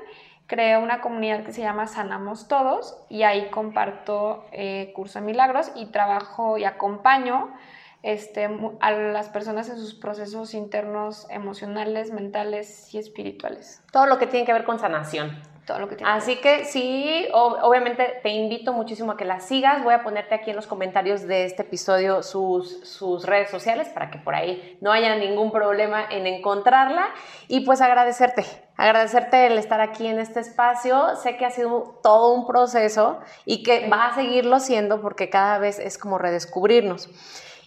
creé 0.48 0.76
una 0.76 1.00
comunidad 1.00 1.44
que 1.44 1.54
se 1.54 1.62
llama 1.62 1.86
Sanamos 1.86 2.48
Todos 2.48 2.98
y 3.08 3.22
ahí 3.22 3.52
comparto 3.52 4.44
eh, 4.52 4.94
curso 4.96 5.20
de 5.20 5.26
milagros 5.28 5.72
y 5.76 5.86
trabajo 5.92 6.58
y 6.58 6.64
acompaño 6.64 7.54
este, 8.02 8.50
a 8.80 8.92
las 8.94 9.30
personas 9.30 9.70
en 9.70 9.78
sus 9.78 9.94
procesos 9.94 10.56
internos 10.56 11.28
emocionales, 11.30 12.12
mentales 12.12 12.92
y 12.96 12.98
espirituales. 12.98 13.84
Todo 13.92 14.08
lo 14.08 14.18
que 14.18 14.26
tiene 14.26 14.44
que 14.44 14.54
ver 14.54 14.64
con 14.64 14.80
sanación 14.80 15.40
todo 15.68 15.78
lo 15.80 15.88
que 15.88 15.98
tiene. 15.98 16.12
Así 16.12 16.38
que, 16.38 16.66
sí, 16.66 17.28
obviamente 17.34 18.20
te 18.24 18.30
invito 18.30 18.74
muchísimo 18.74 19.12
a 19.12 19.18
que 19.18 19.26
la 19.26 19.40
sigas. 19.40 19.84
Voy 19.84 19.94
a 19.94 20.02
ponerte 20.02 20.34
aquí 20.34 20.50
en 20.50 20.56
los 20.56 20.66
comentarios 20.66 21.28
de 21.28 21.46
este 21.46 21.62
episodio 21.62 22.24
sus, 22.24 22.80
sus 22.90 23.26
redes 23.26 23.52
sociales 23.52 23.90
para 23.90 24.10
que 24.10 24.18
por 24.18 24.34
ahí 24.34 24.78
no 24.82 24.92
haya 24.92 25.16
ningún 25.16 25.52
problema 25.52 26.06
en 26.10 26.26
encontrarla. 26.26 27.10
Y 27.48 27.60
pues 27.60 27.82
agradecerte, 27.82 28.46
agradecerte 28.78 29.46
el 29.46 29.60
estar 29.60 29.82
aquí 29.82 30.08
en 30.08 30.18
este 30.18 30.40
espacio. 30.40 31.16
Sé 31.18 31.38
que 31.38 31.46
ha 31.46 31.52
sido 31.52 32.00
todo 32.02 32.34
un 32.34 32.48
proceso 32.48 33.20
y 33.46 33.62
que 33.62 33.88
va 33.90 34.08
a 34.08 34.16
seguirlo 34.16 34.60
siendo 34.60 35.02
porque 35.02 35.30
cada 35.30 35.60
vez 35.60 35.78
es 35.78 36.00
como 36.00 36.18
redescubrirnos. 36.18 37.10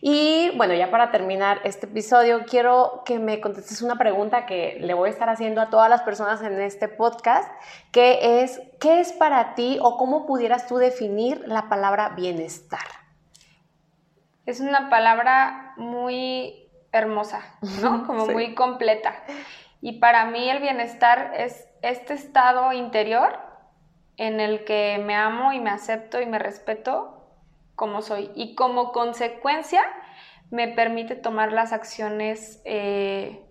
Y 0.02 0.50
bueno, 0.56 0.72
ya 0.74 0.90
para 0.90 1.10
terminar 1.10 1.60
este 1.64 1.86
episodio, 1.86 2.44
quiero 2.46 3.02
que 3.04 3.18
me 3.18 3.40
contestes 3.40 3.82
una 3.82 3.96
pregunta 3.96 4.46
que 4.46 4.78
le 4.80 4.94
voy 4.94 5.08
a 5.08 5.12
estar 5.12 5.28
haciendo 5.28 5.60
a 5.60 5.68
todas 5.68 5.90
las 5.90 6.02
personas 6.02 6.40
en 6.42 6.58
este 6.60 6.88
podcast, 6.88 7.50
que 7.92 8.42
es, 8.42 8.62
¿qué 8.80 9.00
es 9.00 9.12
para 9.12 9.54
ti 9.54 9.78
o 9.82 9.98
cómo 9.98 10.26
pudieras 10.26 10.66
tú 10.66 10.78
definir 10.78 11.42
la 11.46 11.68
palabra 11.68 12.10
bienestar? 12.10 12.80
Es 14.46 14.60
una 14.60 14.88
palabra 14.88 15.74
muy 15.76 16.70
hermosa, 16.92 17.42
¿no? 17.82 18.06
Como 18.06 18.26
muy 18.26 18.54
completa. 18.54 19.14
Y 19.82 19.98
para 19.98 20.24
mí 20.24 20.48
el 20.48 20.60
bienestar 20.60 21.32
es 21.36 21.68
este 21.82 22.14
estado 22.14 22.72
interior 22.72 23.38
en 24.16 24.40
el 24.40 24.64
que 24.64 25.02
me 25.04 25.14
amo 25.14 25.52
y 25.52 25.60
me 25.60 25.70
acepto 25.70 26.20
y 26.20 26.26
me 26.26 26.38
respeto 26.38 27.19
como 27.80 28.02
soy 28.02 28.30
y 28.34 28.54
como 28.54 28.92
consecuencia 28.92 29.82
me 30.50 30.68
permite 30.68 31.16
tomar 31.16 31.50
las 31.50 31.72
acciones 31.72 32.60
eh, 32.66 33.42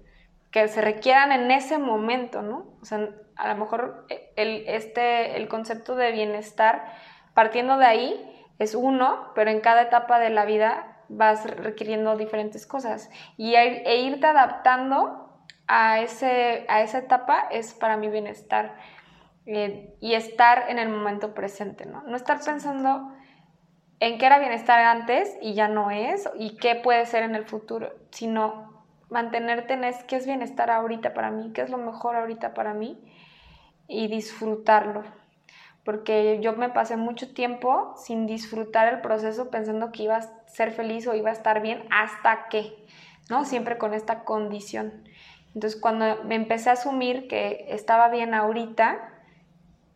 que 0.51 0.67
se 0.67 0.81
requieran 0.81 1.31
en 1.31 1.49
ese 1.49 1.79
momento, 1.79 2.43
¿no? 2.43 2.77
O 2.79 2.85
sea, 2.85 3.09
a 3.35 3.47
lo 3.47 3.55
mejor 3.55 4.05
el, 4.35 4.65
este, 4.67 5.35
el 5.35 5.47
concepto 5.47 5.95
de 5.95 6.11
bienestar, 6.11 6.93
partiendo 7.33 7.77
de 7.77 7.87
ahí, 7.87 8.45
es 8.59 8.75
uno, 8.75 9.31
pero 9.33 9.49
en 9.49 9.61
cada 9.61 9.81
etapa 9.81 10.19
de 10.19 10.29
la 10.29 10.45
vida 10.45 11.01
vas 11.07 11.43
requiriendo 11.49 12.15
diferentes 12.15 12.67
cosas. 12.67 13.09
Y 13.35 13.55
e, 13.55 13.97
irte 14.01 14.27
adaptando 14.27 15.41
a, 15.65 16.01
ese, 16.01 16.67
a 16.69 16.83
esa 16.83 16.99
etapa 16.99 17.47
es 17.49 17.73
para 17.73 17.97
mi 17.97 18.09
bienestar. 18.09 18.75
Eh, 19.47 19.95
y 19.99 20.13
estar 20.13 20.65
en 20.69 20.77
el 20.77 20.89
momento 20.89 21.33
presente, 21.33 21.87
¿no? 21.87 22.03
No 22.03 22.15
estar 22.15 22.39
pensando 22.45 23.11
en 23.99 24.17
qué 24.17 24.25
era 24.25 24.39
bienestar 24.39 24.79
antes 24.79 25.37
y 25.41 25.53
ya 25.53 25.67
no 25.67 25.91
es, 25.91 26.29
y 26.37 26.55
qué 26.57 26.75
puede 26.75 27.05
ser 27.05 27.23
en 27.23 27.35
el 27.35 27.45
futuro, 27.45 27.91
sino 28.11 28.83
mantenerte 29.09 29.73
en 29.73 29.83
es, 29.83 30.03
qué 30.03 30.15
es 30.15 30.25
bienestar 30.25 30.71
ahorita 30.71 31.13
para 31.13 31.31
mí, 31.31 31.51
qué 31.53 31.61
es 31.61 31.69
lo 31.69 31.77
mejor 31.77 32.15
ahorita 32.15 32.53
para 32.53 32.73
mí 32.73 32.97
y 33.87 34.07
disfrutarlo. 34.07 35.03
Porque 35.83 36.39
yo 36.41 36.53
me 36.53 36.69
pasé 36.69 36.97
mucho 36.97 37.33
tiempo 37.33 37.93
sin 37.97 38.27
disfrutar 38.27 38.93
el 38.93 39.01
proceso 39.01 39.49
pensando 39.49 39.91
que 39.91 40.03
iba 40.03 40.17
a 40.17 40.47
ser 40.47 40.71
feliz 40.71 41.07
o 41.07 41.15
iba 41.15 41.29
a 41.29 41.33
estar 41.33 41.61
bien 41.61 41.83
hasta 41.89 42.47
que, 42.49 42.75
¿no? 43.29 43.45
Siempre 43.45 43.77
con 43.77 43.93
esta 43.93 44.23
condición. 44.23 45.03
Entonces 45.55 45.79
cuando 45.79 46.23
me 46.25 46.35
empecé 46.35 46.69
a 46.69 46.73
asumir 46.73 47.27
que 47.27 47.65
estaba 47.69 48.09
bien 48.09 48.35
ahorita, 48.35 48.99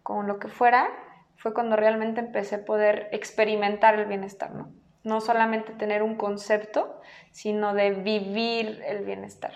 con 0.02 0.26
lo 0.28 0.40
que 0.40 0.48
fuera, 0.48 0.90
fue 1.44 1.54
cuando 1.54 1.76
realmente 1.76 2.22
empecé 2.22 2.56
a 2.56 2.64
poder 2.64 3.10
experimentar 3.12 4.00
el 4.00 4.06
bienestar, 4.06 4.56
¿no? 4.56 4.72
No 5.04 5.20
solamente 5.20 5.74
tener 5.74 6.02
un 6.02 6.16
concepto, 6.16 7.02
sino 7.32 7.74
de 7.74 7.92
vivir 7.92 8.82
el 8.88 9.04
bienestar. 9.04 9.52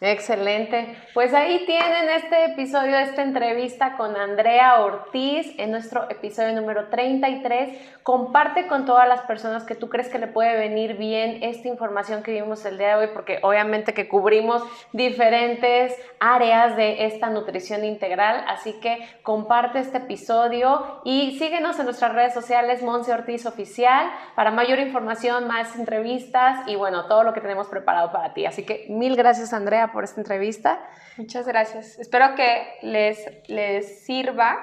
Excelente. 0.00 0.96
Pues 1.12 1.34
ahí 1.34 1.64
tienen 1.66 2.08
este 2.10 2.44
episodio, 2.44 2.96
esta 2.98 3.22
entrevista 3.22 3.96
con 3.96 4.16
Andrea 4.16 4.80
Ortiz 4.80 5.52
en 5.58 5.72
nuestro 5.72 6.08
episodio 6.08 6.52
número 6.52 6.86
33. 6.88 7.98
Comparte 8.04 8.68
con 8.68 8.86
todas 8.86 9.08
las 9.08 9.22
personas 9.22 9.64
que 9.64 9.74
tú 9.74 9.88
crees 9.88 10.08
que 10.08 10.20
le 10.20 10.28
puede 10.28 10.56
venir 10.56 10.96
bien 10.96 11.42
esta 11.42 11.66
información 11.66 12.22
que 12.22 12.30
vimos 12.30 12.64
el 12.64 12.78
día 12.78 12.90
de 12.90 12.94
hoy, 12.94 13.10
porque 13.12 13.40
obviamente 13.42 13.92
que 13.92 14.06
cubrimos 14.06 14.62
diferentes 14.92 15.96
áreas 16.20 16.76
de 16.76 17.06
esta 17.06 17.28
nutrición 17.28 17.84
integral. 17.84 18.44
Así 18.46 18.74
que 18.74 19.04
comparte 19.24 19.80
este 19.80 19.98
episodio 19.98 21.00
y 21.04 21.36
síguenos 21.40 21.76
en 21.80 21.86
nuestras 21.86 22.14
redes 22.14 22.34
sociales, 22.34 22.84
Monse 22.84 23.12
Ortiz 23.12 23.46
Oficial, 23.46 24.08
para 24.36 24.52
mayor 24.52 24.78
información, 24.78 25.48
más 25.48 25.74
entrevistas 25.74 26.60
y 26.68 26.76
bueno, 26.76 27.06
todo 27.06 27.24
lo 27.24 27.32
que 27.32 27.40
tenemos 27.40 27.66
preparado 27.66 28.12
para 28.12 28.32
ti. 28.32 28.46
Así 28.46 28.64
que 28.64 28.86
mil 28.88 29.16
gracias, 29.16 29.52
Andrea 29.52 29.87
por 29.92 30.04
esta 30.04 30.20
entrevista. 30.20 30.80
Muchas 31.16 31.46
gracias. 31.46 31.98
Espero 31.98 32.34
que 32.34 32.78
les, 32.82 33.48
les 33.48 34.04
sirva 34.04 34.58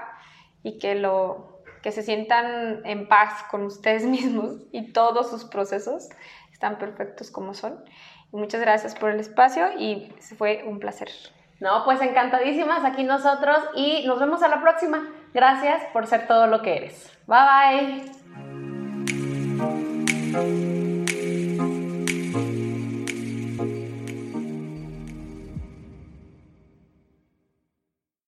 y 0.64 0.80
que, 0.80 0.96
lo, 0.96 1.62
que 1.82 1.92
se 1.92 2.02
sientan 2.02 2.86
en 2.86 3.08
paz 3.08 3.44
con 3.50 3.64
ustedes 3.64 4.04
mismos 4.06 4.58
y 4.72 4.92
todos 4.94 5.30
sus 5.30 5.46
procesos 5.46 6.10
están 6.52 6.78
perfectos 6.78 7.32
como 7.32 7.54
son. 7.54 7.84
muchas 8.32 8.62
gracias 8.62 8.96
por 8.96 9.12
el 9.12 9.20
espacio 9.20 9.68
y 9.78 10.14
fue 10.38 10.64
un 10.66 10.80
placer. 10.80 11.10
No, 11.60 11.84
pues 11.86 12.02
encantadísimas 12.02 12.84
aquí 12.84 13.04
nosotros 13.04 13.58
y 13.76 14.06
nos 14.06 14.20
vemos 14.20 14.44
a 14.44 14.48
la 14.48 14.62
próxima. 14.62 15.10
Gracias 15.34 15.84
por 15.94 16.08
ser 16.08 16.28
todo 16.28 16.48
lo 16.48 16.62
que 16.62 16.78
eres. 16.78 17.12
Bye 17.28 18.06
bye. 20.34 20.85